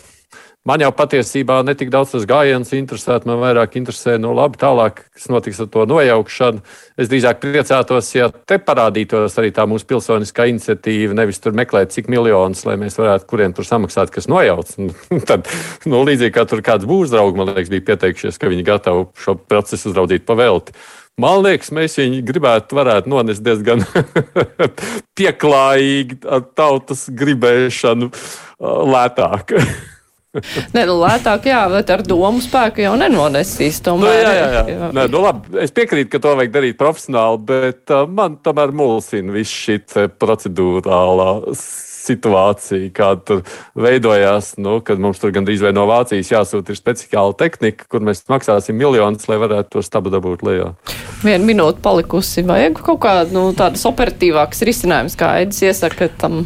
man 0.67 0.83
jau 0.83 0.89
patiesībā 0.95 1.59
netik 1.65 1.89
daudz 1.93 2.13
tas 2.13 2.25
gājiens 2.29 2.71
interesē, 2.75 3.17
man 3.27 3.39
vairāk 3.41 3.77
interesē, 3.79 4.17
nu 4.21 4.31
labi, 4.37 4.59
tālāk, 4.61 5.01
kas 5.15 5.29
notiks 5.31 5.61
ar 5.63 5.69
to 5.73 5.85
nojaukšanu. 5.89 6.61
Es 6.99 7.09
drīzāk 7.11 7.41
priecātos, 7.43 8.11
ja 8.15 8.29
te 8.29 8.59
parādītos 8.61 9.37
arī 9.41 9.51
tā 9.55 9.65
mūsu 9.69 9.87
pilsoniskā 9.89 10.49
iniciatīva, 10.51 11.17
nevis 11.17 11.41
tur 11.43 11.57
meklēt, 11.57 11.93
cik 11.95 12.11
miljonus, 12.11 12.65
lai 12.69 12.77
mēs 12.81 12.99
varētu 12.99 13.27
kuriem 13.29 13.55
tur 13.57 13.67
samaksāt, 13.67 14.13
kas 14.13 14.29
nojauc. 14.31 14.75
Tad, 15.29 15.49
nu, 15.89 16.03
līdzīgi 16.07 16.35
kā 16.37 16.45
tur 16.49 16.63
kāds 16.65 16.87
būvdraugs, 16.89 17.37
man 17.39 17.53
liekas, 17.53 17.73
bija 17.73 17.89
pieteikšies, 17.93 18.39
ka 18.39 18.51
viņi 18.51 18.67
gatavi 18.67 19.07
šo 19.19 19.39
procesu 19.41 19.91
uzraudzīt 19.91 20.27
pavelti. 20.27 20.75
Man 21.19 21.43
liekas, 21.43 21.71
mēs 21.75 21.97
viņu 21.99 22.23
gribētu, 22.27 22.77
varētu 22.79 23.11
nonest 23.11 23.43
diezgan 23.43 23.83
pieklājīgi 25.19 26.21
ar 26.29 26.45
tautas 26.55 27.07
gribēšanu 27.11 28.11
lētāk. 28.93 29.55
Nē, 30.75 30.83
nu, 30.85 30.99
lētāk, 31.01 31.47
jā, 31.49 31.63
bet 31.73 31.89
ar 31.89 32.03
domu 32.05 32.37
spēku 32.43 32.83
jau 32.83 32.93
nenonesīs. 33.01 33.79
Tomēr, 33.81 34.11
nu, 34.13 34.13
jā, 34.13 34.33
jā, 34.37 34.49
jā. 34.53 34.63
jā. 34.75 34.89
Nē, 34.93 35.05
nu, 35.09 35.23
labi, 35.25 35.55
es 35.63 35.73
piekrītu, 35.73 36.11
ka 36.13 36.21
to 36.21 36.35
vajag 36.37 36.53
darīt 36.53 36.77
profesionāli, 36.77 37.41
bet 37.49 37.95
uh, 37.95 38.05
man 38.05 38.37
tomēr 38.45 38.73
mulsina 38.77 39.33
viss 39.33 39.63
šī 39.65 39.79
procedūrālā 40.21 41.31
situācija, 42.09 42.91
kāda 42.95 43.25
tur 43.25 43.43
veidojās, 43.79 44.53
nu, 44.61 44.79
kad 44.85 45.01
mums 45.01 45.21
tur 45.21 45.33
gandrīz 45.35 45.63
vai 45.65 45.73
no 45.75 45.85
Vācijas 45.89 46.33
jāsūta 46.33 46.75
speciāla 46.77 47.35
tehnika, 47.39 47.87
kur 47.91 48.03
mēs 48.05 48.25
maksāsim 48.31 48.77
miljonus, 48.79 49.29
lai 49.31 49.39
varētu 49.41 49.77
to 49.77 49.85
stabu 49.85 50.13
dabūt 50.13 50.45
lejā. 50.47 50.71
Vienu 51.23 51.49
minūti 51.49 51.83
palikusi, 51.83 52.45
vajag 52.47 52.81
kaut 52.85 53.03
kādu 53.05 53.35
nu, 53.35 53.45
tādas 53.57 53.85
operatīvākas 53.89 54.65
risinājumus, 54.67 55.19
kā 55.19 55.35
Edis 55.43 55.63
iesaka 55.67 56.11
tam. 56.19 56.43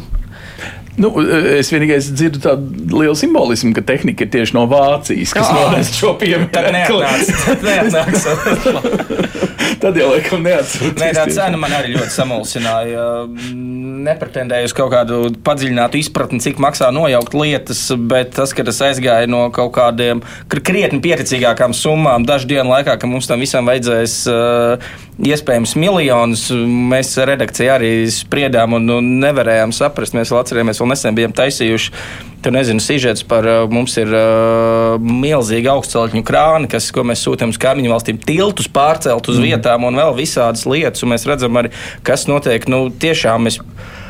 Nu, 1.00 1.10
es 1.58 1.72
vienīgais 1.74 2.12
dzirdu 2.14 2.40
tādu 2.44 3.00
lielu 3.00 3.16
simbolismu, 3.18 3.72
ka 3.74 3.82
tehnika 3.86 4.26
ir 4.26 4.30
tieši 4.30 4.54
no 4.54 4.66
Vācijas, 4.70 5.34
kas 5.34 5.48
oh. 5.50 5.56
nones 5.58 5.90
šo 5.96 6.12
piemēru. 6.20 6.50
Tad 6.54 7.64
neatnāks. 7.66 8.28
Tad 9.82 9.96
jau 9.98 10.10
laikam 10.12 10.44
neatceros. 10.44 10.94
Nē, 11.00 11.10
tā 11.16 11.24
cena 11.32 11.58
man 11.60 11.72
arī 11.74 11.94
ļoti 11.96 12.12
samulsināja. 12.14 13.04
Nepretendēju 14.04 14.68
uz 14.68 14.74
kaut 14.76 14.92
kādu 14.92 15.18
padziļinātu 15.44 15.98
izpratni, 16.00 16.40
cik 16.44 16.60
maksā 16.62 16.90
nojaukt 16.94 17.34
lietas, 17.36 17.80
bet 18.10 18.34
tas, 18.36 18.52
ka 18.56 18.66
tas 18.66 18.80
aizgāja 18.86 19.28
no 19.30 19.46
kaut 19.54 19.72
kādiem 19.76 20.22
krietni 20.52 21.00
pieticīgākām 21.04 21.74
summām 21.76 22.26
dažu 22.28 22.50
dienu 22.52 22.70
laikā, 22.70 22.98
ka 23.00 23.10
mums 23.10 23.28
tam 23.30 23.42
visam 23.44 23.68
vajadzēs 23.68 24.16
uh, 24.30 24.92
iespējams 25.24 25.74
miljonus, 25.80 26.46
mēs 26.92 27.14
redakcijā 27.32 27.78
arī 27.78 27.92
spriedām 28.12 28.76
un, 28.78 28.88
un 28.98 29.10
nevarējām 29.24 29.72
saprast. 29.74 30.16
Mēs 30.16 30.32
vēl 30.32 30.42
atceramies, 30.42 30.83
vēl 30.84 30.92
nesen 30.92 31.16
bijām 31.16 31.34
taisījuši. 31.34 31.92
Tur 32.44 32.52
nezinu, 32.52 32.82
sižets 32.84 33.24
par 33.24 33.46
mums 33.72 33.96
ir 33.96 34.10
uh, 34.12 35.00
milzīgi 35.00 35.70
augstceltņu 35.72 36.20
krāni, 36.28 36.68
kas, 36.68 36.90
ko 36.92 37.06
mēs 37.08 37.24
sūtām 37.24 37.54
uz 37.54 37.58
kaimiņu 37.60 37.94
valstīm, 37.94 38.20
tiltus 38.20 38.68
pārcelt 38.68 39.32
uz 39.32 39.40
mm. 39.40 39.48
vietām 39.48 39.88
un 39.88 39.96
vēl 39.96 40.12
visādas 40.18 40.66
lietas. 40.68 41.00
Un 41.06 41.14
mēs 41.14 41.24
redzam 41.28 41.56
arī, 41.56 41.72
kas 42.04 42.28
notiek. 42.28 42.68
Nu, 42.68 42.86
tiešām 42.92 43.48
mēs 43.48 43.62
Es, 43.64 44.03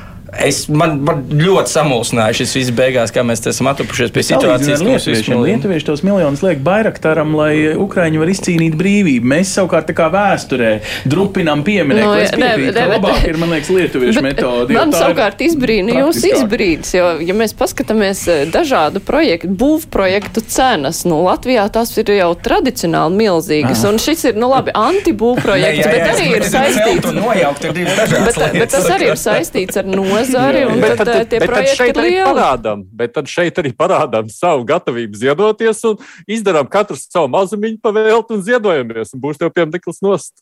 man, 0.74 0.98
man 1.04 1.22
ļoti 1.30 1.70
samulsināja 1.70 2.36
šis 2.40 2.54
viss 2.58 2.74
beigās, 2.74 3.12
kā 3.14 3.22
mēs 3.26 3.42
esam 3.48 3.68
atupušies 3.70 4.12
pie 4.14 4.24
situācijas, 4.26 4.82
ir 5.08 5.40
lietuvieši 5.40 5.86
tos 5.88 6.02
miljonus 6.06 6.42
liek 6.44 6.62
Bairaktaram, 6.64 7.34
lai 7.38 7.74
Ukraiņi 7.78 8.20
var 8.20 8.32
izcīnīt 8.32 8.76
brīvību. 8.78 9.28
Mēs 9.34 9.54
savukārt 9.56 9.88
tā 9.90 9.96
kā 9.96 10.08
vēsturē 10.12 10.72
drupinām 11.10 11.64
pieminēt, 11.66 12.04
no, 12.04 12.14
ka 12.18 12.40
piekrīt, 12.40 12.72
ka 12.76 12.86
labāk 12.90 13.28
ir, 13.28 13.38
man 13.40 13.54
liekas, 13.54 13.70
lietuviešu 13.74 14.24
metode. 14.24 14.76
Man 14.76 14.94
savukārt 14.94 15.44
izbrīna 15.46 16.00
jūs 16.00 16.22
izbrīdis, 16.30 16.94
jo, 16.98 17.10
ja 17.24 17.36
mēs 17.36 17.56
paskatāmies 17.58 18.24
eh, 18.32 18.44
dažādu 18.50 19.02
projektu, 19.04 19.52
būv 19.64 19.88
projektu 19.94 20.42
cenas, 20.44 21.04
nu, 21.08 21.22
Latvijā 21.28 21.66
tās 21.72 21.94
ir 22.00 22.14
jau 22.18 22.30
tradicionāli 22.44 23.20
milzīgas, 23.22 23.84
Aha. 23.84 23.92
un 23.94 24.02
šis 24.02 24.28
ir, 24.30 24.40
nu, 24.40 24.50
labi, 24.52 24.74
antibūv 24.78 25.42
projekts, 25.44 25.88
bet 25.88 26.06
arī 26.14 26.30
ir 26.38 26.48
saistīts. 26.48 27.12
Bet, 28.24 28.42
bet 28.58 28.74
tas 28.74 28.90
arī 28.92 29.12
ir 29.12 29.20
saistīts 29.20 29.80
ar 29.80 29.88
nozīmi 29.88 30.23
nozari, 30.24 30.64
un 30.68 30.80
tad, 30.84 31.02
tad 31.04 31.30
tie 31.30 31.40
bet 31.42 31.50
projekti 31.50 31.88
ir 31.90 32.00
lieli. 32.00 32.24
Parādām, 32.28 32.84
bet 33.00 33.14
tad 33.16 33.30
šeit 33.30 33.60
arī 33.60 33.74
parādām 33.76 34.30
savu 34.32 34.64
gatavību 34.68 35.20
ziedoties 35.20 35.84
un 35.90 36.00
izdarām 36.30 36.70
katrs 36.70 37.06
savu 37.12 37.30
mazumiņu 37.34 37.80
pavēlt 37.84 38.32
un 38.34 38.44
ziedojamies, 38.46 39.14
un 39.14 39.22
būs 39.24 39.40
tev 39.40 39.52
piemdeklis 39.54 40.02
nost. 40.04 40.34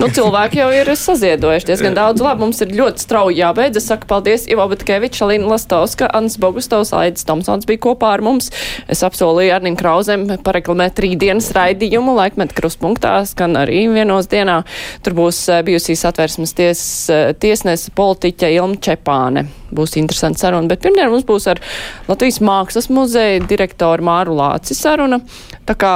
Nu, 0.00 0.08
cilvēki 0.12 0.60
jau 0.60 0.68
ir 0.74 0.88
saziedojuši 0.98 1.68
diezgan 1.68 1.96
daudz. 1.96 2.22
Labi, 2.24 2.42
mums 2.44 2.60
ir 2.64 2.72
ļoti 2.76 3.02
strauji 3.04 3.40
jābeidz. 3.40 3.78
Es 3.80 3.88
saku 3.90 4.08
paldies 4.10 4.46
Ivo 4.50 4.64
Batkeviča, 4.70 5.24
Alina 5.26 5.50
Lastovska, 5.52 6.08
Ans 6.16 6.38
Bogustovs, 6.40 6.92
Aidis 6.96 7.26
Tomsons 7.28 7.68
bija 7.68 7.82
kopā 7.86 8.14
ar 8.16 8.24
mums. 8.24 8.50
Es 8.90 9.04
apsolīju 9.06 9.54
Arnim 9.56 9.76
Krauzem 9.78 10.24
pareklamēt 10.44 11.00
rītdienas 11.02 11.50
raidījumu 11.56 12.16
laikmet 12.18 12.54
kruspunktā, 12.56 13.18
skan 13.28 13.58
arī 13.60 13.84
vienos 13.92 14.30
dienā. 14.32 14.62
Tur 15.04 15.16
būs 15.18 15.42
eh, 15.52 15.62
bijusī 15.66 15.96
satversmes 15.98 16.56
ties, 16.58 16.84
eh, 17.12 17.34
tiesnese 17.38 17.92
politiķa 17.96 18.52
Ilma 18.56 18.80
Čepāne. 18.82 19.46
Būs 19.72 19.96
interesanti 20.00 20.42
saruna, 20.44 20.68
bet 20.68 20.82
pirmdien 20.84 21.12
mums 21.12 21.28
būs 21.28 21.48
ar 21.52 21.62
Latvijas 22.08 22.42
Mākslas 22.44 22.90
muzeja 22.92 23.40
direktoru 23.48 24.04
Māru 24.04 24.36
Lāci 24.36 24.76
saruna. 24.76 25.22
Tā 25.68 25.78
kā 25.78 25.94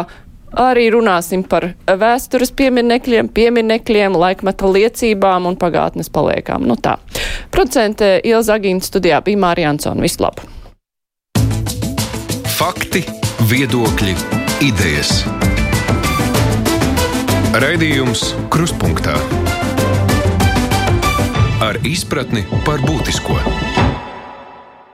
Arī 0.54 0.86
runāsim 0.94 1.42
par 1.44 1.72
vēstures 1.86 2.52
pieminekļiem, 2.56 3.28
pieminekļiem, 3.34 4.14
laikmeta 4.16 4.70
liecībām 4.70 5.48
un 5.50 5.58
pagātnes 5.58 6.08
paliekām. 6.12 6.64
Nu 6.68 6.78
tā. 6.78 6.96
Producente 7.50 8.20
Ilza 8.24 8.56
Agīna 8.56 8.84
studijā 8.84 9.20
bija 9.26 9.42
Mārija 9.42 9.74
Ansona. 9.74 10.06
Vislabāk! 10.06 10.46
Fakti, 12.56 13.02
viedokļi, 13.50 14.14
idejas. 14.64 15.26
Raidījums 17.56 18.30
Kruspunktā 18.52 19.18
ar 21.60 21.78
izpratni 21.88 22.44
par 22.64 22.82
būtisko. 22.84 23.36